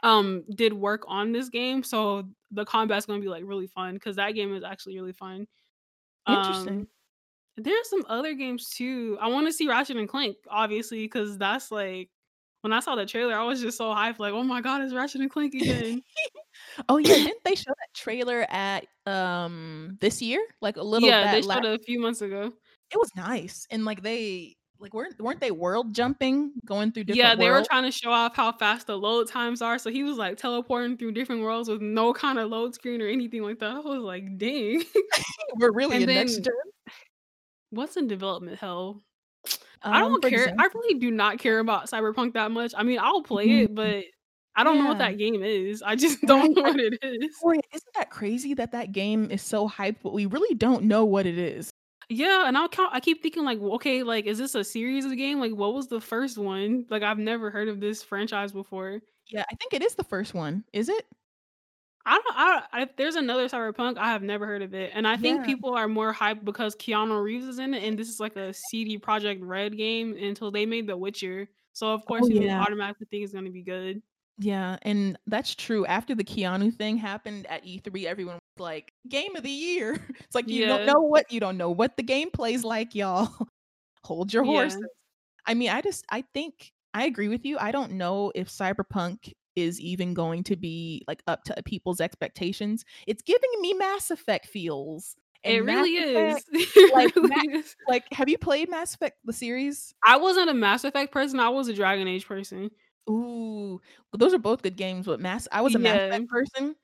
um 0.03 0.45
did 0.55 0.73
work 0.75 1.05
on 1.07 1.33
this 1.33 1.49
game, 1.49 1.83
so 1.83 2.25
the 2.51 2.65
combat's 2.65 3.07
going 3.07 3.21
to 3.21 3.25
be 3.25 3.31
like 3.31 3.45
really 3.47 3.69
fun 3.69 3.99
cuz 3.99 4.17
that 4.17 4.33
game 4.35 4.55
is 4.55 4.65
actually 4.65 4.97
really 4.99 5.13
fun. 5.15 5.47
Interesting. 6.29 6.81
Um 6.81 6.89
there's 7.57 7.89
some 7.89 8.05
other 8.09 8.35
games 8.35 8.69
too. 8.71 9.17
I 9.21 9.29
want 9.29 9.47
to 9.47 9.53
see 9.53 9.69
Ratchet 9.69 9.97
and 9.97 10.09
Clank 10.09 10.37
obviously 10.51 11.07
cuz 11.09 11.39
that's 11.39 11.71
like 11.71 12.11
when 12.63 12.73
I 12.73 12.81
saw 12.81 12.95
the 12.97 13.07
trailer, 13.07 13.35
I 13.35 13.45
was 13.45 13.61
just 13.63 13.79
so 13.79 13.91
hyped 13.95 14.19
like, 14.19 14.33
"Oh 14.35 14.43
my 14.45 14.61
god, 14.63 14.83
it's 14.83 14.95
Ratchet 14.95 15.21
and 15.21 15.31
Clank 15.31 15.55
again." 15.55 16.03
Oh 16.89 16.99
yeah, 16.99 17.19
didn't 17.23 17.45
they 17.45 17.55
show 17.55 17.71
that 17.71 17.95
trailer 17.95 18.47
at 18.51 18.87
um 19.07 19.99
this 20.01 20.23
year? 20.23 20.47
Like 20.61 20.77
a 20.77 20.83
little 20.83 21.13
yeah, 21.13 21.27
they 21.27 21.43
showed 21.43 21.65
it 21.65 21.81
a 21.81 21.83
few 21.85 22.01
months 22.01 22.21
ago. 22.23 22.53
it 22.91 22.99
was 22.99 23.11
nice. 23.17 23.67
And 23.71 23.85
like 23.85 24.03
they 24.03 24.57
like 24.79 24.95
weren't 24.95 25.21
weren't 25.21 25.41
they 25.41 25.51
world 25.51 25.95
jumping 25.95 26.53
going 26.67 26.93
through 26.93 27.05
different 27.05 27.21
Yeah, 27.21 27.35
they 27.35 27.51
were 27.51 27.63
trying 27.63 27.83
to 27.85 27.91
show 27.91 28.11
off 28.13 28.37
how 28.37 28.53
fast 28.53 28.87
the 28.87 28.97
load 28.97 29.27
times 29.29 29.61
are, 29.61 29.79
so 29.79 29.91
he 29.91 30.05
was, 30.05 30.17
like, 30.19 30.37
teleporting 30.39 30.97
through 30.97 31.13
different 31.13 31.43
worlds 31.43 31.69
with 31.69 31.83
no 31.83 32.13
kinda 32.13 32.47
load 32.47 32.75
screen 32.75 33.03
or 33.03 33.09
anything 33.09 33.43
like 33.43 33.59
that. 33.59 33.77
I 33.77 33.81
was 33.81 34.03
like, 34.03 34.39
"Dang." 34.39 34.85
We're 35.55 35.73
really 35.73 36.03
And 36.03 36.05
in 36.05 36.13
next 36.13 36.39
then 36.39 36.45
gen. 36.45 36.53
what's 37.71 37.97
in 37.97 38.07
development 38.07 38.59
hell? 38.59 39.03
I 39.85 40.01
Um, 40.03 40.09
don't 40.13 40.23
for 40.23 40.31
care 40.31 40.55
I 40.59 40.69
really 40.75 40.99
do 40.99 41.11
not 41.11 41.39
care 41.39 41.59
about 41.59 41.87
Cyberpunk 41.87 42.35
that 42.35 42.51
much. 42.51 42.73
I 42.77 42.83
mean, 42.83 42.99
I'll 43.01 43.23
play 43.23 43.49
Mhm. 43.49 43.65
it, 43.65 43.75
but 43.75 44.05
I 44.55 44.65
don't 44.65 44.79
know 44.79 44.89
what 44.89 44.99
that 44.99 45.19
game 45.19 45.43
is. 45.43 45.83
I 45.83 45.97
just 45.97 46.21
don't 46.27 46.55
know 46.57 46.63
what 46.63 46.79
it 46.81 46.99
is. 47.03 47.37
boy, 47.43 47.57
isn't 47.73 47.95
that 47.95 48.11
crazy 48.11 48.55
that 48.55 48.73
that 48.73 48.93
game 48.93 49.31
is 49.31 49.43
so 49.43 49.69
hyped, 49.69 49.99
but 50.03 50.13
we 50.13 50.27
really 50.27 50.55
don't 50.55 50.85
know 50.85 51.05
what 51.05 51.27
it 51.27 51.39
is. 51.39 51.71
Yeah, 52.09 52.47
and 52.47 52.59
I'll 52.59 52.69
count 52.69 52.93
I 52.95 53.01
keep 53.01 53.23
thinking 53.23 53.45
like, 53.45 53.59
okay, 53.61 54.03
like, 54.03 54.27
is 54.27 54.37
this 54.39 54.55
a 54.55 54.65
series 54.65 55.05
of 55.07 55.17
game? 55.17 55.41
Like, 55.41 55.53
what 55.53 55.73
was 55.73 55.89
the 55.89 56.01
first 56.01 56.37
one?" 56.37 56.85
Like, 56.91 57.03
I've 57.03 57.19
never 57.19 57.51
heard 57.51 57.69
of 57.69 57.81
this 57.81 58.03
franchise 58.03 58.53
before. 58.53 59.01
Yeah, 59.29 59.45
I 59.51 59.55
think 59.57 59.73
it 59.73 59.83
is 59.83 59.95
the 59.95 60.05
first 60.05 60.35
one. 60.35 60.65
Is 60.73 60.89
it? 60.89 61.07
I 62.07 62.15
don't 62.21 62.37
I 62.37 62.83
if 62.83 62.97
there's 62.97 63.17
another 63.17 63.49
Cyberpunk, 63.49 63.97
I 63.99 64.09
have 64.13 64.23
never 64.23 64.47
heard 64.47 64.63
of 64.63 64.75
it, 64.75 64.91
and 64.95 65.07
I 65.07 65.17
think 65.17 65.43
Yeah. 65.43 65.47
people 65.47 65.75
are 65.75 65.89
more 65.89 66.13
hyped 66.13 66.45
because 66.45 66.75
Keanu 66.77 67.23
Reeves 67.23 67.47
is 67.47 67.59
in 67.59 67.75
it, 67.75 67.83
and 67.85 67.99
this 67.99 68.09
is 68.09 68.21
like 68.21 68.37
a 68.37 68.53
CD 68.53 68.99
Projekt 68.99 69.39
Red 69.43 69.77
game 69.77 70.17
until 70.17 70.51
they 70.51 70.67
made 70.67 70.87
The 70.89 70.97
Witcher. 70.97 71.49
So, 71.73 71.93
of 71.93 72.05
Oh 72.07 72.07
course, 72.07 72.29
you 72.29 72.43
yeah. 72.43 72.59
automatically 72.59 73.07
think 73.11 73.25
it's 73.25 73.33
gonna 73.33 73.51
be 73.51 73.63
good. 73.63 74.03
Yeah, 74.39 74.79
and 74.83 75.19
that's 75.27 75.55
true. 75.55 75.85
After 75.87 76.15
the 76.15 76.25
Keanu 76.25 76.75
thing 76.75 76.97
happened 76.97 77.47
at 77.47 77.65
E3, 77.65 78.07
everyone 78.07 78.35
was 78.57 78.63
like, 78.63 78.93
"Game 79.09 79.37
of 79.37 79.43
the 79.43 79.51
year." 79.51 79.95
It's 80.21 80.35
like 80.35 80.51
you 80.51 80.67
don't 80.67 80.85
know 80.87 81.01
what 81.01 81.31
you 81.31 81.39
don't 81.41 81.57
know 81.59 81.71
what 81.71 81.97
the 81.97 82.03
game 82.03 82.31
plays 82.31 82.65
like, 82.65 82.95
y'all. 82.95 83.29
Hold 84.05 84.33
your 84.33 84.45
Yeah. 84.45 84.45
horses. 84.45 84.89
I 85.47 85.55
mean, 85.55 85.71
I 85.71 85.83
just 85.83 86.05
I 86.11 86.23
think 86.35 86.73
I 86.95 87.07
agree 87.07 87.29
with 87.29 87.45
you. 87.47 87.59
I 87.59 87.73
don't 87.73 87.93
know 87.93 88.33
if 88.35 88.49
Cyberpunk 88.49 89.33
is 89.57 89.81
even 89.81 90.15
going 90.15 90.45
to 90.45 90.57
be 90.57 91.03
like 91.09 91.23
up 91.27 91.45
to 91.45 91.63
people's 91.65 92.01
expectations. 92.01 92.85
It's 93.07 93.23
giving 93.23 93.51
me 93.61 93.75
Mass 93.75 94.11
Effect 94.11 94.47
feels. 94.47 95.17
It 95.45 95.59
And 95.59 95.67
Mass 95.67 95.89
really 95.89 95.97
is. 95.97 96.45
Effect, 96.51 96.51
like 96.93 97.13
It 97.17 97.23
Ma 97.23 97.37
really 97.37 97.59
is. 97.61 97.77
like, 97.89 98.05
have 98.13 98.29
you 98.29 98.39
played 98.39 98.71
Mass 98.71 98.95
Effect, 98.95 99.19
the 99.25 99.33
series? 99.33 99.95
I 100.05 100.17
wasn't 100.17 100.51
a 100.51 100.55
Mass 100.55 100.85
Effect 100.85 101.13
person, 101.13 101.41
I 101.41 101.49
was 101.49 101.69
a 101.69 101.75
Dragon 101.75 102.07
Age 102.09 102.27
person. 102.27 102.71
Ooh, 103.11 103.81
those 104.13 104.33
are 104.33 104.39
both 104.39 104.63
good 104.63 104.77
games, 104.77 105.07
but 105.07 105.21
Mass 105.21 105.49
I 105.51 105.61
was 105.63 105.75
a 105.75 105.79
Mass 105.79 106.01
Effect 106.03 106.29
person, 106.29 106.77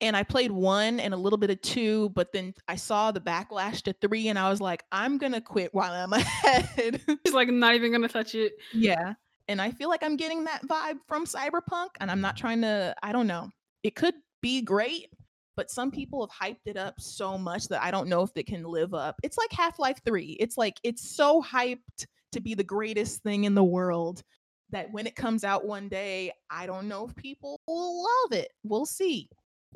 and 0.00 0.16
I 0.16 0.22
played 0.24 0.52
1 0.52 1.00
and 1.00 1.14
a 1.14 1.16
little 1.16 1.38
bit 1.38 1.50
of 1.50 1.60
2, 1.62 2.10
but 2.10 2.32
then 2.32 2.54
I 2.68 2.76
saw 2.76 3.12
the 3.12 3.20
backlash 3.20 3.82
to 3.84 3.94
3 3.94 4.28
and 4.28 4.38
I 4.38 4.50
was 4.50 4.60
like, 4.60 4.84
"I'm 4.92 5.18
gonna 5.18 5.40
quit 5.42 5.74
while 5.74 5.92
I'm 5.92 6.12
ahead." 6.14 7.02
Just, 7.24 7.34
like, 7.34 7.48
not 7.50 7.74
even 7.76 7.92
gonna 7.92 8.08
touch 8.08 8.34
it. 8.36 8.54
Yeah, 8.72 9.14
and 9.48 9.60
I 9.60 9.70
feel 9.70 9.88
like 9.88 10.02
I'm 10.02 10.16
getting 10.16 10.44
that 10.44 10.66
vibe 10.66 10.98
from 11.06 11.26
Cyberpunk, 11.26 11.88
and 12.00 12.10
I'm 12.10 12.20
not 12.20 12.36
trying 12.36 12.62
to 12.62 12.94
I 13.02 13.12
don't 13.12 13.26
know. 13.26 13.50
It 13.82 13.94
could 13.94 14.14
be 14.42 14.62
great, 14.62 15.08
but 15.56 15.70
some 15.70 15.90
people 15.90 16.26
have 16.26 16.50
hyped 16.50 16.66
it 16.66 16.76
up 16.76 16.94
so 16.98 17.38
much 17.38 17.68
that 17.68 17.82
I 17.82 17.90
don't 17.90 18.08
know 18.08 18.22
if 18.22 18.30
it 18.36 18.46
can 18.46 18.64
live 18.64 18.94
up. 18.94 19.16
It's 19.22 19.38
like 19.38 19.52
Half-Life 19.52 20.00
3. 20.04 20.36
It's 20.40 20.56
like 20.58 20.74
it's 20.82 21.16
so 21.16 21.42
hyped 21.42 22.06
to 22.32 22.40
be 22.40 22.54
the 22.54 22.64
greatest 22.64 23.22
thing 23.22 23.44
in 23.44 23.54
the 23.54 23.64
world 23.64 24.22
that 24.70 24.92
when 24.92 25.06
it 25.06 25.14
comes 25.14 25.44
out 25.44 25.64
one 25.64 25.88
day, 25.88 26.32
I 26.50 26.66
don't 26.66 26.88
know 26.88 27.06
if 27.06 27.14
people 27.16 27.60
will 27.66 28.02
love 28.02 28.32
it. 28.38 28.52
We'll 28.64 28.86
see. 28.86 29.28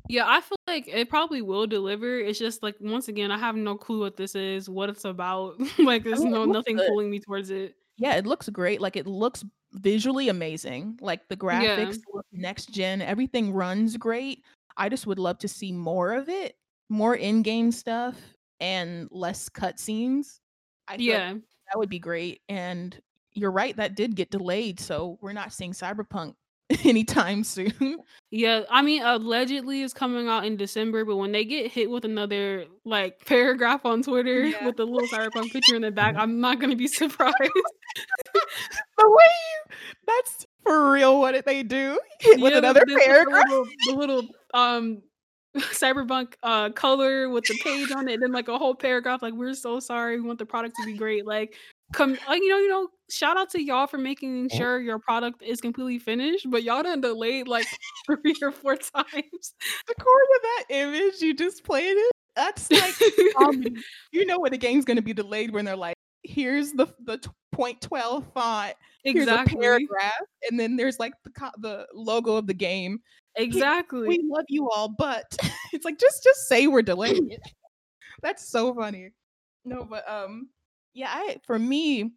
Yeah, 0.08 0.24
I 0.26 0.40
feel 0.40 0.56
like 0.66 0.88
it 0.88 1.08
probably 1.08 1.42
will 1.42 1.66
deliver. 1.66 2.18
It's 2.18 2.38
just 2.38 2.62
like 2.62 2.76
once 2.80 3.08
again, 3.08 3.30
I 3.30 3.38
have 3.38 3.56
no 3.56 3.76
clue 3.76 4.00
what 4.00 4.16
this 4.16 4.34
is, 4.34 4.68
what 4.68 4.88
it's 4.88 5.04
about. 5.04 5.54
like 5.78 6.02
I 6.02 6.08
there's 6.08 6.20
oh, 6.20 6.24
mean, 6.24 6.32
no 6.32 6.44
nothing 6.44 6.76
good. 6.76 6.88
pulling 6.88 7.10
me 7.10 7.20
towards 7.20 7.50
it. 7.50 7.74
Yeah, 7.98 8.16
it 8.16 8.26
looks 8.26 8.48
great. 8.48 8.80
Like 8.80 8.96
it 8.96 9.06
looks 9.06 9.44
visually 9.72 10.28
amazing. 10.28 10.98
Like 11.00 11.28
the 11.28 11.36
graphics 11.36 11.98
look 12.12 12.26
next 12.32 12.66
gen, 12.72 13.02
everything 13.02 13.52
runs 13.52 13.96
great. 13.96 14.44
I 14.76 14.88
just 14.88 15.06
would 15.06 15.18
love 15.18 15.38
to 15.38 15.48
see 15.48 15.72
more 15.72 16.12
of 16.12 16.28
it, 16.28 16.56
more 16.88 17.14
in-game 17.16 17.72
stuff 17.72 18.16
and 18.60 19.08
less 19.10 19.48
cutscenes. 19.48 20.40
I 20.88 20.92
like 20.94 21.00
Yeah. 21.00 21.34
that 21.34 21.78
would 21.78 21.88
be 21.90 21.98
great. 21.98 22.42
And 22.48 23.00
you're 23.32 23.52
right, 23.52 23.76
that 23.76 23.94
did 23.94 24.16
get 24.16 24.30
delayed, 24.30 24.80
so 24.80 25.18
we're 25.20 25.32
not 25.32 25.52
seeing 25.52 25.72
Cyberpunk 25.72 26.34
anytime 26.84 27.42
soon. 27.44 27.98
Yeah, 28.30 28.62
I 28.70 28.82
mean, 28.82 29.02
allegedly 29.02 29.82
it's 29.82 29.92
coming 29.92 30.28
out 30.28 30.44
in 30.44 30.56
December, 30.56 31.04
but 31.04 31.16
when 31.16 31.32
they 31.32 31.44
get 31.44 31.70
hit 31.70 31.90
with 31.90 32.04
another 32.04 32.66
like 32.84 33.24
paragraph 33.26 33.84
on 33.84 34.02
Twitter 34.02 34.44
Yeah. 34.44 34.64
with 34.66 34.76
the 34.76 34.84
little 34.86 35.08
cyberpunk 35.08 35.52
picture 35.52 35.74
in 35.74 35.82
the 35.82 35.90
back, 35.90 36.14
I'm 36.16 36.40
not 36.40 36.60
gonna 36.60 36.76
be 36.76 36.86
surprised. 36.88 37.34
The 37.34 39.08
way 39.08 39.24
you 39.24 39.74
that's 40.06 40.46
for 40.62 40.92
real 40.92 41.18
what 41.20 41.32
did 41.32 41.44
they 41.44 41.62
do? 41.62 41.98
Hit 42.20 42.40
with 42.40 42.52
Yeah, 42.52 42.58
another 42.58 42.80
the, 42.80 42.86
the, 42.86 42.94
the 42.94 43.00
paragraph? 43.04 43.44
little, 43.48 43.66
the 43.86 43.92
little 43.94 44.28
um 44.54 45.02
cyberpunk 45.56 46.34
uh 46.44 46.70
color 46.70 47.28
with 47.28 47.44
the 47.44 47.58
page 47.64 47.90
on 47.90 48.08
it, 48.08 48.14
and 48.14 48.22
then 48.22 48.32
like 48.32 48.46
a 48.48 48.56
whole 48.58 48.74
paragraph 48.74 49.22
like 49.22 49.34
we're 49.34 49.54
so 49.54 49.80
sorry, 49.80 50.20
we 50.20 50.26
want 50.26 50.38
the 50.38 50.46
product 50.46 50.76
to 50.76 50.86
be 50.86 50.96
great. 50.96 51.26
Like 51.26 51.56
come 51.92 52.16
uh, 52.28 52.34
you 52.34 52.48
know, 52.48 52.58
you 52.58 52.68
know, 52.68 52.88
shout 53.10 53.36
out 53.36 53.50
to 53.50 53.62
y'all 53.62 53.86
for 53.86 53.98
making 53.98 54.46
uh-huh. 54.46 54.58
sure 54.58 54.80
your 54.80 54.98
product 54.98 55.42
is 55.42 55.60
completely 55.60 55.98
finished, 55.98 56.46
but 56.50 56.62
y'all 56.62 56.82
done 56.82 57.00
delayed 57.00 57.48
like 57.48 57.66
three 58.06 58.34
or 58.42 58.52
four 58.52 58.76
times. 58.76 59.54
According 59.88 60.28
to 60.28 60.40
that 60.42 60.64
image 60.70 61.20
you 61.20 61.34
just 61.34 61.64
played 61.64 61.96
it, 61.96 62.12
that's 62.36 62.70
like 62.70 62.94
comedy. 63.36 63.70
Um, 63.70 63.82
you 64.12 64.26
know 64.26 64.38
when 64.38 64.52
the 64.52 64.58
game's 64.58 64.84
gonna 64.84 65.02
be 65.02 65.12
delayed 65.12 65.52
when 65.52 65.64
they're 65.64 65.76
like, 65.76 65.96
here's 66.22 66.72
the 66.72 66.86
the 67.04 67.20
point 67.52 67.80
twelve 67.80 68.24
font, 68.32 68.74
exactly. 69.04 69.60
here's 69.60 69.76
a 69.76 69.78
paragraph, 69.86 70.22
and 70.48 70.58
then 70.58 70.76
there's 70.76 70.98
like 70.98 71.12
the 71.24 71.30
co- 71.30 71.50
the 71.58 71.86
logo 71.94 72.36
of 72.36 72.46
the 72.46 72.54
game. 72.54 73.00
Exactly. 73.36 74.08
we 74.08 74.20
love 74.28 74.44
you 74.48 74.68
all, 74.70 74.88
but 74.88 75.24
it's 75.72 75.84
like 75.84 75.98
just 75.98 76.22
just 76.22 76.48
say 76.48 76.66
we're 76.66 76.82
delaying 76.82 77.30
it. 77.30 77.40
That's 78.22 78.50
so 78.50 78.74
funny. 78.74 79.10
No, 79.64 79.84
but 79.84 80.08
um, 80.10 80.48
yeah, 81.00 81.08
I 81.10 81.38
for 81.46 81.58
me, 81.58 82.12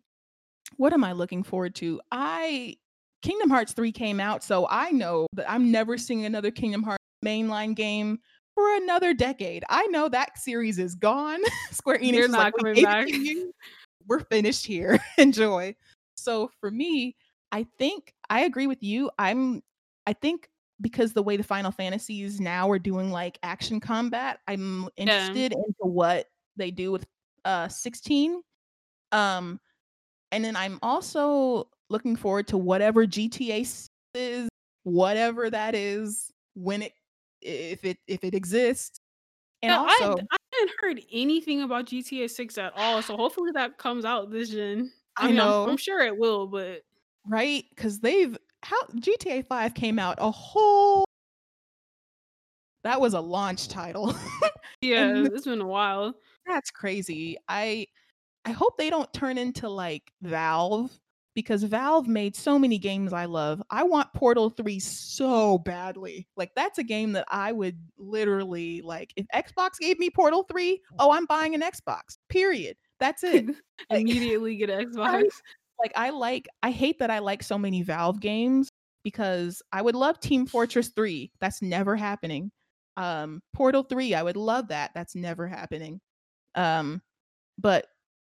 what 0.75 0.91
am 0.91 1.05
I 1.05 1.13
looking 1.13 1.41
forward 1.41 1.73
to? 1.75 2.01
I 2.11 2.75
Kingdom 3.21 3.49
Hearts 3.49 3.71
3 3.71 3.93
came 3.93 4.19
out, 4.19 4.43
so 4.43 4.67
I 4.69 4.91
know 4.91 5.27
that 5.34 5.49
I'm 5.49 5.71
never 5.71 5.97
seeing 5.97 6.25
another 6.25 6.51
Kingdom 6.51 6.84
Hearts 6.84 7.03
mainline 7.23 7.75
game 7.75 8.19
for 8.53 8.75
another 8.75 9.13
decade. 9.13 9.63
I 9.69 9.88
know 9.88 10.09
that 10.09 10.38
series 10.38 10.79
is 10.79 10.95
gone. 10.95 11.39
Square 11.71 11.99
Enix 11.99 12.11
They're 12.11 12.27
not 12.27 12.38
like, 12.39 12.55
coming 12.57 12.84
back. 12.84 13.07
You. 13.07 13.53
we're 14.05 14.19
finished 14.25 14.65
here. 14.65 14.99
Enjoy. 15.17 15.73
So 16.15 16.51
for 16.59 16.69
me, 16.69 17.15
I 17.53 17.65
think 17.79 18.13
I 18.29 18.41
agree 18.41 18.67
with 18.67 18.84
you. 18.84 19.09
I'm 19.17 19.63
I 20.05 20.11
think 20.11 20.49
because 20.81 21.13
the 21.13 21.23
way 21.23 21.38
the 21.38 21.43
Final 21.43 21.71
Fantasies 21.71 22.41
now 22.41 22.69
are 22.69 22.79
doing 22.79 23.11
like 23.11 23.39
action 23.43 23.79
combat, 23.79 24.39
I'm 24.45 24.89
Yeah. 24.97 25.03
interested 25.05 25.53
into 25.53 25.86
what 25.86 26.27
they 26.57 26.69
do 26.69 26.91
with 26.91 27.05
uh 27.45 27.69
16. 27.69 28.41
Um 29.14 29.59
and 30.32 30.43
then 30.43 30.55
I'm 30.55 30.80
also 30.82 31.70
looking 31.89 32.16
forward 32.16 32.47
to 32.49 32.57
whatever 32.57 33.05
GTA 33.05 33.66
is, 34.16 34.49
whatever 34.84 35.49
that 35.49 35.76
is, 35.76 36.32
when 36.55 36.82
it 36.82 36.93
if 37.41 37.86
it 37.86 37.97
if 38.07 38.24
it 38.24 38.34
exists. 38.36 38.99
And 39.61 39.72
Yeah, 39.72 39.80
I 39.80 39.84
also, 39.84 40.18
I 40.32 40.38
hadn't 40.53 40.76
heard 40.80 41.01
anything 41.11 41.61
about 41.61 41.86
GTA 41.86 42.28
6 42.28 42.57
at 42.57 42.74
all, 42.76 43.01
so 43.01 43.16
hopefully 43.18 43.51
that 43.53 43.78
comes 43.78 44.05
out 44.05 44.32
this 44.32 44.49
gen. 44.49 44.91
I 45.18 45.24
I 45.24 45.28
mean, 45.28 45.39
I'm 45.39 45.53
I'm 45.66 45.78
sure 45.78 46.01
it 46.01 46.18
will, 46.18 46.47
but 46.47 46.84
right? 47.28 47.66
Because 47.70 47.99
they've 47.99 48.38
how 48.64 48.78
GTA 48.99 49.41
5 49.43 49.74
came 49.74 49.99
out 49.99 50.18
a 50.20 50.32
whole 50.32 51.05
that 52.84 52.99
was 52.99 53.14
a 53.14 53.22
launch 53.22 53.68
title. 53.68 54.14
yeah, 54.82 55.07
and 55.16 55.34
it's 55.34 55.45
been 55.45 55.61
a 55.61 55.68
while. 55.68 56.16
that's 56.45 56.72
crazy. 56.72 57.38
I 57.47 57.88
I 58.46 58.52
hope 58.52 58.78
they 58.78 58.89
don't 58.89 59.12
turn 59.14 59.38
into 59.38 59.70
like 59.70 60.12
Valve 60.22 60.91
because 61.36 61.64
Valve 61.64 62.08
made 62.08 62.36
so 62.36 62.60
many 62.60 62.78
games 62.78 63.14
I 63.14 63.26
love. 63.26 63.62
I 63.70 63.84
want 63.84 64.14
Portal 64.14 64.50
3 64.50 64.80
so 64.80 65.58
badly. 65.60 66.28
Like 66.38 66.52
that's 66.56 66.78
a 66.78 66.84
game 66.84 67.14
that 67.14 67.26
I 67.30 67.52
would 67.52 67.78
literally 67.98 68.82
like 68.82 69.14
if 69.16 69.26
Xbox 69.34 69.72
gave 69.80 70.00
me 70.00 70.10
Portal 70.10 70.46
3, 70.50 70.82
oh, 71.00 71.12
I'm 71.12 71.26
buying 71.26 71.56
an 71.56 71.62
Xbox. 71.62 72.18
Period. 72.30 72.78
That's 73.00 73.24
it. 73.24 73.48
Like 73.48 73.56
Immediately 74.02 74.58
get 74.58 74.70
an? 74.70 74.86
Xbox. 74.86 75.30
Like 75.80 75.94
I 75.96 76.12
like 76.12 76.48
I 76.62 76.72
hate 76.72 77.00
that 77.00 77.12
I 77.12 77.20
like 77.20 77.44
so 77.44 77.58
many 77.58 77.82
Valve 77.82 78.20
games 78.20 78.70
because 79.04 79.62
I 79.72 79.82
would 79.82 79.96
love 79.96 80.20
Team 80.20 80.46
Fortress 80.46 80.91
3. 80.96 81.32
That's 81.41 81.62
never 81.62 81.96
happening. 81.96 82.52
Um 82.96 83.41
Portal 83.54 83.84
3, 83.84 84.14
I 84.14 84.24
would 84.24 84.38
love 84.38 84.68
that. 84.68 84.91
That's 84.94 85.16
never 85.16 85.48
happening. 85.48 86.00
Um 86.56 87.02
but 87.58 87.88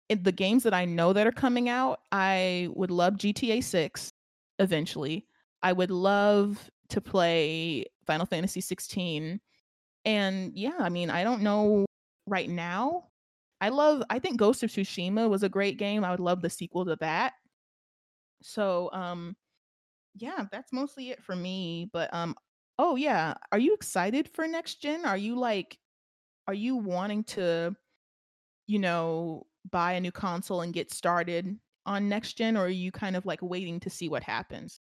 in 0.09 0.23
the 0.23 0.33
games 0.33 0.63
that 0.65 0.75
I 0.75 0.85
know 0.85 1.13
that 1.13 1.27
are 1.27 1.33
coming 1.33 1.69
out, 1.69 2.01
I 2.13 2.69
would 2.75 2.91
love 2.91 3.17
GTA 3.17 3.61
6 3.61 4.13
eventually. 4.59 5.27
I 5.63 5.73
would 5.73 5.91
love 5.91 6.71
to 6.91 7.01
play 7.01 7.87
Final 8.07 8.27
Fantasy 8.27 8.61
16. 8.61 9.41
And 10.05 10.53
yeah, 10.55 10.77
I 10.79 10.89
mean, 10.89 11.11
I 11.11 11.25
don't 11.25 11.43
know 11.43 11.87
right 12.27 12.49
now. 12.49 13.09
I 13.61 13.71
love 13.71 14.03
I 14.11 14.19
think 14.19 14.39
Ghost 14.39 14.63
of 14.63 14.71
Tsushima 14.71 15.29
was 15.29 15.43
a 15.43 15.49
great 15.49 15.79
game. 15.79 16.05
I 16.05 16.11
would 16.11 16.21
love 16.21 16.43
the 16.43 16.51
sequel 16.51 16.85
to 16.87 16.97
that. 17.01 17.33
So, 18.43 18.91
um 18.93 19.37
yeah, 20.17 20.47
that's 20.53 20.73
mostly 20.73 21.11
it 21.11 21.23
for 21.25 21.37
me, 21.37 21.91
but 21.93 22.13
um 22.15 22.37
oh 22.79 22.97
yeah, 22.97 23.35
are 23.53 23.59
you 23.61 23.75
excited 23.75 24.31
for 24.35 24.47
next 24.49 24.77
gen? 24.83 25.07
Are 25.07 25.17
you 25.19 25.39
like 25.39 25.79
are 26.49 26.55
you 26.55 26.77
wanting 26.77 27.25
to 27.25 27.77
you 28.69 28.79
know, 28.81 29.47
buy 29.71 29.93
a 29.93 30.01
new 30.01 30.13
console 30.13 30.61
and 30.61 30.73
get 30.73 30.93
started 30.93 31.59
on 31.85 32.09
next 32.09 32.35
gen, 32.35 32.57
or 32.57 32.67
are 32.67 32.69
you 32.69 32.91
kind 32.91 33.17
of 33.17 33.27
like 33.27 33.41
waiting 33.43 33.81
to 33.81 33.91
see 33.91 34.09
what 34.09 34.23
happens? 34.23 34.81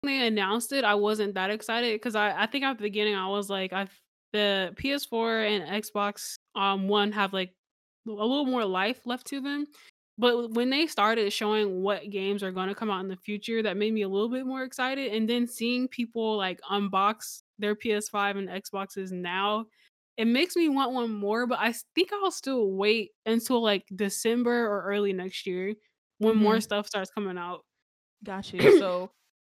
When 0.00 0.18
they 0.18 0.26
announced 0.26 0.72
it, 0.72 0.84
I 0.84 0.94
wasn't 0.94 1.34
that 1.34 1.50
excited 1.50 1.94
because 1.94 2.14
I 2.14 2.42
I 2.42 2.46
think 2.46 2.64
at 2.64 2.78
the 2.78 2.82
beginning 2.82 3.14
I 3.14 3.28
was 3.28 3.50
like, 3.50 3.72
I've 3.72 3.92
the 4.32 4.74
PS4 4.76 5.48
and 5.48 5.84
Xbox 5.84 6.36
um 6.54 6.88
One 6.88 7.12
have 7.12 7.32
like 7.32 7.54
a 8.06 8.10
little 8.10 8.46
more 8.46 8.64
life 8.64 9.00
left 9.04 9.26
to 9.28 9.40
them. 9.40 9.66
But 10.18 10.52
when 10.52 10.68
they 10.68 10.88
started 10.88 11.32
showing 11.32 11.82
what 11.82 12.10
games 12.10 12.42
are 12.42 12.50
going 12.50 12.68
to 12.68 12.74
come 12.74 12.90
out 12.90 13.02
in 13.02 13.08
the 13.08 13.16
future, 13.16 13.62
that 13.62 13.76
made 13.76 13.94
me 13.94 14.02
a 14.02 14.08
little 14.08 14.28
bit 14.28 14.46
more 14.46 14.64
excited. 14.64 15.12
And 15.12 15.30
then 15.30 15.46
seeing 15.46 15.86
people 15.86 16.36
like 16.36 16.60
unbox 16.68 17.42
their 17.58 17.76
PS5 17.76 18.36
and 18.36 18.48
Xboxes 18.48 19.12
now, 19.12 19.66
it 20.18 20.26
makes 20.26 20.56
me 20.56 20.68
want 20.70 20.92
one 20.94 21.12
more. 21.12 21.46
But 21.48 21.60
I 21.60 21.74
think 21.96 22.12
I'll 22.14 22.32
still 22.32 22.72
wait 22.72 23.12
until 23.26 23.62
like 23.62 23.86
December 23.96 24.66
or 24.68 24.84
early 24.84 25.14
next 25.14 25.46
year 25.46 25.76
when 26.18 26.36
more 26.36 26.60
Mhm. 26.60 26.62
stuff 26.62 26.88
starts 26.88 27.10
coming 27.12 27.38
out. 27.38 27.64
Got 28.24 28.52
you. 28.52 28.68
So 28.68 29.12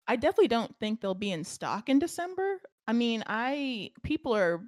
I 0.07 0.17
definitely 0.17 0.49
don't 0.49 0.79
think 0.79 1.01
they'll 1.01 1.15
be 1.15 1.31
in 1.33 1.45
stock 1.45 1.89
in 1.89 1.99
December. 1.99 2.61
I 2.87 2.93
mean, 2.93 3.23
I 3.27 3.93
people 4.03 4.35
are 4.35 4.63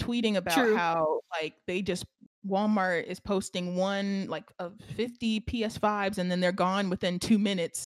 tweeting 0.00 0.36
about 0.36 0.66
True. 0.66 0.78
how 0.78 1.20
like 1.32 1.56
they 1.66 1.82
just 1.82 2.06
Walmart 2.46 3.04
is 3.04 3.20
posting 3.20 3.76
one 3.76 4.28
like 4.28 4.52
of 4.58 4.80
50 4.96 5.40
PS5s 5.40 6.18
and 6.18 6.30
then 6.30 6.40
they're 6.40 6.52
gone 6.52 6.90
within 6.90 7.18
2 7.20 7.38
minutes. 7.38 7.86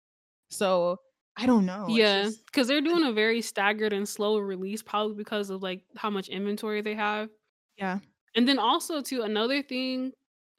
So 0.52 0.98
I 1.38 1.46
don't 1.46 1.66
know. 1.66 1.88
Yeah, 1.90 2.32
because 2.46 2.68
they're 2.68 2.82
doing 2.82 3.06
a 3.06 3.14
very 3.14 3.42
staggered 3.42 3.94
and 3.94 4.08
slow 4.08 4.40
release, 4.40 4.82
probably 4.84 5.16
because 5.16 5.50
of 5.50 5.62
like 5.64 5.86
how 5.96 6.10
much 6.10 6.30
inventory 6.30 6.82
they 6.82 6.96
have. 6.96 7.30
yeah. 7.78 8.00
And 8.36 8.48
then 8.48 8.60
also 8.60 9.02
too, 9.02 9.24
another 9.24 9.62
thing 9.64 10.14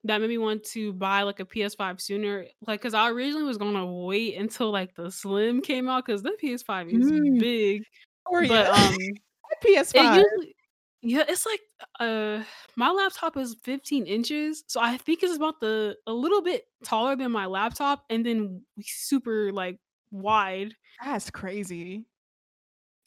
that 0.05 0.21
made 0.21 0.29
me 0.31 0.39
want 0.39 0.65
to 0.65 0.93
buy, 0.93 1.23
like, 1.23 1.41
a 1.41 1.45
PS5 1.45 2.01
sooner, 2.01 2.47
like 2.67 2.81
because 2.81 2.95
I 2.95 3.11
originally 3.11 3.45
was 3.45 3.59
gonna 3.59 3.87
wait 3.87 4.37
until, 4.37 4.71
like, 4.71 4.95
the 4.95 5.11
Slim 5.11 5.61
came 5.63 5.89
out 5.89 6.07
because 6.07 6.23
the 6.23 6.33
PS5 6.41 6.89
is 6.89 7.13
Mm. 7.13 7.39
big, 7.39 7.83
Or 8.27 8.47
but, 8.47 8.67
um, 8.69 8.97
PS5. 9.63 10.27
usually 10.27 10.55
yeah, 11.03 11.25
it's 11.29 11.47
like, 11.47 11.61
uh, 12.01 12.43
my 12.77 12.91
laptop 12.91 13.37
is 13.37 13.57
15 13.65 14.07
inches, 14.07 14.65
so 14.69 14.81
I 14.81 14.97
think 14.99 15.23
it's 15.23 15.37
about 15.37 15.61
the 15.61 15.97
a 16.07 16.13
little 16.13 16.43
bit 16.43 16.67
taller 16.85 17.15
than 17.17 17.31
my 17.33 17.47
laptop 17.47 18.05
and 18.11 18.27
then 18.27 18.65
super, 18.83 19.53
like, 19.53 19.79
wide. 20.11 20.77
That's 21.03 21.31
crazy. 21.31 22.07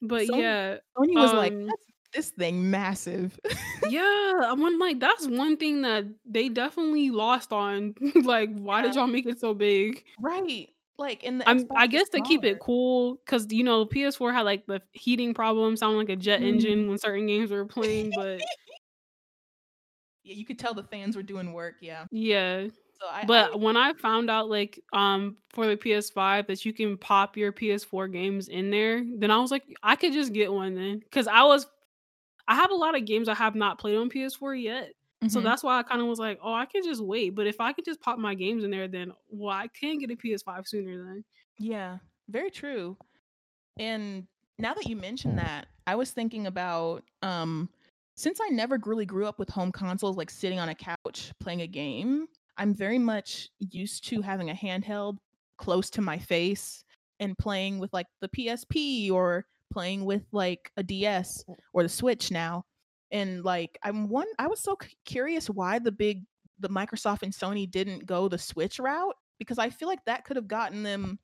But 0.01 0.27
Sony 0.27 0.27
yeah, 0.27 0.77
Sony 0.97 1.17
was 1.17 1.33
like, 1.33 1.53
um 1.55 1.69
"Let's 1.69 1.85
this 2.13 2.29
thing 2.31 2.69
massive." 2.69 3.39
Yeah, 3.83 4.41
I'm 4.43 4.77
like, 4.79 4.99
that's 4.99 5.27
one 5.27 5.57
thing 5.57 5.81
that 5.81 6.05
they 6.25 6.49
definitely 6.49 7.09
lost 7.09 7.51
on, 7.51 7.95
like, 8.23 8.55
why 8.55 8.81
did 8.83 8.93
y'all 8.95 9.07
make 9.07 9.25
it 9.25 9.39
so 9.39 9.53
big? 9.55 10.03
Right, 10.19 10.69
like, 10.97 11.23
and 11.23 11.41
the 11.41 11.49
I'm 11.49 11.67
I 11.75 11.87
guess 11.87 12.09
to 12.09 12.21
keep 12.21 12.43
it 12.45 12.59
cool, 12.59 13.15
because 13.25 13.47
you 13.51 13.63
know, 13.63 13.85
PS4 13.85 14.31
had, 14.33 14.43
like, 14.43 14.65
the 14.67 14.81
heating 14.93 15.33
problem, 15.33 15.75
sound 15.75 15.97
like 15.97 16.09
a 16.09 16.15
jet 16.15 16.41
Mm. 16.41 16.43
engine 16.43 16.87
when 16.89 16.97
certain 16.99 17.25
games 17.27 17.51
were 17.51 17.65
playing, 17.67 18.13
but 18.13 18.47
Yeah, 20.23 20.35
you 20.35 20.45
could 20.45 20.59
tell 20.59 20.73
the 20.73 20.83
fans 20.83 21.15
were 21.15 21.23
doing 21.23 21.53
work, 21.53 21.75
yeah. 21.81 22.05
Yeah, 22.11 22.67
So 23.01 23.07
I 23.07 23.27
I 23.35 23.49
but 23.49 23.59
when 23.59 23.77
I 23.77 23.93
found 23.93 24.29
out, 24.29 24.49
like, 24.49 24.83
um, 24.93 25.37
for 25.49 25.67
the 25.67 25.77
PS5 25.77 26.47
that 26.47 26.65
you 26.65 26.73
can 26.73 26.97
pop 26.97 27.37
your 27.37 27.51
PS4 27.51 28.07
games 28.07 28.47
in 28.47 28.71
there, 28.71 29.03
then 29.17 29.31
I 29.31 29.37
was 29.39 29.51
like, 29.51 29.63
"I 29.83 29.95
could 29.95 30.13
just 30.13 30.33
get 30.33 30.51
one 30.51 30.75
then 30.75 30.99
because 30.99 31.27
I 31.27 31.43
was 31.43 31.67
I 32.47 32.55
have 32.55 32.71
a 32.71 32.75
lot 32.75 32.95
of 32.97 33.05
games 33.05 33.29
I 33.29 33.35
have 33.35 33.55
not 33.55 33.79
played 33.79 33.97
on 33.97 34.09
PS4 34.09 34.55
yet, 34.55 34.93
so 35.27 35.41
Mhm. 35.41 35.41
that's 35.41 35.63
why 35.63 35.79
I 35.79 35.83
kinda 35.83 36.05
was 36.05 36.19
like, 36.19 36.39
"Oh, 36.43 36.53
I 36.53 36.65
can 36.67 36.83
just 36.83 37.01
wait," 37.03 37.31
but 37.31 37.47
if 37.47 37.61
I 37.61 37.73
could 37.73 37.85
just 37.85 38.01
pop 38.01 38.19
my 38.19 38.35
games 38.35 38.63
in 38.65 38.71
there, 38.71 38.87
then, 38.89 39.13
well, 39.29 39.55
I 39.57 39.67
can 39.69 39.99
get 39.99 40.11
a 40.11 40.17
PS5 40.17 40.67
sooner 40.67 41.05
then. 41.05 41.25
Yeah, 41.57 41.99
very 42.27 42.51
true. 42.51 42.97
And 43.79 44.27
now 44.59 44.73
that 44.75 44.87
you 44.87 44.95
mention 44.95 45.37
that, 45.37 45.67
I 45.87 45.95
was 45.95 46.11
thinking 46.11 46.47
about, 46.47 47.05
um, 47.23 47.69
since 48.15 48.39
I 48.41 48.49
never 48.49 48.79
really 48.85 49.05
grew 49.05 49.25
up 49.27 49.39
with 49.39 49.49
home 49.49 49.71
consoles, 49.71 50.17
like, 50.17 50.29
sitting 50.31 50.59
on 50.59 50.69
a 50.69 50.75
couch 50.75 51.33
playing 51.39 51.61
a 51.61 51.67
game, 51.67 52.27
I'm 52.57 52.73
very 52.73 52.99
much 52.99 53.49
used 53.59 54.05
to 54.09 54.21
having 54.21 54.49
a 54.49 54.53
handheld 54.53 55.17
close 55.57 55.89
to 55.91 56.01
my 56.01 56.17
face 56.19 56.83
and 57.19 57.37
playing 57.37 57.79
with, 57.79 57.93
like, 57.93 58.07
the 58.21 58.29
PSP 58.29 59.11
or 59.11 59.45
playing 59.71 60.05
with, 60.05 60.23
like, 60.31 60.71
a 60.77 60.83
DS 60.83 61.43
mm. 61.47 61.55
or 61.73 61.83
the 61.83 61.89
Switch 61.89 62.31
now, 62.31 62.65
and, 63.11 63.43
like, 63.43 63.77
I'm 63.83 64.09
one 64.09 64.27
I 64.39 64.47
was 64.47 64.59
so 64.61 64.77
c 64.81 64.95
curious 65.05 65.49
why 65.49 65.79
the 65.79 65.91
big 65.91 66.25
the 66.59 66.69
Microsoft 66.69 67.23
and 67.23 67.33
Sony 67.33 67.69
didn't 67.69 68.05
go 68.05 68.27
the 68.27 68.37
Switch 68.37 68.79
route 68.79 69.15
because 69.39 69.57
I 69.59 69.69
feel 69.69 69.87
like 69.87 70.03
that 70.05 70.25
could 70.25 70.35
have 70.37 70.47
gotten 70.47 70.83
them 70.83 71.19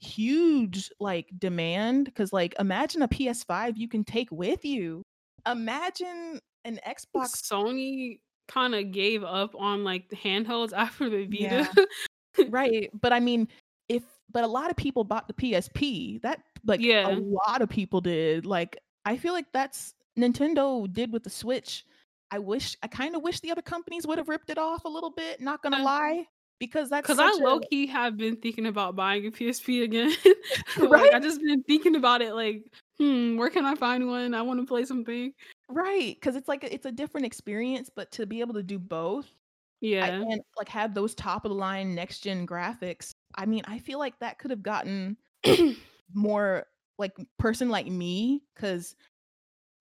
huge, 0.00 0.90
like, 1.00 1.28
demand 1.38 2.14
cuz 2.14 2.32
like, 2.32 2.54
imagine 2.58 3.02
a 3.02 3.08
PS5 3.08 3.76
you 3.76 3.88
can 3.88 4.04
take 4.04 4.30
with 4.30 4.64
you. 4.64 5.02
Imagine 5.46 6.40
an 6.64 6.78
Xbox 6.86 7.42
Sony 7.42 8.20
kinda 8.52 8.82
gave 8.84 9.24
up 9.24 9.54
on, 9.56 9.84
like, 9.84 10.08
the 10.08 10.16
handhelds 10.16 10.72
after 10.76 11.08
the 11.10 11.26
Vita. 11.26 11.66
Yeah. 11.66 11.72
Right, 12.48 12.90
but 13.00 13.12
I 13.12 13.20
mean, 13.20 13.48
if 13.88 14.04
but 14.30 14.44
a 14.44 14.48
lot 14.48 14.70
of 14.70 14.76
people 14.76 15.04
bought 15.04 15.28
the 15.28 15.34
PSP, 15.34 16.18
that 16.22 16.42
like, 16.64 16.90
a 17.04 17.12
lot 17.12 17.62
of 17.62 17.68
people 17.70 18.00
did, 18.02 18.46
like, 18.46 18.78
I 19.06 19.16
feel 19.18 19.32
like 19.34 19.52
that's 19.52 19.94
Nintendo 20.18 20.92
did 20.92 21.12
with 21.12 21.24
the 21.24 21.30
Switch. 21.30 21.84
I 22.32 22.38
wish 22.40 22.76
I 22.82 22.88
kinda 22.88 23.18
wish 23.20 23.40
the 23.40 23.52
other 23.52 23.62
companies 23.62 24.06
would 24.06 24.18
have 24.18 24.28
ripped 24.28 24.50
it 24.50 24.58
off 24.58 24.84
a 24.84 24.88
little 24.90 25.10
bit, 25.12 25.40
not 25.40 25.62
gonna 25.62 25.78
Uh 25.78 25.80
lie, 25.80 26.26
because 26.60 26.90
that's 26.90 27.16
'Cause 27.16 27.18
I 27.18 27.32
low 27.32 27.60
key 27.60 27.86
have 27.88 28.16
been 28.16 28.36
thinking 28.36 28.66
about 28.66 28.94
buying 28.94 29.26
a 29.26 29.30
PSP 29.32 29.82
again. 29.82 30.12
Like, 30.90 30.90
Right? 30.90 31.12
I 31.12 31.20
just 31.20 31.40
been 31.40 31.62
thinking 31.64 31.96
about 31.96 32.22
it 32.22 32.34
like, 32.34 32.64
"Hmm, 32.98 33.36
where 33.36 33.50
can 33.50 33.64
I 33.64 33.74
find 33.74 34.06
one? 34.08 34.34
I 34.34 34.42
wanna 34.42 34.66
play 34.66 34.84
something." 34.84 35.34
Right, 35.72 36.20
'cause 36.20 36.36
it's 36.36 36.48
like 36.48 36.64
it's 36.64 36.84
a 36.86 36.92
different 36.92 37.26
experience, 37.26 37.88
but 37.94 38.10
to 38.12 38.26
be 38.26 38.40
able 38.40 38.54
to 38.54 38.62
do 38.62 38.78
both, 38.78 39.38
I 40.00 40.10
Yeah. 40.10 40.24
and, 40.30 40.42
like, 40.58 40.68
have 40.70 40.94
those 40.94 41.14
top 41.14 41.44
of 41.44 41.50
the 41.50 41.56
line 41.56 41.94
next 41.94 42.20
gen 42.20 42.46
graphics, 42.46 43.14
I 43.36 43.46
mean, 43.46 43.62
I 43.66 43.78
feel 43.80 43.98
like 43.98 44.18
that 44.20 44.38
could 44.38 44.50
have 44.52 44.62
gotten 44.62 45.18
more, 46.14 46.66
like, 46.98 47.16
person 47.38 47.70
like 47.70 47.86
me 47.88 48.44
because 48.54 48.96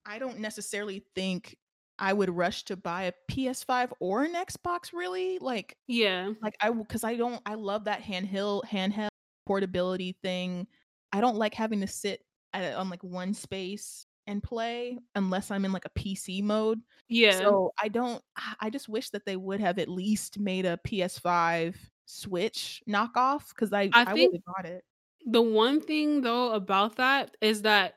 I 0.05 0.19
don't 0.19 0.39
necessarily 0.39 1.05
think 1.15 1.57
I 1.99 2.13
would 2.13 2.29
rush 2.31 2.65
to 2.65 2.77
buy 2.77 3.03
a 3.03 3.13
PS5 3.31 3.93
or 4.01 4.23
an 4.25 4.33
Xbox 4.35 4.93
really, 4.93 5.39
like 5.39 5.77
Yeah. 5.87 6.33
like, 6.41 6.55
I 6.61 6.71
because 6.71 7.03
I 7.05 7.15
don't 7.17 7.41
I 7.47 7.55
love 7.55 7.85
that 7.85 8.01
handheld 8.03 8.63
handheld 8.65 9.09
portability 9.47 10.13
thing. 10.23 10.67
I 11.13 11.21
don't 11.21 11.37
like 11.37 11.53
having 11.55 11.81
to 11.81 11.87
sit 11.87 12.25
at 12.53 12.75
on, 12.75 12.89
like, 12.89 13.03
one 13.03 13.33
space 13.35 14.07
and 14.27 14.43
play 14.43 14.97
unless 15.15 15.51
I'm 15.51 15.65
in, 15.65 15.71
like, 15.73 15.85
a 15.85 15.89
PC 15.91 16.41
mode. 16.43 16.81
Yeah. 17.09 17.51
So, 17.51 17.71
I 17.81 17.87
don't 17.89 18.23
I 18.59 18.69
just 18.69 18.89
wish 18.89 19.09
that 19.11 19.25
they 19.25 19.37
would 19.37 19.59
have 19.61 19.79
at 19.79 19.89
least 19.89 20.39
made 20.39 20.65
a 20.65 20.77
PS5 20.85 21.77
Switch 22.05 22.83
knockoff 22.89 23.53
'cause 23.55 23.71
I 23.73 23.93
I 23.93 24.05
I 24.05 24.13
think 24.13 24.35
would've 24.35 24.43
bought 24.45 24.65
it. 24.65 24.83
the 25.25 25.41
one 25.41 25.81
thing 25.81 26.21
though 26.21 26.53
about 26.53 26.97
that 26.97 27.37
is 27.41 27.63
that 27.63 27.95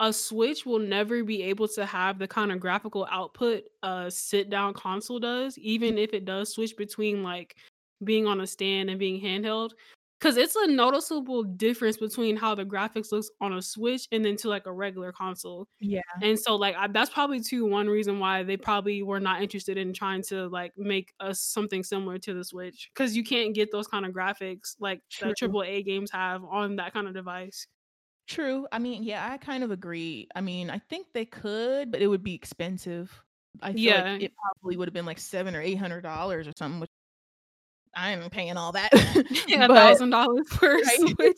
a 0.00 0.12
Switch 0.12 0.66
will 0.66 0.80
never 0.80 1.24
be 1.24 1.42
able 1.44 1.68
to 1.68 1.86
have 1.86 2.18
the 2.18 2.28
kinda 2.28 2.56
graphical 2.58 3.06
output 3.10 3.64
a 3.82 4.10
sit-down 4.10 4.74
console 4.74 5.20
does, 5.20 5.58
even 5.58 5.98
if 5.98 6.14
it 6.14 6.24
does 6.26 6.52
switch 6.54 6.76
between, 6.76 7.22
like, 7.22 7.56
being 8.04 8.26
on 8.26 8.40
a 8.42 8.46
stand 8.48 8.90
and 8.90 8.98
being 8.98 9.22
handheld. 9.22 9.72
'Cause 10.22 10.36
it's 10.36 10.54
a 10.54 10.68
noticeable 10.68 11.42
difference 11.42 11.96
between 11.96 12.36
how 12.36 12.54
the 12.54 12.64
graphics 12.64 13.10
looks 13.10 13.28
on 13.40 13.52
a 13.52 13.60
Switch 13.60 14.06
and 14.12 14.24
then 14.24 14.36
to, 14.36 14.48
like, 14.48 14.66
a 14.66 14.72
regular 14.72 15.10
console. 15.12 15.68
Yeah. 15.80 16.02
And 16.22 16.38
so, 16.40 16.56
like, 16.56 16.76
I 16.76 16.88
that's 16.88 17.10
probably 17.10 17.40
too 17.40 17.66
one 17.66 17.88
reason 17.88 18.20
why 18.20 18.42
they 18.44 18.56
probably 18.58 19.02
were 19.02 19.20
not 19.20 19.42
interested 19.42 19.78
in 19.78 19.94
trying 19.94 20.22
to, 20.24 20.48
like, 20.48 20.74
make 20.78 21.14
a 21.20 21.34
something 21.34 21.84
similar 21.84 22.18
to 22.20 22.34
the 22.34 22.44
switch 22.44 22.90
because 22.94 23.16
you 23.16 23.24
can't 23.24 23.54
get 23.54 23.72
those 23.72 23.88
kinda 23.88 24.10
graphics 24.12 24.76
like 24.80 25.02
that 25.20 25.36
triple 25.36 25.62
A 25.64 25.82
games 25.84 26.10
have 26.12 26.44
on 26.44 26.76
that 26.76 26.92
kinda 26.94 27.12
device. 27.12 27.66
True, 28.28 28.66
I 28.72 28.78
mean, 28.78 29.02
yeah, 29.02 29.30
I 29.32 29.36
kind 29.36 29.64
of 29.64 29.70
agree. 29.70 30.28
I 30.34 30.40
mean, 30.40 30.70
I 30.70 30.78
think 30.78 31.12
they 31.12 31.24
could, 31.26 31.90
but 31.90 32.00
it 32.00 32.06
would 32.06 32.22
be 32.22 32.34
expensive. 32.34 33.22
I 33.60 33.74
feel 33.74 33.94
like 33.94 34.06
Yeah. 34.06 34.18
it 34.18 34.32
probably 34.36 34.76
would 34.76 34.88
have 34.88 34.94
been, 34.94 35.04
like, 35.06 35.18
7 35.18 35.54
or 35.56 35.60
$800 35.60 36.46
or 36.46 36.52
something, 36.56 36.80
which 36.80 36.90
I 37.94 38.12
ain't 38.14 38.32
paying 38.32 38.56
all 38.56 38.72
that. 38.72 38.90
A 39.54 39.68
thousand 39.68 40.10
dollars 40.10 40.48
for 40.48 40.76
a 40.76 40.84
Right. 40.84 40.98
Switch. 41.10 41.36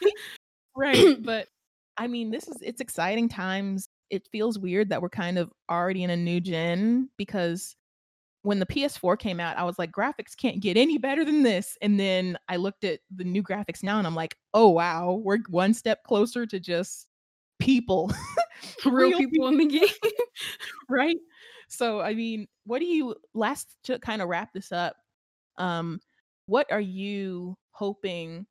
Right, 0.76 1.10
but, 1.18 1.48
I 1.98 2.06
mean, 2.06 2.30
this 2.30 2.48
is 2.48 2.58
it's 2.62 2.80
exciting 2.80 3.28
times. 3.28 3.88
It 4.10 4.26
feels 4.32 4.58
weird 4.58 4.88
that 4.90 5.02
we're 5.02 5.10
kind 5.10 5.38
of 5.38 5.52
already 5.70 6.02
in 6.04 6.10
a 6.10 6.16
new 6.16 6.40
gen 6.40 7.10
because 7.18 7.76
when 8.42 8.58
the 8.60 8.66
PS4 8.66 9.18
came 9.18 9.40
out, 9.40 9.58
I 9.58 9.64
was 9.64 9.78
like, 9.78 9.92
"Graphics 9.92 10.36
can't 10.36 10.60
get 10.60 10.76
any 10.78 10.98
better 10.98 11.24
than 11.24 11.42
this," 11.44 11.78
and 11.82 12.00
then 12.00 12.38
I 12.48 12.56
looked 12.56 12.84
at 12.84 13.00
the 13.14 13.24
new 13.24 13.42
graphics 13.42 13.82
now 13.82 13.98
and 13.98 14.06
I'm 14.06 14.14
like, 14.16 14.36
"Oh, 14.54 14.70
wow, 14.70 15.20
we're 15.24 15.38
one 15.50 15.74
step 15.74 16.04
closer 16.04 16.46
to 16.46 16.60
just 16.60 17.08
people." 17.60 18.12
Real 18.86 19.10
Real 19.10 19.18
people 19.18 19.48
in 19.48 19.58
the 19.58 19.66
game. 19.66 19.88
Right? 20.88 21.18
So, 21.68 22.00
I 22.02 22.14
mean, 22.14 22.48
what 22.66 22.80
do 22.80 22.86
you 22.86 23.16
last 23.34 23.76
to 23.84 23.98
kinda 24.00 24.26
wrap 24.26 24.52
this 24.54 24.72
up, 24.72 24.96
um, 25.62 26.00
what 26.46 26.70
are 26.72 26.80
you 26.82 27.56
hoping, 27.72 28.46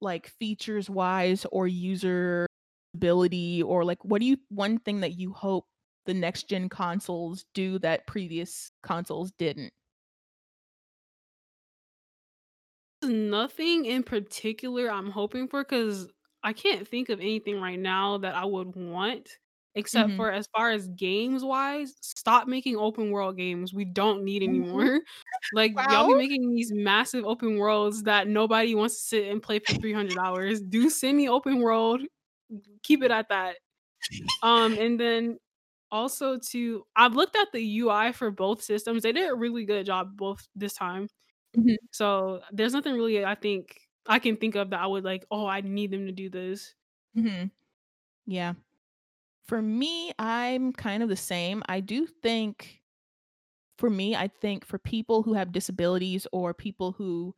like, 0.00 0.28
features-wise 0.28 1.46
or 1.52 1.68
user-ability 1.68 3.62
or, 3.62 3.84
like, 3.84 4.04
what 4.04 4.20
do 4.20 4.26
you 4.26 4.38
one 4.50 4.78
thing 4.80 5.00
that 5.00 5.12
you 5.18 5.32
hope 5.32 5.66
the 6.06 6.14
next 6.14 6.48
gen 6.48 6.68
consoles 6.68 7.44
do 7.54 7.78
that 7.80 8.06
previous 8.06 8.72
consoles 8.82 9.32
didn't? 9.32 9.72
Nothing 13.02 13.84
in 13.84 14.02
particular 14.02 14.90
I'm 14.90 15.10
hoping 15.10 15.46
for 15.48 15.62
because 15.62 16.08
I 16.42 16.52
can't 16.52 16.88
think 16.88 17.08
of 17.08 17.20
anything 17.20 17.60
right 17.60 17.78
now 17.78 18.18
that 18.18 18.34
I 18.34 18.44
would 18.46 18.74
want, 18.74 19.38
except 19.74 20.14
Mhm. 20.14 20.16
for 20.16 20.30
as 20.32 20.46
far 20.56 20.70
as 20.72 20.88
games-wise, 20.90 21.94
stop 22.02 22.48
making 22.48 22.76
open 22.76 23.10
world 23.10 23.36
games, 23.36 23.74
we 23.74 23.84
don't 23.84 24.24
need 24.24 24.42
Mhm. 24.46 24.84
anymore. 24.84 25.00
Like, 25.52 25.74
y'all 25.88 26.04
be 26.04 26.14
making 26.14 26.54
these 26.54 26.72
massive 26.72 27.24
open 27.26 27.56
worlds 27.58 28.04
that 28.04 28.28
nobody 28.28 28.74
wants 28.74 28.96
to 28.96 29.02
sit 29.02 29.28
and 29.30 29.42
play 29.42 29.60
for 29.60 29.74
300 29.74 30.18
hours. 30.18 30.60
Do 30.62 30.90
semi-open 30.90 31.60
world, 31.60 32.02
keep 32.84 33.02
it 33.04 33.10
at 33.12 33.28
that. 33.30 33.56
Um, 34.42 34.76
and 34.78 35.00
then 35.00 35.38
also 35.92 36.38
to 36.38 36.84
I've 36.96 37.14
looked 37.16 37.36
at 37.36 37.52
the 37.52 37.62
UI 37.80 38.12
for 38.14 38.30
both 38.32 38.62
systems, 38.62 39.02
they 39.04 39.12
did 39.12 39.30
a 39.30 39.34
really 39.36 39.64
good 39.66 39.86
job 39.86 40.16
both 40.16 40.48
this 40.56 40.74
time. 40.74 41.08
Mhm. 41.56 41.76
So, 41.92 42.42
there's 42.52 42.74
nothing 42.74 42.94
really 42.94 43.24
I 43.26 43.34
think 43.36 43.80
I 44.06 44.18
can 44.20 44.36
think 44.38 44.56
of 44.56 44.70
that 44.70 44.80
I 44.82 44.86
would 44.88 45.04
like, 45.04 45.26
"Oh, 45.32 45.46
I 45.46 45.60
need 45.62 45.90
them 45.92 46.06
to 46.06 46.12
do 46.12 46.30
this." 46.30 46.74
Mhm. 47.14 47.50
Yeah. 48.26 48.54
For 49.46 49.60
me, 49.60 50.12
I'm 50.18 50.72
kind 50.72 51.02
of 51.02 51.08
the 51.08 51.16
same. 51.16 51.62
I 51.68 51.80
do 51.80 52.06
think 52.06 52.82
for 53.78 53.90
me, 53.90 54.16
I 54.16 54.28
think 54.28 54.64
for 54.66 54.78
people 54.78 55.22
who 55.22 55.34
have 55.34 55.52
disabilities 55.52 56.26
or 56.32 56.54
people 56.54 56.92
who 56.92 57.34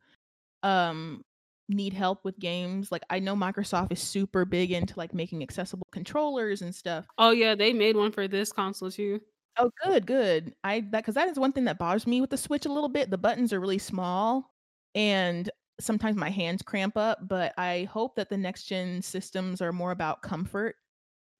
um 0.63 1.25
need 1.69 1.93
help 1.93 2.25
with 2.25 2.39
games, 2.39 2.91
like 2.91 3.03
I 3.11 3.19
know 3.19 3.35
Microsoft 3.35 3.91
is 3.93 4.01
super 4.01 4.45
big 4.45 4.71
into 4.71 4.95
like 4.97 5.13
making 5.13 5.43
accessible 5.43 5.87
controllers 5.91 6.61
and 6.63 6.75
stuff. 6.75 7.07
Oh 7.17 7.29
yeah, 7.31 7.53
they 7.55 7.73
made 7.73 7.95
one 7.95 8.11
for 8.11 8.27
this 8.27 8.51
console 8.51 8.89
too. 8.91 9.21
Oh, 9.57 9.71
good, 9.83 10.05
good. 10.05 10.53
I 10.63 10.81
that 10.81 10.91
because 11.01 11.15
that 11.15 11.29
is 11.29 11.39
one 11.39 11.51
thing 11.51 11.65
that 11.65 11.79
bothers 11.79 12.05
me 12.05 12.21
with 12.21 12.29
the 12.29 12.37
Switch 12.37 12.65
a 12.65 12.71
little 12.71 12.89
bit. 12.89 13.09
The 13.09 13.17
buttons 13.17 13.51
are 13.53 13.59
really 13.59 13.79
small, 13.79 14.53
and 14.93 15.49
sometimes 15.79 16.15
my 16.15 16.29
hands 16.29 16.61
cramp 16.61 16.95
up. 16.95 17.27
But 17.27 17.53
I 17.57 17.85
hope 17.85 18.15
that 18.15 18.29
the 18.29 18.37
next 18.37 18.65
gen 18.65 19.01
systems 19.01 19.61
are 19.61 19.73
more 19.73 19.91
about 19.91 20.21
comfort 20.21 20.75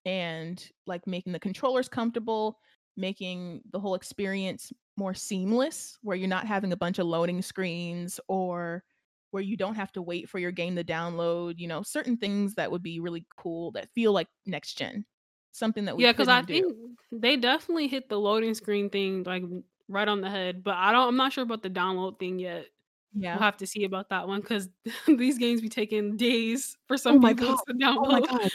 and 0.08 0.72
like 0.88 1.06
making 1.08 1.34
the 1.34 1.40
controllers 1.40 1.90
comfortable, 1.90 2.60
making 2.98 3.62
the 3.72 3.80
whole 3.80 3.96
experience 3.96 4.74
more 4.98 5.14
seamless, 5.14 6.00
where 6.02 6.18
you're 6.18 6.30
not 6.30 6.48
having 6.48 6.72
a 6.74 6.78
bunch 6.78 7.00
of 7.00 7.08
loading 7.08 7.42
screens 7.44 8.20
or 8.30 8.84
where 9.32 9.44
you 9.44 9.58
don't 9.58 9.76
have 9.76 9.92
to 9.94 10.02
wait 10.02 10.30
for 10.30 10.40
your 10.40 10.52
game 10.52 10.76
to 10.78 10.84
download. 10.86 11.60
You 11.60 11.68
know, 11.68 11.84
certain 11.84 12.18
things 12.18 12.56
that 12.56 12.72
would 12.72 12.84
be 12.84 13.00
really 13.02 13.28
cool 13.38 13.72
that 13.74 13.90
feel 13.94 14.14
like 14.14 14.30
next 14.48 14.76
gen 14.80 15.06
something 15.52 15.86
that 15.86 15.98
we 15.98 16.06
Yeah, 16.06 16.12
because 16.12 16.28
I 16.28 16.42
do. 16.44 16.44
think 16.44 16.76
they 17.12 17.38
definitely 17.38 17.88
hit 17.88 18.10
the 18.10 18.20
loading 18.20 18.54
screen 18.54 18.90
thing 18.90 19.24
like 19.24 19.44
right 19.88 20.08
on 20.08 20.22
the 20.22 20.30
head, 20.30 20.64
but 20.64 20.76
I 20.76 20.92
don't 20.92 21.08
I'm 21.10 21.16
not 21.18 21.34
sure 21.34 21.44
about 21.44 21.64
the 21.64 21.70
download 21.70 22.20
thing 22.20 22.40
yet. 22.40 22.68
Yeah. 23.14 23.40
We'll 23.40 23.44
have 23.44 23.58
to 23.58 23.68
see 23.68 23.84
about 23.86 24.10
that 24.10 24.28
one 24.28 24.42
because 24.42 24.70
these 25.08 25.38
games 25.40 25.62
be 25.62 25.70
taking 25.70 26.18
days 26.18 26.78
for 26.88 26.98
Oh 27.08 27.18
some 27.18 27.20
my 27.20 27.34
people 27.34 27.34
god. 27.34 27.64
to 27.68 27.74
Oh 27.96 28.06
download. 28.10 28.30
god. 28.30 28.50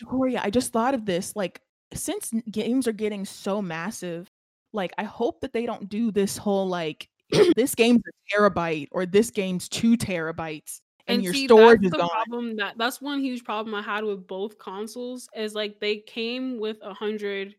Victoria, 0.00 0.40
I 0.42 0.50
just 0.50 0.72
thought 0.72 0.94
of 0.94 1.06
this, 1.06 1.34
like, 1.36 1.60
since 1.94 2.30
games 2.50 2.86
are 2.88 2.92
getting 2.92 3.24
so 3.24 3.62
massive, 3.62 4.30
like, 4.72 4.92
I 4.98 5.04
hope 5.04 5.40
that 5.40 5.52
they 5.52 5.66
don't 5.66 5.88
do 5.88 6.10
this 6.10 6.36
whole, 6.36 6.66
like, 6.68 7.08
this 7.56 7.74
game's 7.74 8.02
a 8.08 8.36
terabyte 8.36 8.88
or 8.92 9.06
this 9.06 9.30
game's 9.30 9.68
2 9.68 9.96
terabytes 9.96 10.80
and 11.08 11.22
And 11.22 11.24
your 11.24 11.32
see, 11.32 11.46
that's 11.46 11.46
storage 11.46 11.84
is 11.84 11.92
the 11.92 12.00
gone. 12.00 12.08
problem 12.12 12.56
that 12.56 12.76
that's 12.78 13.00
one 13.00 13.20
huge 13.20 13.44
problem 13.44 13.74
I 13.74 13.82
had 13.82 14.02
with 14.04 14.26
both 14.26 14.58
consoles 14.58 15.28
is 15.36 15.54
like 15.54 15.78
they 15.78 15.98
came 15.98 16.58
with 16.58 16.78
a 16.82 16.92
100 16.94 17.56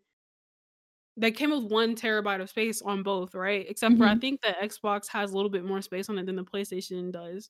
they 1.18 1.32
came 1.32 1.50
with 1.50 1.64
1 1.72 1.96
terabyte 1.96 2.42
of 2.42 2.50
space 2.50 2.82
on 2.84 3.02
both, 3.02 3.34
right? 3.34 3.66
Except 3.68 3.98
for 3.98 4.06
I 4.06 4.14
Mhm. 4.14 4.22
think 4.22 4.42
the 4.42 4.56
Xbox 4.62 5.08
has 5.08 5.32
a 5.32 5.36
little 5.36 5.50
bit 5.50 5.66
more 5.66 5.82
space 5.82 6.10
on 6.10 6.18
it 6.20 6.26
than 6.28 6.36
the 6.36 6.44
PlayStation 6.44 7.12
does. 7.12 7.50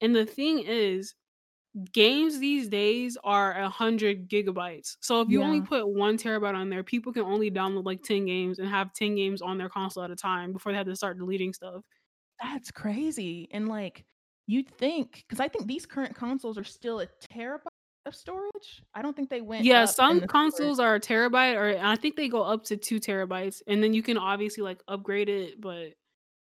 And 0.00 0.14
the 0.14 0.24
thing 0.26 0.60
is, 0.60 1.14
games 1.92 2.38
these 2.40 2.68
days 2.68 3.16
are 3.24 3.54
a 3.58 3.68
100 3.68 4.28
gigabytes. 4.28 4.96
So 5.00 5.20
if 5.22 5.28
you 5.30 5.42
only 5.42 5.62
put 5.62 5.88
1 5.88 6.16
terabyte 6.18 6.54
on 6.54 6.70
there, 6.70 6.82
people 6.84 7.12
can 7.12 7.22
only 7.22 7.50
download 7.50 7.84
like 7.84 8.02
10 8.02 8.26
games 8.26 8.58
and 8.58 8.68
have 8.68 8.92
10 8.94 9.14
games 9.16 9.42
on 9.42 9.58
their 9.58 9.68
console 9.68 10.04
at 10.04 10.10
a 10.10 10.16
time 10.16 10.52
before 10.52 10.72
they 10.72 10.78
have 10.78 10.86
to 10.86 10.96
start 10.96 11.18
deleting 11.18 11.52
stuff. 11.52 11.84
That's 12.40 12.70
crazy, 12.70 13.48
and, 13.50 13.68
like, 13.68 14.04
you'd 14.46 14.68
think, 14.70 15.24
because 15.28 15.40
I 15.40 15.48
think 15.48 15.66
these 15.66 15.86
current 15.86 16.14
consoles 16.14 16.56
are 16.56 16.64
still 16.64 17.00
a 17.00 17.06
terabyte 17.32 17.66
of 18.06 18.14
storage? 18.14 18.82
I 18.94 19.02
don't 19.02 19.14
think 19.16 19.28
they 19.30 19.40
went 19.40 19.70
Yeah, 19.70 19.86
some 19.86 20.20
the 20.20 20.28
storage. 20.28 20.72
consoles 20.72 20.78
are 20.78 20.94
a 20.94 21.00
terabyte 21.00 21.56
or 21.56 21.84
I 21.84 21.96
think 21.96 22.14
they 22.14 22.28
go 22.28 22.42
up 22.42 22.62
to 22.64 22.76
2 22.76 23.00
terabytes, 23.00 23.60
and 23.66 23.82
then 23.82 23.92
you 23.92 24.02
can 24.02 24.16
obviously, 24.16 24.62
like, 24.62 24.82
upgrade 24.86 25.28
it, 25.28 25.60
but 25.60 25.94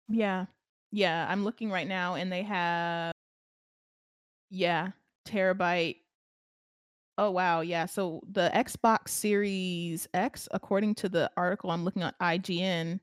Yeah. 0.07 0.45
Yeah, 0.91 1.28
I'm 1.30 1.43
looking 1.43 1.71
right 1.71 1.88
now 1.88 2.15
and 2.15 2.32
they 2.32 2.43
have 2.43 3.11
yeah, 4.49 4.91
terabyte 5.26 5.97
Oh, 7.17 7.32
wow, 7.32 7.61
yeah, 7.61 7.86
so 7.86 8.21
the 8.30 8.51
Xbox 8.53 9.09
Series 9.09 10.07
X, 10.13 10.49
according 10.51 10.95
to 10.95 11.07
the 11.09 11.32
article 11.38 11.71
I'm 11.71 11.86
looking 11.86 12.03
at 12.03 12.19
IGN, 12.19 12.99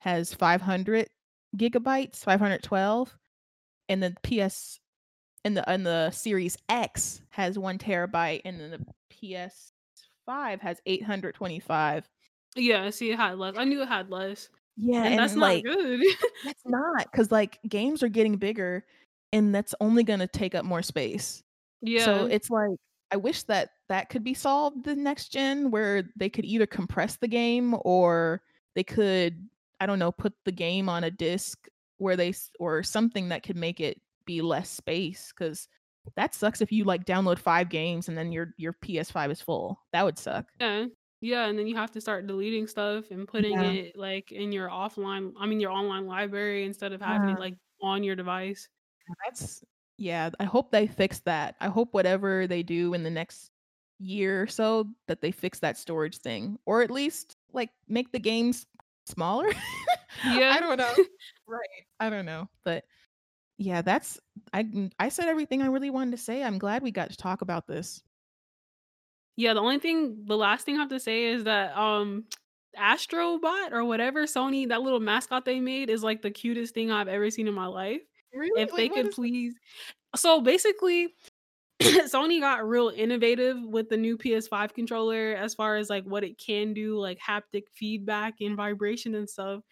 has 0.00 0.34
500 0.34 1.08
gigabytes, 1.56 2.18
512, 2.24 3.16
and 3.88 4.02
the 4.02 4.16
PS 4.24 4.80
and 5.44 5.56
the 5.56 5.68
and 5.70 5.86
the 5.86 6.10
Series 6.10 6.56
X 6.68 7.22
has 7.30 7.58
1 7.58 7.78
terabyte, 7.78 8.42
and 8.44 8.60
then 8.60 8.70
the 8.72 8.86
PS5 9.10 10.60
has 10.60 10.80
825. 10.86 12.08
Yeah, 12.56 12.90
see, 12.90 13.10
it 13.12 13.16
had 13.18 13.38
less. 13.38 13.54
I 13.56 13.64
knew 13.64 13.82
it 13.82 13.88
had 13.88 14.10
less, 14.10 14.48
Yeah, 14.76 15.04
and 15.04 15.18
that's 15.18 15.34
and, 15.34 15.40
not 15.40 15.40
like 15.40 15.64
good. 15.64 16.00
That's 16.42 16.62
not 16.66 17.06
because 17.10 17.30
like, 17.30 17.58
games 17.68 18.02
are 18.02 18.08
getting 18.08 18.36
bigger, 18.36 18.84
and 19.32 19.54
that's 19.54 19.74
only 19.80 20.02
gonna 20.04 20.26
take 20.26 20.54
up 20.54 20.64
more 20.64 20.82
space. 20.82 21.42
So, 21.96 22.24
it's 22.24 22.50
like, 22.50 22.76
I 23.10 23.16
wish 23.16 23.42
that 23.44 23.70
that 23.88 24.08
could 24.08 24.24
be 24.24 24.34
solved 24.34 24.84
the 24.84 24.96
next 24.96 25.28
gen 25.30 25.70
where 25.70 26.04
they 26.16 26.30
could 26.30 26.44
either 26.46 26.66
compress 26.66 27.16
the 27.18 27.28
game 27.28 27.76
or 27.84 28.42
they 28.74 28.84
could, 28.84 29.48
I 29.80 29.86
don't 29.86 29.98
know, 29.98 30.12
put 30.12 30.34
the 30.44 30.52
game 30.52 30.88
on 30.88 31.04
a 31.04 31.10
disk 31.10 31.68
where 31.98 32.16
they 32.16 32.32
or 32.58 32.82
something 32.82 33.28
that 33.28 33.42
could 33.42 33.56
make 33.56 33.80
it 33.80 34.00
be 34.24 34.40
less 34.42 34.70
space 34.70 35.32
cuz 35.32 35.68
that 36.16 36.34
sucks 36.34 36.60
if 36.60 36.72
you, 36.72 36.84
like, 36.84 37.04
download 37.04 37.38
5 37.38 37.68
games 37.68 38.08
and 38.08 38.16
then 38.18 38.32
your 38.32 38.54
your 38.58 38.72
PS5 38.72 39.30
is 39.30 39.40
full. 39.42 39.80
That 39.92 40.04
would 40.04 40.18
suck. 40.18 40.52
Yeah. 40.60 40.86
Yeah, 41.24 41.46
and 41.46 41.56
then 41.56 41.68
you 41.68 41.76
have 41.76 41.92
to 41.92 42.00
start 42.00 42.26
deleting 42.26 42.66
stuff 42.66 43.12
and 43.12 43.28
putting 43.28 43.60
Yeah. 43.60 43.62
it, 43.62 43.96
like, 43.96 44.32
in 44.32 44.50
your 44.50 44.68
offline 44.68 45.32
I 45.38 45.46
mean, 45.46 45.60
your 45.60 45.70
online 45.70 46.06
library 46.06 46.64
instead 46.64 46.92
of 46.92 47.00
having 47.00 47.28
Yeah. 47.28 47.36
it, 47.36 47.38
like, 47.38 47.54
on 47.80 48.02
your 48.02 48.16
device. 48.16 48.68
That's 49.24 49.64
yeah, 50.02 50.30
I 50.40 50.44
hope 50.44 50.72
they 50.72 50.88
fix 50.88 51.20
that. 51.20 51.54
I 51.60 51.68
hope 51.68 51.94
whatever 51.94 52.48
they 52.48 52.64
do 52.64 52.92
in 52.92 53.04
the 53.04 53.10
next 53.10 53.52
year 54.00 54.42
or 54.42 54.46
so 54.48 54.88
that 55.06 55.20
they 55.20 55.30
fix 55.30 55.60
that 55.60 55.78
storage 55.78 56.18
thing, 56.18 56.58
or 56.66 56.82
at 56.82 56.90
least, 56.90 57.36
like, 57.52 57.70
make 57.86 58.10
the 58.10 58.18
games 58.18 58.66
smaller? 59.06 59.48
Yeah. 60.26 60.52
I 60.54 60.60
don't 60.60 60.76
know. 60.76 60.94
Right. 61.48 61.86
I 61.98 62.08
don't 62.10 62.26
know, 62.26 62.48
but 62.64 62.84
yeah, 63.58 63.82
that's 63.82 64.20
I 64.52 64.90
I 64.98 65.08
said 65.08 65.28
everything 65.28 65.60
I 65.62 65.66
really 65.66 65.90
wanted 65.90 66.12
to 66.12 66.16
say, 66.18 66.42
I'm 66.42 66.58
glad 66.58 66.82
we 66.82 66.90
got 66.90 67.10
to 67.10 67.16
talk 67.16 67.40
about 67.42 67.66
this. 67.66 68.02
Yeah, 69.36 69.54
the 69.54 69.60
only 69.60 69.78
thing 69.78 70.24
the 70.26 70.36
last 70.36 70.64
thing 70.66 70.76
I 70.76 70.80
have 70.80 70.90
to 70.90 71.00
say 71.00 71.24
is 71.24 71.44
that, 71.44 71.76
um, 71.76 72.24
Astro 72.76 73.38
Bot 73.38 73.72
or 73.72 73.84
whatever 73.84 74.24
Sony 74.24 74.68
that 74.68 74.82
little 74.82 75.00
mascot 75.00 75.44
they 75.44 75.60
made 75.60 75.90
is, 75.90 76.02
like, 76.02 76.22
the 76.22 76.30
cutest 76.30 76.74
thing 76.74 76.90
I've 76.90 77.08
ever 77.08 77.30
seen 77.30 77.48
in 77.48 77.54
my 77.54 77.66
life. 77.66 78.02
Really? 78.32 78.50
If 78.54 78.74
they 78.74 78.88
Like, 78.88 78.90
what 78.90 79.04
could 79.04 79.10
is 79.10 79.12
please 79.12 79.54
so, 80.16 80.40
basically, 80.40 81.14
Sony 81.82 82.40
got 82.40 82.68
real 82.68 82.90
innovative 82.90 83.58
with 83.64 83.88
the 83.90 83.96
new 83.98 84.18
PS5 84.18 84.74
controller 84.74 85.34
as 85.36 85.54
far 85.54 85.76
as, 85.76 85.90
like, 85.90 86.04
what 86.04 86.24
it 86.24 86.38
can 86.38 86.74
do, 86.74 86.98
like, 86.98 87.18
haptic 87.20 87.64
feedback 87.74 88.36
and 88.40 88.56
vibration 88.56 89.14
and 89.14 89.30
stuff, 89.30 89.62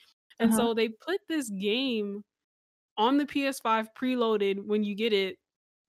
and 0.41 0.53
Uh-huh. 0.53 0.55
so 0.55 0.75
they 0.75 0.89
put 0.91 1.21
this 1.29 1.51
game 1.51 2.25
on 2.99 3.19
the 3.19 3.27
PS5 3.27 3.89
preloaded 3.95 4.65
when 4.67 4.85
you 4.85 4.95
get 4.97 5.13
it 5.15 5.39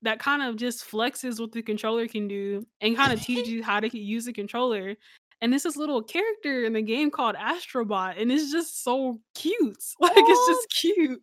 that 0.04 0.20
kind 0.20 0.44
of 0.44 0.58
just 0.58 0.86
flexes 0.90 1.40
what 1.42 1.52
the 1.54 1.62
controller 1.64 2.08
can 2.08 2.28
do 2.28 2.66
and 2.82 2.96
kinda 2.98 3.18
teaches 3.18 3.50
you 3.54 3.64
how 3.64 3.80
to 3.82 3.98
use 4.00 4.26
the 4.26 4.34
controller, 4.34 4.96
and 5.42 5.52
there's 5.52 5.64
this 5.64 5.78
little 5.78 6.02
character 6.04 6.64
in 6.64 6.74
the 6.74 6.82
game 6.82 7.12
called 7.12 7.36
Astrobot, 7.36 8.22
and 8.22 8.32
it's 8.32 8.52
just 8.52 8.84
so 8.84 9.20
cute. 9.36 9.78
Like, 10.00 10.14
it's 10.16 10.30
Oh! 10.30 10.48
just 10.56 10.82
cute. 10.82 11.22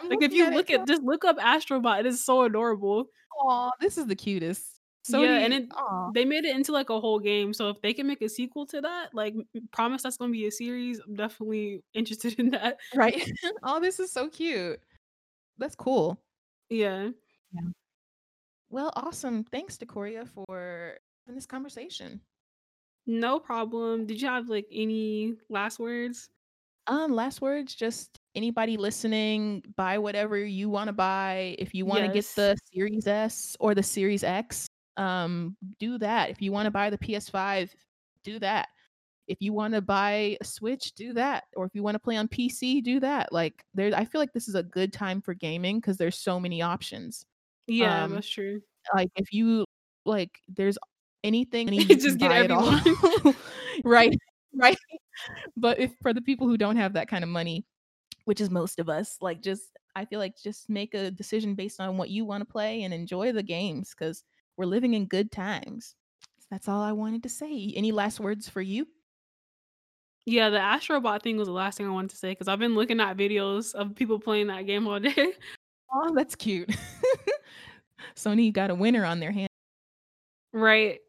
I'm 0.00 0.08
Like, 0.08 0.22
if 0.22 0.32
you 0.32 0.46
at 0.46 0.52
look 0.52 0.70
at 0.70 0.86
just 0.86 1.02
look 1.02 1.24
up 1.24 1.38
Astrobot, 1.38 2.00
it 2.00 2.06
is 2.06 2.24
so 2.24 2.42
adorable. 2.44 3.06
Aw, 3.40 3.70
this 3.80 3.98
is 3.98 4.06
the 4.06 4.16
cutest. 4.16 4.64
So 5.04 5.22
yeah, 5.22 5.38
and 5.38 5.52
it 5.52 5.68
they 6.14 6.24
made 6.24 6.44
it 6.44 6.54
into, 6.54 6.70
like, 6.70 6.88
a 6.90 7.00
whole 7.00 7.18
game, 7.18 7.52
so 7.52 7.68
if 7.70 7.80
they 7.82 7.92
can 7.92 8.06
make 8.06 8.22
a 8.22 8.28
sequel 8.28 8.66
to 8.66 8.80
that, 8.82 9.12
like, 9.12 9.34
promise 9.72 10.02
that's 10.02 10.16
gonna 10.16 10.30
be 10.32 10.46
a 10.46 10.50
series, 10.52 11.00
I'm 11.00 11.16
definitely 11.16 11.82
interested 11.94 12.38
in 12.38 12.50
that. 12.50 12.78
Right? 12.94 13.28
oh, 13.64 13.80
this 13.80 13.98
is 13.98 14.12
so 14.12 14.28
cute. 14.28 14.78
That's 15.58 15.74
cool. 15.74 16.20
Yeah. 16.70 17.10
Yeah. 17.52 17.70
Well, 18.70 18.92
awesome. 18.96 19.44
Thanks, 19.44 19.76
Decoria, 19.76 20.24
for 20.26 20.98
having 21.26 21.34
this 21.36 21.46
conversation. 21.46 22.20
No 23.06 23.38
problem. 23.40 24.06
Did 24.06 24.20
you 24.20 24.28
have, 24.28 24.48
like, 24.48 24.66
any 24.70 25.36
last 25.48 25.78
words? 25.78 26.30
Um, 26.88 27.12
last 27.12 27.40
words, 27.40 27.74
just 27.74 28.18
anybody 28.34 28.76
listening, 28.76 29.62
buy 29.76 29.98
whatever 29.98 30.36
you 30.44 30.68
wanna 30.68 30.92
buy. 30.92 31.54
If 31.58 31.74
you 31.74 31.86
wanna 31.86 32.08
get 32.08 32.26
the 32.34 32.56
Series 32.72 33.06
S 33.06 33.56
or 33.60 33.74
the 33.74 33.82
Series 33.84 34.24
X, 34.24 34.66
um, 34.96 35.56
do 35.78 35.96
that. 35.98 36.30
If 36.30 36.42
you 36.42 36.50
wanna 36.50 36.72
buy 36.72 36.90
the 36.90 36.98
PS5, 36.98 37.72
do 38.24 38.38
that. 38.40 38.68
If 39.28 39.38
you 39.40 39.52
wanna 39.52 39.80
buy 39.82 40.38
a 40.40 40.44
Switch, 40.44 40.92
do 40.94 41.12
that. 41.14 41.44
Or 41.56 41.66
if 41.66 41.74
you 41.74 41.82
wanna 41.84 42.00
play 42.00 42.16
on 42.16 42.28
PC, 42.28 42.80
do 42.82 43.00
that. 43.00 43.32
Like, 43.32 43.64
there 43.74 43.94
I 43.94 44.04
feel 44.04 44.20
like 44.20 44.32
this 44.32 44.48
is 44.48 44.56
a 44.56 44.62
good 44.64 44.92
time 44.92 45.20
for 45.22 45.34
gaming 45.34 45.78
because 45.80 45.98
there's 45.98 46.18
so 46.18 46.40
many 46.40 46.62
options. 46.62 47.26
Yeah, 47.66 48.04
Um, 48.04 48.12
that's 48.12 48.28
true. 48.28 48.62
like, 48.94 49.10
if 49.16 49.32
you 49.32 49.66
like, 50.06 50.40
there's 50.48 50.78
anything 51.24 51.72
you 51.72 51.84
Just 51.96 52.18
get 52.18 52.30
buy 52.30 52.38
it 52.40 52.50
all. 52.50 52.68
everyone. 52.68 53.36
Right, 53.84 54.18
right. 54.54 54.76
But 55.56 55.78
if 55.78 55.92
for 56.02 56.12
the 56.12 56.20
people 56.20 56.46
who 56.46 56.56
don't 56.58 56.76
have 56.76 56.92
that 56.92 57.08
kind 57.08 57.24
of 57.24 57.30
money, 57.30 57.64
which 58.26 58.40
is 58.40 58.50
most 58.50 58.78
of 58.78 58.88
us, 58.88 59.16
like, 59.20 59.40
just 59.40 59.78
I 59.96 60.04
feel 60.04 60.18
like 60.18 60.36
just 60.36 60.68
make 60.68 60.94
a 60.94 61.10
decision 61.10 61.54
based 61.54 61.80
on 61.80 61.96
what 61.96 62.10
you 62.10 62.24
wanna 62.24 62.44
play 62.44 62.82
and 62.82 62.92
enjoy 62.92 63.32
the 63.32 63.42
games 63.42 63.94
because 63.96 64.24
we're 64.56 64.66
living 64.66 64.94
in 64.94 65.06
good 65.06 65.32
times. 65.32 65.94
That's 66.50 66.68
all 66.68 66.82
I 66.82 66.92
wanted 66.92 67.22
to 67.22 67.28
say. 67.30 67.72
Any 67.74 67.92
last 67.92 68.20
words 68.20 68.48
for 68.48 68.60
you? 68.60 68.86
Yeah, 70.26 70.50
the 70.50 70.58
Astrobot 70.58 71.22
thing 71.22 71.36
was 71.38 71.48
the 71.48 71.52
last 71.54 71.78
thing 71.78 71.86
I 71.86 71.90
wanted 71.90 72.10
to 72.10 72.16
say 72.16 72.30
because 72.32 72.46
I've 72.46 72.58
been 72.58 72.74
looking 72.74 73.00
at 73.00 73.16
videos 73.16 73.74
of 73.74 73.94
people 73.94 74.20
playing 74.20 74.48
that 74.48 74.66
game 74.66 74.86
all 74.86 75.00
day. 75.00 75.32
Oh, 75.92 76.14
that's 76.14 76.34
cute. 76.36 76.70
Sony 78.14 78.52
got 78.52 78.70
a 78.70 78.74
winner 78.74 79.04
on 79.04 79.18
their 79.18 79.32
hand 79.32 79.48
Right. 80.52 81.00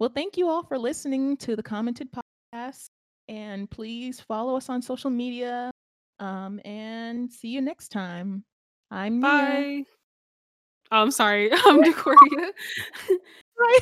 Well, 0.00 0.08
thank 0.08 0.38
you 0.38 0.48
all 0.48 0.62
for 0.62 0.78
listening 0.78 1.36
to 1.36 1.54
the 1.54 1.62
Commented 1.62 2.08
Podcast, 2.10 2.86
and 3.28 3.70
please 3.70 4.18
follow 4.18 4.56
us 4.56 4.70
on 4.70 4.80
social 4.80 5.10
media, 5.10 5.70
um, 6.18 6.58
and 6.64 7.30
see 7.30 7.48
you 7.48 7.60
next 7.60 7.90
time. 7.90 8.42
I'm. 8.90 9.20
Bye. 9.20 9.84
Oh, 10.90 11.02
I'm 11.02 11.10
sorry. 11.10 11.50
I'm 11.66 11.82
Decoria. 11.84 12.16
Right. 13.60 13.80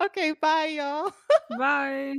Okay, 0.00 0.32
bye, 0.40 0.66
y'all. 0.66 1.12
Bye. 1.58 2.18